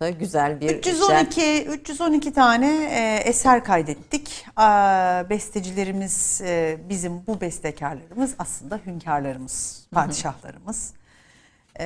da 0.00 0.10
güzel 0.10 0.60
bir 0.60 0.76
312 0.76 1.64
312 1.64 2.32
tane 2.32 2.84
e, 2.84 3.28
eser 3.28 3.64
kaydettik. 3.64 4.46
Aa, 4.56 5.30
bestecilerimiz 5.30 6.40
e, 6.44 6.78
bizim 6.88 7.26
bu 7.26 7.40
bestekarlarımız 7.40 8.34
aslında 8.38 8.80
hünkârlarımız, 8.86 9.86
padişahlarımız. 9.92 10.92
E, 11.80 11.84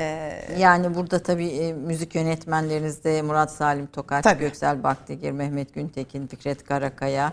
Yani 0.58 0.94
burada 0.94 1.22
tabii 1.22 1.48
e, 1.48 1.72
müzik 1.72 2.14
yönetmenleriniz 2.14 3.04
de 3.04 3.22
Murat 3.22 3.52
Salim 3.52 3.86
Tokaç, 3.86 4.24
Tabii. 4.24 4.40
Göksel 4.40 4.82
Baktigir, 4.82 5.30
Mehmet 5.32 5.74
Güntekin, 5.74 6.26
Fikret 6.26 6.64
Karakaya, 6.64 7.32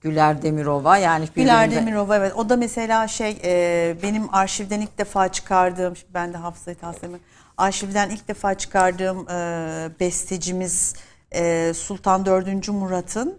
Güler 0.00 0.42
Demirova 0.42 0.96
yani 0.98 1.28
Güler 1.34 1.68
birbirine- 1.70 1.76
Demirova 1.76 2.16
evet 2.16 2.32
o 2.36 2.48
da 2.48 2.56
mesela 2.56 3.08
şey 3.08 3.38
e, 3.44 3.96
benim 4.02 4.34
arşivden 4.34 4.80
ilk 4.80 4.98
defa 4.98 5.32
çıkardığım 5.32 5.94
ben 6.14 6.32
de 6.32 6.36
hafızayı 6.36 6.76
tavsiyemi 6.76 7.18
arşivden 7.56 8.10
ilk 8.10 8.28
defa 8.28 8.54
çıkardığım 8.54 9.28
e, 9.30 9.90
bestecimiz 10.00 10.94
e, 11.34 11.72
Sultan 11.74 12.26
4. 12.26 12.68
Murat'ın 12.68 13.38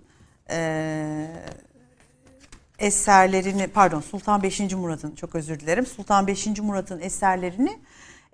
e, 0.50 1.28
eserlerini 2.80 3.68
pardon 3.68 4.02
Sultan 4.02 4.44
5. 4.44 4.60
Murat'ın 4.60 5.16
çok 5.16 5.36
özür 5.36 5.60
dilerim 5.60 5.86
Sultan 5.86 6.28
5. 6.28 6.48
Murat'ın 6.48 7.00
eserlerini 7.00 7.80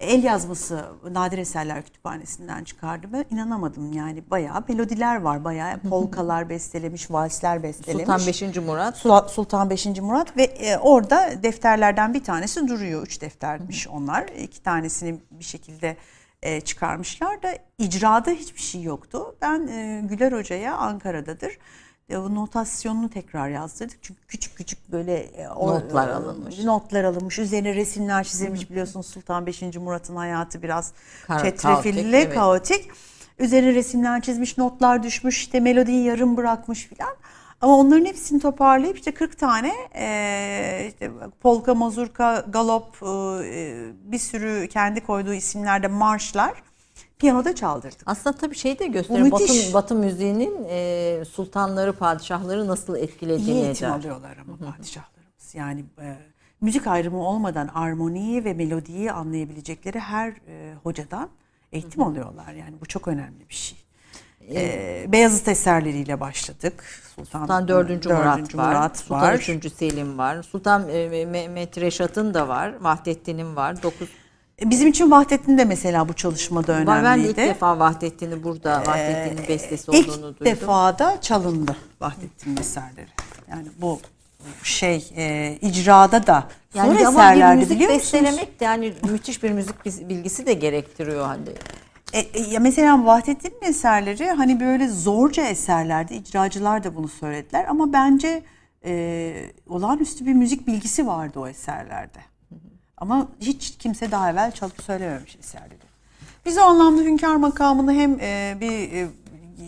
el 0.02 0.24
yazması 0.24 0.86
Nadir 1.12 1.38
Eserler 1.38 1.84
Kütüphanesi'nden 1.84 2.64
çıkardım. 2.64 3.14
Ben 3.14 3.26
inanamadım 3.30 3.94
yani 3.94 4.24
bayağı 4.32 4.64
melodiler 4.68 5.22
var. 5.22 5.44
Bayağı 5.44 5.80
polkalar 5.80 6.50
bestelemiş, 6.50 7.12
valsler 7.12 7.64
bestelemiş. 7.64 8.06
Sultan 8.06 8.28
5. 8.28 8.58
Murat 8.58 8.98
Sultan 9.32 9.70
5. 9.70 9.86
Murat 9.86 10.38
ve 10.38 10.44
e, 10.44 10.78
orada 10.78 11.44
defterlerden 11.44 12.14
bir 12.14 12.24
tanesi 12.24 12.68
duruyor. 12.68 13.04
Üç 13.04 13.22
deftermiş 13.22 13.88
onlar. 13.88 14.28
İki 14.28 14.64
tanesini 14.64 15.20
bir 15.32 15.46
şekilde 15.46 15.98
e, 16.42 16.62
çıkarmışlar 16.62 17.44
da 17.44 17.58
icrada 17.78 18.32
hiçbir 18.32 18.62
şey 18.62 18.82
yoktu. 18.82 19.36
Ben 19.42 19.68
e, 19.68 20.02
Güler 20.06 20.32
Hoca'ya 20.32 20.76
Ankara'dadır. 20.76 21.58
E, 22.10 22.18
o 22.18 22.36
notasyonunu 22.36 23.10
tekrar 23.10 23.50
yazdırdık. 23.50 23.98
Çünkü 24.02 24.22
küçük 24.28 24.58
küçük 24.58 24.92
böyle 24.92 25.18
e, 25.18 25.50
o- 25.50 25.68
Notlar 25.68 26.08
e, 26.10 26.14
alınmış. 26.14 26.60
Notlar 26.64 27.04
alınmış. 27.04 27.40
Üzerine 27.40 27.76
resimler 27.76 28.24
çizilmiş 28.24 28.70
biliyorsunuz 28.70 29.06
Sultan 29.06 29.46
5. 29.46 29.62
Murat'ın 29.62 30.16
hayatı 30.16 30.64
biraz 30.64 30.94
Kar- 31.28 31.40
çetrefilli, 31.44 32.02
kaotik, 32.02 32.14
evet. 32.14 32.34
kaotik. 32.34 32.90
Üzerine 33.40 33.74
resimler 33.74 34.22
çizmiş, 34.22 34.58
notlar 34.58 35.04
düşmüş, 35.04 35.38
işte 35.38 35.60
melodiyi 35.60 36.04
yarım 36.06 36.38
bırakmış 36.38 36.88
filan. 36.88 37.16
Ama 37.62 37.78
onların 37.78 38.06
hepsini 38.06 38.40
toparlayıp 38.40 38.98
işte 38.98 39.12
40 39.12 39.40
tane 39.40 39.72
e, 39.96 40.86
işte 40.88 41.12
polka, 41.42 41.74
mazurka, 41.76 42.46
galop, 42.50 42.96
e, 43.44 43.74
bir 44.12 44.18
sürü 44.20 44.68
kendi 44.68 45.02
koyduğu 45.02 45.34
isimlerde 45.34 45.88
marşlar 45.88 46.64
piyanoda 47.22 47.56
çaldırdık. 47.56 48.02
Aslında 48.06 48.38
tabii 48.38 48.56
şey 48.56 48.80
de 48.80 48.88
gösteriyor. 48.88 49.32
Batı, 49.32 49.74
Batı 49.74 49.96
müziğinin 49.96 50.66
e, 50.70 51.24
sultanları, 51.26 51.94
padişahları 51.94 52.68
nasıl 52.68 52.96
etkilediğini 52.96 53.52
İyi 53.52 53.64
eğitim 53.66 53.88
eder. 53.88 53.96
alıyorlar 53.96 54.38
ama 54.38 54.72
padişahlarımız. 54.72 55.56
Yani 55.56 55.86
e, 56.02 56.16
müzik 56.62 56.88
ayrımı 56.88 57.28
olmadan 57.28 57.68
armoniyi 57.68 58.46
ve 58.46 58.54
melodiyi 58.54 59.12
anlayabilecekleri 59.12 60.00
her 60.00 60.30
e, 60.30 60.74
hocadan 60.84 61.30
eğitim 61.72 62.04
alıyorlar. 62.04 62.54
Yani 62.54 62.76
bu 62.82 62.86
çok 62.86 63.08
önemli 63.08 63.50
bir 63.50 63.54
şey. 63.56 63.78
E, 64.56 65.06
Beyazıt 65.12 65.48
eserleriyle 65.48 66.20
başladık. 66.20 66.84
Sultan, 67.16 67.40
Sultan 67.42 67.68
4. 67.68 67.90
Murat 67.90 67.90
dördüncü 67.90 68.58
var. 68.58 68.68
Murat 68.68 68.98
Sultan 68.98 69.22
var. 69.22 69.34
3. 69.34 69.74
Selim 69.74 70.18
var. 70.18 70.44
Sultan 70.44 70.90
e, 70.90 71.26
Mehmet 71.26 71.78
Reşat'ın 71.78 72.34
da 72.34 72.48
var. 72.48 72.74
Vahdettin'in 72.82 73.56
var. 73.56 73.84
9 73.84 74.02
E, 74.02 74.21
Bizim 74.66 74.88
için 74.88 75.12
Vahdettin 75.12 75.58
de 75.58 75.66
mesela 75.66 76.10
bu 76.10 76.14
çalışmada 76.14 76.72
önemliydi. 76.74 77.04
Ben 77.04 77.24
de 77.24 77.30
ilk 77.30 77.38
defa 77.38 77.80
Vahdettin'i 77.80 78.44
burada 78.44 78.84
Vahdettin'in 78.88 79.48
bestesi 79.48 79.92
Ee, 79.92 80.00
İlk 80.00 80.10
olduğunu 80.10 80.22
duydum. 80.22 80.46
defa 80.46 81.00
da 81.00 81.18
çalındı 81.22 81.76
Vahdettin 82.02 82.58
eserleri. 82.58 83.08
Yani 83.52 83.66
bu 83.82 84.00
şey 84.64 85.12
e, 85.18 85.58
icrada 85.62 86.28
da 86.28 86.44
yani 86.74 87.00
zor 87.00 87.10
eserlerdi 87.10 87.60
müzik 87.60 87.76
biliyor 87.76 87.94
musunuz? 87.94 88.14
bestelemek 88.14 88.60
de 88.60 88.66
yani 88.66 88.94
müthiş 89.12 89.44
bir 89.44 89.52
müzik 89.52 89.86
bilgisi 89.86 90.46
de 90.46 90.54
gerektiriyor 90.54 91.26
hani. 91.26 91.42
E, 92.14 92.20
e, 92.20 92.42
ya 92.42 92.60
mesela 92.60 93.06
Vahdettin'in 93.06 93.70
eserleri 93.70 94.30
hani 94.30 94.60
böyle 94.60 94.88
zorca 94.88 95.44
eserlerdi. 95.44 96.14
İcracılar 96.14 96.84
da 96.84 96.96
bunu 96.96 97.08
söylediler 97.08 97.66
ama 97.70 97.94
bence 97.94 98.44
e, 98.86 99.34
olağanüstü 99.70 100.26
bir 100.26 100.34
müzik 100.34 100.68
bilgisi 100.68 101.08
vardı 101.08 101.40
o 101.40 101.48
eserlerde. 101.48 102.20
Ama 103.02 103.28
hiç 103.40 103.78
kimse 103.78 104.12
daha 104.12 104.32
evvel 104.32 104.52
çalıp 104.52 104.82
söylememiş 104.82 105.36
eserleri. 105.36 105.80
Biz 106.46 106.58
o 106.58 106.62
anlamda 106.62 107.02
hünkâr 107.02 107.36
makamını 107.36 107.94
hem 107.94 108.20
e, 108.20 108.58
bir 108.62 108.94
e, 108.94 109.08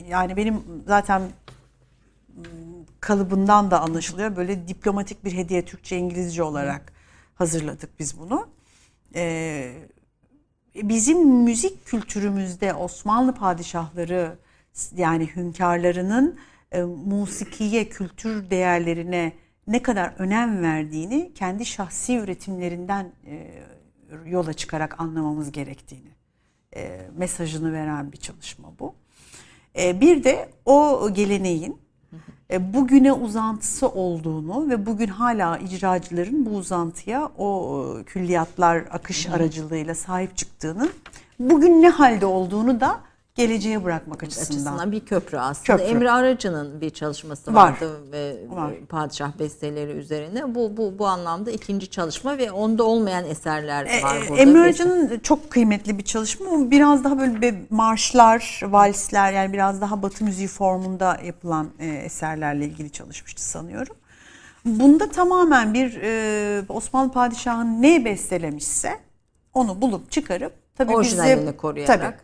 yani 0.10 0.38
benim 0.38 0.64
zaten 0.88 1.22
m, 1.22 2.44
kalıbından 3.00 3.72
da 3.72 3.82
anlaşılıyor. 3.82 4.36
Böyle 4.36 4.68
diplomatik 4.68 5.26
bir 5.26 5.34
hediye 5.34 5.66
Türkçe 5.66 5.98
İngilizce 5.98 6.44
olarak 6.44 6.94
hazırladık 7.36 8.00
biz 8.00 8.20
bunu. 8.20 8.48
Ee, 9.16 9.74
bizim 10.76 11.28
müzik 11.28 11.86
kültürümüzde 11.86 12.74
Osmanlı 12.74 13.36
padişahları 13.36 14.38
yani 14.96 15.36
hünkârlarının 15.36 16.40
e, 16.72 16.82
musikiye, 16.84 17.90
kültür 17.90 18.50
değerlerine 18.50 19.34
ne 19.68 19.82
kadar 19.82 20.14
önem 20.18 20.64
verdiğini 20.64 21.32
kendi 21.36 21.66
şahsi 21.66 22.18
üretimlerinden 22.18 23.12
e, 23.26 23.64
yola 24.26 24.54
çıkarak 24.54 25.00
anlamamız 25.00 25.52
gerektiğini 25.52 26.12
e, 26.76 27.08
mesajını 27.18 27.74
veren 27.74 28.12
bir 28.12 28.18
çalışma 28.18 28.74
bu. 28.80 28.96
E, 29.80 30.02
bir 30.02 30.24
de 30.24 30.50
o 30.66 31.10
geleneğin 31.14 31.78
e, 32.52 32.74
bugüne 32.74 33.14
uzantısı 33.14 33.90
olduğunu 33.90 34.70
ve 34.70 34.86
bugün 34.86 35.08
hala 35.08 35.58
icracıların 35.58 36.46
bu 36.46 36.50
uzantıya 36.50 37.26
o 37.38 37.98
e, 38.00 38.04
külliyatlar 38.04 38.78
akış 38.78 39.30
aracılığıyla 39.30 39.96
sahip 39.96 40.38
çıktığının 40.38 40.92
bugün 41.40 41.82
ne 41.82 41.90
halde 41.90 42.26
olduğunu 42.26 42.80
da 42.80 43.02
geleceğe 43.36 43.84
bırakmak 43.84 44.24
açısından. 44.24 44.46
açısından 44.46 44.92
bir 44.92 45.00
köprü 45.06 45.38
aslında. 45.38 45.78
Köprü. 45.78 45.92
Emre 45.92 46.12
Aracı'nın 46.12 46.82
bir 46.82 46.90
çalışması 46.90 47.54
Var. 47.54 47.72
vardı 47.72 48.12
ve 48.12 48.36
Var. 48.50 48.74
padişah 48.90 49.40
besteleri 49.40 49.92
üzerine. 49.92 50.56
Bu 50.56 50.78
bu 50.78 51.00
bu 51.00 51.08
anlamda 51.08 51.52
ikinci 51.52 51.90
çalışma 51.90 52.38
ve 52.38 52.52
onda 52.52 52.84
olmayan 52.84 53.26
eserler 53.26 53.86
E, 53.86 54.04
var 54.04 54.16
e, 54.18 54.30
burada. 54.30 54.42
Emre 54.42 54.60
Arıcan'ın 54.60 55.20
çok 55.20 55.50
kıymetli 55.52 55.98
bir 55.98 56.04
çalışma. 56.04 56.72
Biraz 56.72 57.04
daha 57.04 57.20
böyle 57.20 57.42
bir 57.42 57.56
marşlar, 57.70 58.62
valsler 58.64 59.34
yani 59.34 59.54
biraz 59.54 59.82
daha 59.82 60.02
batı 60.02 60.24
müziği 60.24 60.48
formunda 60.48 61.18
yapılan 61.26 61.68
e, 61.80 61.88
eserlerle 61.88 62.66
ilgili 62.66 62.90
çalışmıştı 62.92 63.44
sanıyorum. 63.44 63.96
Bunda 64.66 65.10
tamamen 65.10 65.74
bir 65.74 66.00
e, 66.02 66.64
Osmanlı 66.70 67.12
padişahı 67.12 67.82
ne 67.82 68.06
bestelemişse 68.06 69.00
onu 69.54 69.82
bulup 69.82 70.12
çıkarıp 70.12 70.54
tabii 70.78 70.96
Orijinalini 70.96 71.42
bize 71.42 71.58
koruyarak. 71.58 72.02
Tabii. 72.02 72.23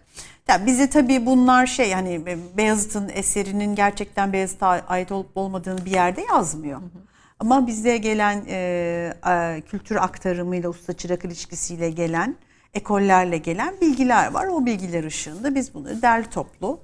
Ya 0.49 0.65
bize 0.65 0.89
tabii 0.89 1.25
bunlar 1.25 1.65
şey 1.65 1.91
hani 1.91 2.21
Beyazıt'ın 2.57 3.09
eserinin 3.13 3.75
gerçekten 3.75 4.33
Beyazıt'a 4.33 4.67
ait 4.67 5.11
olup 5.11 5.37
olmadığını 5.37 5.85
bir 5.85 5.91
yerde 5.91 6.21
yazmıyor. 6.21 6.81
Ama 7.39 7.67
bize 7.67 7.97
gelen 7.97 8.43
e, 8.47 9.13
e, 9.29 9.61
kültür 9.61 9.95
aktarımıyla, 9.95 10.69
usta 10.69 10.93
çırak 10.93 11.25
ilişkisiyle 11.25 11.89
gelen, 11.89 12.35
ekollerle 12.73 13.37
gelen 13.37 13.73
bilgiler 13.81 14.31
var. 14.31 14.47
O 14.47 14.65
bilgiler 14.65 15.03
ışığında 15.03 15.55
biz 15.55 15.73
bunları 15.73 16.01
derli 16.01 16.29
toplu 16.29 16.79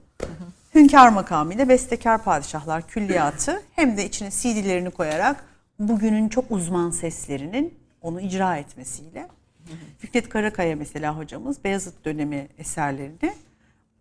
hünkâr 0.76 1.10
makamıyla 1.10 1.70
bestekar 1.70 2.24
padişahlar 2.24 2.88
külliyatı 2.88 3.62
hem 3.72 3.98
de 3.98 4.06
içine 4.06 4.30
CD'lerini 4.32 4.92
koyarak 4.92 5.46
bugünün 5.80 6.30
çok 6.30 6.52
uzman 6.52 6.92
seslerinin 6.92 7.74
onu 8.02 8.22
icra 8.22 8.58
etmesiyle 8.58 9.28
Fikret 10.00 10.30
Karakaya 10.30 10.76
mesela 10.76 11.18
hocamız 11.18 11.64
Beyazıt 11.64 12.06
dönemi 12.06 12.48
eserlerini 12.58 13.34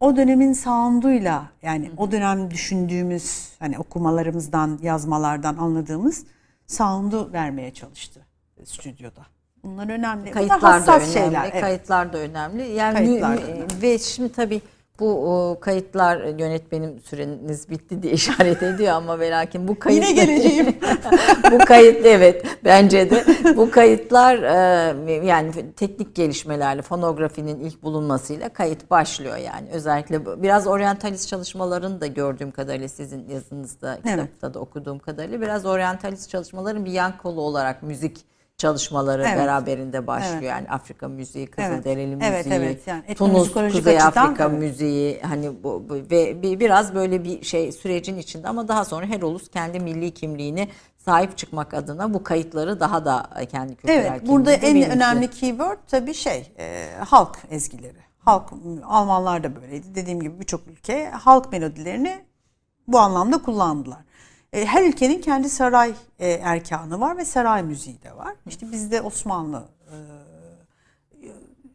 o 0.00 0.16
dönemin 0.16 0.52
sound'uyla 0.52 1.50
yani 1.62 1.90
o 1.96 2.12
dönem 2.12 2.50
düşündüğümüz 2.50 3.52
hani 3.58 3.78
okumalarımızdan, 3.78 4.78
yazmalardan 4.82 5.56
anladığımız 5.56 6.26
sound'u 6.66 7.32
vermeye 7.32 7.74
çalıştı 7.74 8.20
stüdyoda. 8.64 9.26
Bunlar 9.64 9.88
önemli. 9.88 10.30
Kayıtlar 10.30 10.86
da 10.86 10.96
önemli. 10.96 11.12
şeyler. 11.12 11.44
evet. 11.52 11.60
Kayıtlar 11.60 12.12
da 12.12 12.18
önemli. 12.18 12.72
Yani 12.72 12.94
Kayıtlar 12.94 13.38
da 13.38 13.42
önemli. 13.42 13.82
ve 13.82 13.98
şimdi 13.98 14.32
tabii 14.32 14.60
bu 15.00 15.58
kayıtlar 15.60 16.24
yönetmenim 16.24 17.00
süreniz 17.00 17.70
bitti 17.70 18.02
diye 18.02 18.12
işaret 18.12 18.62
ediyor 18.62 18.92
ama 18.92 19.18
ve 19.18 19.30
lakin 19.30 19.68
bu 19.68 19.78
kayıt 19.78 20.08
Yine 20.08 20.12
geleceğim. 20.12 20.76
bu 21.52 21.58
kayıt 21.58 22.06
evet 22.06 22.46
bence 22.64 23.10
de. 23.10 23.24
Bu 23.56 23.70
kayıtlar 23.70 24.42
e, 24.42 25.26
yani 25.26 25.52
teknik 25.76 26.14
gelişmelerle 26.14 26.82
fonografinin 26.82 27.60
ilk 27.60 27.82
bulunmasıyla 27.82 28.48
kayıt 28.48 28.90
başlıyor 28.90 29.36
yani. 29.36 29.68
Özellikle 29.72 30.42
biraz 30.42 30.66
oryantalist 30.66 31.28
çalışmaların 31.28 32.00
da 32.00 32.06
gördüğüm 32.06 32.50
kadarıyla 32.50 32.88
sizin 32.88 33.28
yazınızda 33.28 33.96
kitapta 33.96 34.54
da 34.54 34.58
okuduğum 34.58 34.98
kadarıyla 34.98 35.40
biraz 35.40 35.66
oryantalist 35.66 36.30
çalışmaların 36.30 36.84
bir 36.84 36.92
yan 36.92 37.18
kolu 37.18 37.40
olarak 37.40 37.82
müzik 37.82 38.33
çalışmaları 38.58 39.22
Evet. 39.22 39.38
beraberinde 39.38 40.06
başlıyor. 40.06 40.34
Evet. 40.34 40.50
Yani 40.50 40.68
Afrika 40.68 41.08
müziği, 41.08 41.48
Evet. 41.58 41.70
Kızılderili 41.70 42.16
müziği, 42.16 42.30
Evet, 42.30 42.46
evet. 42.50 42.86
Yani 42.86 43.14
Tunus, 43.14 43.52
Kuzey 43.52 43.96
açıdan, 43.96 44.24
Afrika 44.26 44.44
evet. 44.44 44.58
müziği 44.58 45.20
hani 45.22 45.62
bu, 45.64 45.84
bu- 45.88 45.94
ve 46.10 46.42
bir, 46.42 46.60
biraz 46.60 46.94
böyle 46.94 47.24
bir 47.24 47.44
şey 47.44 47.72
sürecin 47.72 48.18
içinde 48.18 48.48
ama 48.48 48.68
daha 48.68 48.84
sonra 48.84 49.06
her 49.06 49.22
ulus 49.22 49.48
kendi 49.50 49.80
milli 49.80 50.10
kimliğine 50.14 50.68
sahip 50.98 51.38
çıkmak 51.38 51.74
adına 51.74 52.14
bu 52.14 52.22
kayıtları 52.22 52.80
daha 52.80 53.04
da 53.04 53.30
kendi 53.50 53.74
kültürel 53.76 53.96
Evet, 54.06 54.26
burada 54.28 54.52
en 54.52 54.60
kimliğini 54.60 54.92
önemli 54.92 55.30
keyword 55.30 55.78
tabii 55.90 56.14
şey, 56.14 56.52
e, 56.58 56.90
halk 57.08 57.38
ezgileri. 57.50 58.04
Halk, 58.18 58.50
Almanlar 58.84 59.44
da 59.44 59.56
böyleydi. 59.56 59.94
Dediğim 59.94 60.20
gibi 60.20 60.40
birçok 60.40 60.66
ülke 60.66 61.10
halk 61.10 61.52
melodilerini 61.52 62.24
bu 62.88 62.98
anlamda 62.98 63.42
kullandılar. 63.42 63.98
E, 64.54 64.66
her 64.66 64.82
ülkenin 64.82 65.20
kendi 65.20 65.48
saray 65.48 65.94
e, 66.18 66.30
erkanı 66.30 67.00
var 67.00 67.16
ve 67.16 67.24
saray 67.24 67.62
müziği 67.62 68.02
de 68.02 68.16
var. 68.16 68.34
İşte 68.46 68.72
bizde 68.72 69.00
Osmanlı 69.00 69.64
e, 69.86 69.96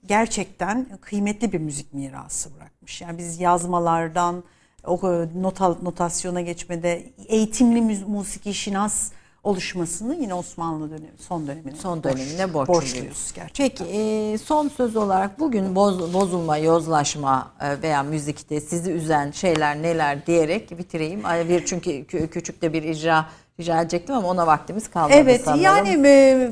gerçekten 0.05 0.87
kıymetli 1.01 1.51
bir 1.51 1.59
müzik 1.59 1.93
mirası 1.93 2.55
bırakmış. 2.55 3.01
Yani 3.01 3.17
biz 3.17 3.39
yazmalardan 3.39 4.43
o 4.85 4.99
nota, 5.35 5.67
notasyona 5.81 6.41
geçmede 6.41 7.13
eğitimli 7.27 7.79
müz- 7.79 8.05
musiki 8.05 8.53
şinas 8.53 9.11
oluşmasını 9.49 10.15
yine 10.15 10.33
Osmanlı 10.33 10.89
dönemi 10.89 11.17
son 11.27 11.47
dönemine 11.47 11.75
son 11.75 11.99
borç- 11.99 12.03
dönemine 12.03 12.53
borçluyuz. 12.53 12.83
borçluyuz 12.83 13.31
gerçekten. 13.35 13.85
Peki 13.87 13.97
e, 13.99 14.37
son 14.37 14.67
söz 14.69 14.95
olarak 14.95 15.39
bugün 15.39 15.75
boz- 15.75 16.13
bozulma, 16.13 16.57
yozlaşma 16.57 17.51
e, 17.61 17.81
veya 17.81 18.03
müzikte 18.03 18.61
sizi 18.61 18.91
üzen 18.91 19.31
şeyler 19.31 19.81
neler 19.81 20.25
diyerek 20.25 20.77
bitireyim. 20.77 21.23
Bir 21.49 21.65
çünkü 21.65 21.89
kü- 21.89 22.27
küçük 22.27 22.61
de 22.61 22.73
bir 22.73 22.83
icra 22.83 23.25
rica 23.59 23.81
edecektim 23.81 24.15
ama 24.15 24.27
ona 24.27 24.47
vaktimiz 24.47 24.87
kalmadı 24.87 25.13
Evet 25.15 25.41
sanırım. 25.45 25.63
yani 25.63 26.07
e, 26.07 26.51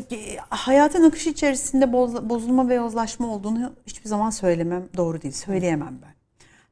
hayatın 0.50 1.04
akışı 1.04 1.30
içerisinde 1.30 1.86
boz- 1.86 2.30
bozulma 2.30 2.70
ve 2.70 2.76
yozlaşma 2.76 3.28
olduğunu 3.28 3.74
hiçbir 3.88 4.10
zaman 4.10 4.30
söylemem 4.30 4.84
doğru 4.98 5.22
değil. 5.22 5.34
Söyleyemem 5.34 6.00
ben. 6.02 6.17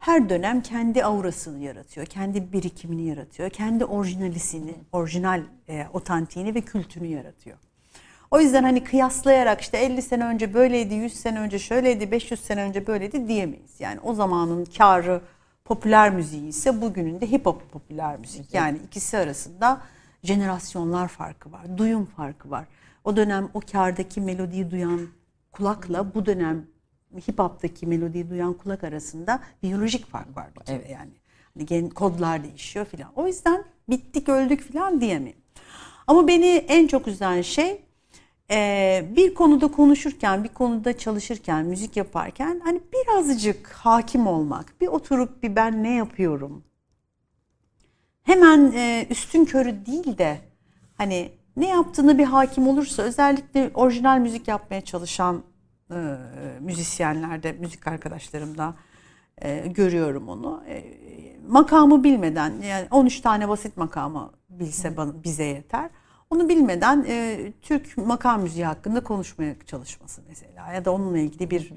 Her 0.05 0.29
dönem 0.29 0.61
kendi 0.61 1.03
aurasını 1.03 1.63
yaratıyor, 1.63 2.05
kendi 2.05 2.53
birikimini 2.53 3.03
yaratıyor, 3.03 3.49
kendi 3.49 3.85
orijinalisini, 3.85 4.75
orijinal 4.91 5.41
e, 5.69 5.87
otantiğini 5.93 6.55
ve 6.55 6.61
kültünü 6.61 7.07
yaratıyor. 7.07 7.57
O 8.31 8.39
yüzden 8.39 8.63
hani 8.63 8.83
kıyaslayarak 8.83 9.61
işte 9.61 9.77
50 9.77 10.01
sene 10.01 10.25
önce 10.25 10.53
böyleydi, 10.53 10.93
100 10.93 11.13
sene 11.13 11.39
önce 11.39 11.59
şöyleydi, 11.59 12.11
500 12.11 12.39
sene 12.39 12.61
önce 12.61 12.87
böyleydi 12.87 13.27
diyemeyiz. 13.27 13.79
Yani 13.79 13.99
o 14.03 14.13
zamanın 14.13 14.65
karı 14.77 15.21
popüler 15.65 16.09
müziği 16.09 16.47
ise 16.47 16.81
bugünün 16.81 17.21
de 17.21 17.31
hip 17.31 17.45
hop 17.45 17.71
popüler 17.71 18.19
müzik. 18.19 18.53
Yani 18.53 18.77
ikisi 18.87 19.17
arasında 19.17 19.81
jenerasyonlar 20.23 21.07
farkı 21.07 21.51
var, 21.51 21.77
duyum 21.77 22.05
farkı 22.05 22.51
var. 22.51 22.65
O 23.03 23.15
dönem 23.15 23.49
o 23.53 23.59
kardaki 23.71 24.21
melodiyi 24.21 24.71
duyan 24.71 25.07
kulakla 25.51 26.13
bu 26.15 26.25
dönem 26.25 26.65
hip 27.19 27.39
hop'taki 27.39 27.87
melodiyi 27.87 28.29
duyan 28.29 28.53
kulak 28.53 28.83
arasında 28.83 29.39
biyolojik 29.63 30.05
fark 30.05 30.37
var 30.37 30.47
kere 30.65 30.91
yani. 30.91 31.11
Hani 31.53 31.65
gen, 31.65 31.89
kodlar 31.89 32.43
değişiyor 32.43 32.85
filan. 32.85 33.11
O 33.15 33.27
yüzden 33.27 33.63
bittik 33.89 34.29
öldük 34.29 34.61
filan 34.61 35.01
diyemem. 35.01 35.33
Ama 36.07 36.27
beni 36.27 36.47
en 36.47 36.87
çok 36.87 37.07
üzen 37.07 37.41
şey 37.41 37.81
e, 38.51 39.05
bir 39.15 39.33
konuda 39.33 39.67
konuşurken, 39.67 40.43
bir 40.43 40.49
konuda 40.49 40.97
çalışırken, 40.97 41.65
müzik 41.65 41.97
yaparken 41.97 42.61
hani 42.63 42.81
birazcık 42.93 43.67
hakim 43.67 44.27
olmak. 44.27 44.81
Bir 44.81 44.87
oturup 44.87 45.43
bir 45.43 45.55
ben 45.55 45.83
ne 45.83 45.93
yapıyorum? 45.93 46.63
Hemen 48.23 48.71
e, 48.75 49.07
üstün 49.09 49.45
körü 49.45 49.85
değil 49.85 50.17
de 50.17 50.37
hani 50.97 51.31
ne 51.57 51.67
yaptığını 51.67 52.17
bir 52.17 52.23
hakim 52.23 52.67
olursa 52.67 53.03
özellikle 53.03 53.71
orijinal 53.73 54.19
müzik 54.19 54.47
yapmaya 54.47 54.81
çalışan 54.81 55.43
e, 55.91 56.17
müzisyenlerde, 56.59 57.51
müzik 57.51 57.87
arkadaşlarımda 57.87 58.75
e, 59.37 59.67
görüyorum 59.67 60.29
onu. 60.29 60.63
E, 60.67 60.83
makamı 61.47 62.03
bilmeden 62.03 62.61
yani 62.61 62.87
13 62.91 63.21
tane 63.21 63.49
basit 63.49 63.77
makamı 63.77 64.31
bilse 64.49 64.97
bana, 64.97 65.23
bize 65.23 65.43
yeter. 65.43 65.89
Onu 66.29 66.49
bilmeden 66.49 67.05
e, 67.07 67.51
Türk 67.61 67.97
makam 67.97 68.41
müziği 68.41 68.65
hakkında 68.65 69.03
konuşmaya 69.03 69.55
çalışması 69.65 70.21
mesela 70.27 70.73
ya 70.73 70.85
da 70.85 70.91
onunla 70.91 71.17
ilgili 71.17 71.51
bir 71.51 71.73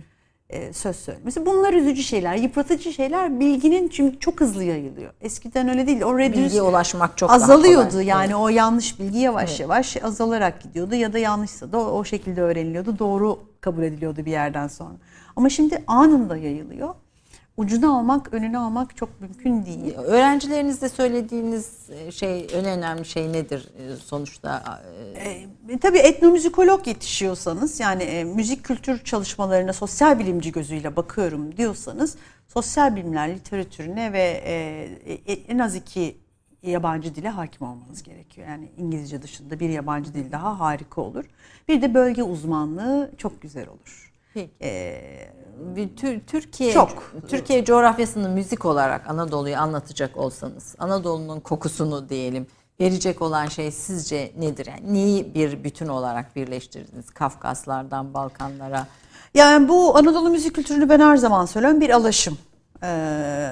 e, 0.50 0.72
söz 0.72 0.96
söylemesi. 0.96 1.46
Bunlar 1.46 1.72
üzücü 1.72 2.02
şeyler, 2.02 2.34
yıpratıcı 2.36 2.92
şeyler. 2.92 3.40
Bilginin 3.40 3.88
çünkü 3.88 4.18
çok 4.20 4.40
hızlı 4.40 4.64
yayılıyor. 4.64 5.12
Eskiden 5.20 5.68
öyle 5.68 5.86
değil. 5.86 6.02
O 6.02 6.18
reduce 6.18 6.42
Bilgiye 6.42 6.62
ulaşmak 6.62 7.18
çok 7.18 7.28
daha 7.28 7.36
azalıyordu. 7.36 7.90
kolay. 7.90 8.06
Yani 8.06 8.24
Evet. 8.26 8.36
o 8.36 8.48
yanlış 8.48 9.00
bilgi 9.00 9.18
yavaş 9.18 9.60
yavaş 9.60 9.96
azalarak 10.04 10.62
gidiyordu 10.62 10.94
ya 10.94 11.12
da 11.12 11.18
yanlışsa 11.18 11.72
da 11.72 11.78
o 11.92 12.04
şekilde 12.04 12.42
öğreniliyordu. 12.42 12.98
Doğru 12.98 13.38
kabul 13.60 13.82
ediliyordu 13.82 14.24
bir 14.24 14.30
yerden 14.30 14.68
sonra. 14.68 14.94
Ama 15.36 15.48
şimdi 15.50 15.84
anında 15.86 16.36
yayılıyor. 16.36 16.94
Ucunu 17.58 17.96
almak, 17.98 18.32
önünü 18.34 18.58
almak 18.58 18.96
çok 18.96 19.20
mümkün 19.20 19.66
değil. 19.66 19.94
Öğrencilerinizde 19.96 20.88
söylediğiniz 20.88 21.90
e, 21.90 22.10
şey 22.12 22.46
en 22.54 22.64
önemli 22.64 23.04
şey 23.04 23.32
nedir 23.32 23.68
e, 23.78 23.96
sonuçta? 23.96 24.80
E, 25.14 25.28
E, 25.68 25.78
tabii 25.78 25.98
etnomüzikolog 25.98 26.86
yetişiyorsanız 26.86 27.80
yani 27.80 28.02
e, 28.02 28.24
müzik 28.24 28.64
kültür 28.64 29.04
çalışmalarına 29.04 29.72
sosyal 29.72 30.18
bilimci 30.18 30.52
gözüyle 30.52 30.96
bakıyorum 30.96 31.56
diyorsanız 31.56 32.16
sosyal 32.48 32.96
bilimler 32.96 33.34
literatürüne 33.34 34.12
ve 34.12 34.42
e, 34.46 35.32
en 35.48 35.58
az 35.58 35.74
iki 35.74 36.16
yabancı 36.62 37.14
dile 37.14 37.28
hakim 37.28 37.66
olmanız 37.66 38.02
gerekiyor. 38.02 38.48
Yani 38.48 38.68
İngilizce 38.78 39.22
dışında 39.22 39.60
bir 39.60 39.68
yabancı 39.68 40.14
dil 40.14 40.32
daha 40.32 40.60
harika 40.60 41.00
olur. 41.00 41.24
Bir 41.68 41.82
de 41.82 41.94
bölge 41.94 42.22
uzmanlığı 42.22 43.10
çok 43.18 43.42
güzel 43.42 43.68
olur. 43.68 44.12
Peki. 44.34 44.50
E, 44.62 45.00
Tür- 45.00 45.37
Türkiye 46.26 46.72
Çok. 46.72 47.12
Türkiye 47.28 47.64
coğrafyasını 47.64 48.28
müzik 48.28 48.64
olarak 48.64 49.10
Anadolu'yu 49.10 49.56
anlatacak 49.56 50.16
olsanız, 50.16 50.74
Anadolu'nun 50.78 51.40
kokusunu 51.40 52.08
diyelim 52.08 52.46
verecek 52.80 53.22
olan 53.22 53.46
şey 53.46 53.70
sizce 53.70 54.32
nedir? 54.38 54.66
Yani 54.66 54.94
neyi 54.94 55.34
bir 55.34 55.64
bütün 55.64 55.88
olarak 55.88 56.36
birleştirdiniz? 56.36 57.10
Kafkaslardan 57.10 58.14
Balkanlara. 58.14 58.86
Yani 59.34 59.68
bu 59.68 59.96
Anadolu 59.96 60.30
müzik 60.30 60.54
kültürünü 60.54 60.88
ben 60.88 61.00
her 61.00 61.16
zaman 61.16 61.46
söylüyorum 61.46 61.80
bir 61.80 61.90
alaşım. 61.90 62.38
Ee, 62.82 63.50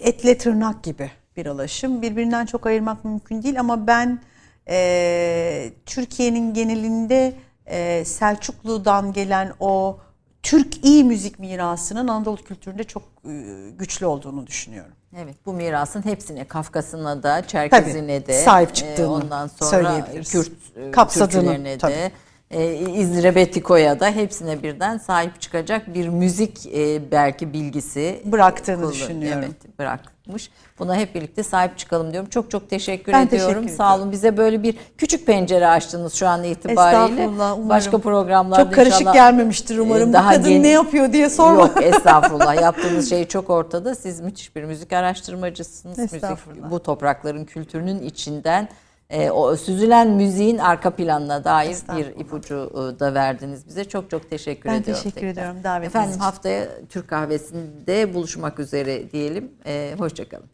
etle 0.00 0.38
tırnak 0.38 0.82
gibi 0.82 1.10
bir 1.36 1.46
alaşım. 1.46 2.02
Birbirinden 2.02 2.46
çok 2.46 2.66
ayırmak 2.66 3.04
mümkün 3.04 3.42
değil 3.42 3.60
ama 3.60 3.86
ben 3.86 4.20
e, 4.68 5.72
Türkiye'nin 5.86 6.54
genelinde 6.54 7.34
e, 7.66 8.04
Selçuklu'dan 8.04 9.12
gelen 9.12 9.52
o 9.60 9.98
Türk 10.44 10.84
iyi 10.84 11.04
müzik 11.04 11.38
mirasının 11.38 12.08
Anadolu 12.08 12.36
kültüründe 12.36 12.84
çok 12.84 13.02
e, 13.02 13.70
güçlü 13.78 14.06
olduğunu 14.06 14.46
düşünüyorum. 14.46 14.92
Evet 15.16 15.36
bu 15.46 15.52
mirasın 15.52 16.04
hepsine 16.04 16.44
Kafkas'ına 16.44 17.22
da 17.22 17.46
Çerkez'ine 17.46 18.26
de 18.26 18.42
sahip 18.42 18.74
çıktığını 18.74 19.12
ondan 19.12 19.46
sonra 19.46 19.70
söyleyebiliriz. 19.70 20.32
Kürt 20.32 20.52
e, 20.76 20.90
Kapsadığını, 20.90 21.30
türkülerine 21.30 21.78
tabii. 21.78 22.12
E, 22.54 22.74
İzrebetiko'ya 22.90 24.00
da 24.00 24.10
hepsine 24.10 24.62
birden 24.62 24.98
sahip 24.98 25.40
çıkacak 25.40 25.94
bir 25.94 26.08
müzik 26.08 26.66
e, 26.66 27.10
belki 27.10 27.52
bilgisi 27.52 28.22
Bıraktığını 28.24 28.76
kullan- 28.82 28.92
düşünüyorum. 28.92 29.40
Evet 29.44 29.78
bırakmış. 29.78 30.50
Buna 30.78 30.96
hep 30.96 31.14
birlikte 31.14 31.42
sahip 31.42 31.78
çıkalım 31.78 32.12
diyorum. 32.12 32.28
Çok 32.30 32.50
çok 32.50 32.70
teşekkür 32.70 33.12
Ben 33.12 33.26
ediyorum. 33.26 33.54
teşekkür 33.54 33.76
Sağ 33.76 33.96
olun. 33.96 34.12
Bize 34.12 34.36
böyle 34.36 34.62
bir 34.62 34.74
küçük 34.98 35.26
pencere 35.26 35.66
açtınız 35.68 36.14
şu 36.14 36.28
an 36.28 36.44
itibariyle. 36.44 37.04
Estağfurullah, 37.22 37.52
umarım. 37.52 37.68
Başka 37.68 37.98
programlarda 37.98 38.64
Çok 38.64 38.74
karışık 38.74 39.12
gelmemiştir 39.12 39.78
umarım. 39.78 40.10
e, 40.14 40.18
Bu 40.18 40.28
kadın 40.28 40.50
gen- 40.50 40.62
ne 40.62 40.68
yapıyor 40.68 41.12
diye 41.12 41.30
sorma. 41.30 41.60
Yok 41.60 41.82
estağfurullah. 41.82 42.62
Yaptığınız 42.62 43.10
şey 43.10 43.24
çok 43.28 43.50
ortada. 43.50 43.94
Siz 43.94 44.20
müthiş 44.20 44.56
bir 44.56 44.64
müzik 44.64 44.92
araştırmacısınız. 44.92 45.98
Müzik, 45.98 46.22
bu 46.70 46.82
toprakların 46.82 47.44
kültürünün 47.44 48.02
içinden 48.02 48.68
e, 49.14 49.30
o 49.30 49.56
süzülen 49.56 50.10
müziğin 50.10 50.58
arka 50.58 50.90
planına 50.90 51.44
dair 51.44 51.76
bir 51.96 52.06
ipucu 52.20 52.70
e, 52.74 53.00
da 53.00 53.14
verdiniz 53.14 53.68
bize. 53.68 53.84
Çok 53.84 54.10
çok 54.10 54.30
teşekkür 54.30 54.68
Ben 54.70 54.74
ediyorum. 54.74 55.02
teşekkür 55.02 55.20
tekrar. 55.20 55.32
ediyorum 55.32 55.56
davetiniz 55.64 55.94
Efendim 55.94 56.20
haftaya 56.20 56.68
Türk 56.88 57.08
kahvesinde 57.08 58.14
buluşmak 58.14 58.58
üzere 58.58 59.10
diyelim. 59.10 59.52
E, 59.66 59.94
hoşçakalın. 59.98 60.53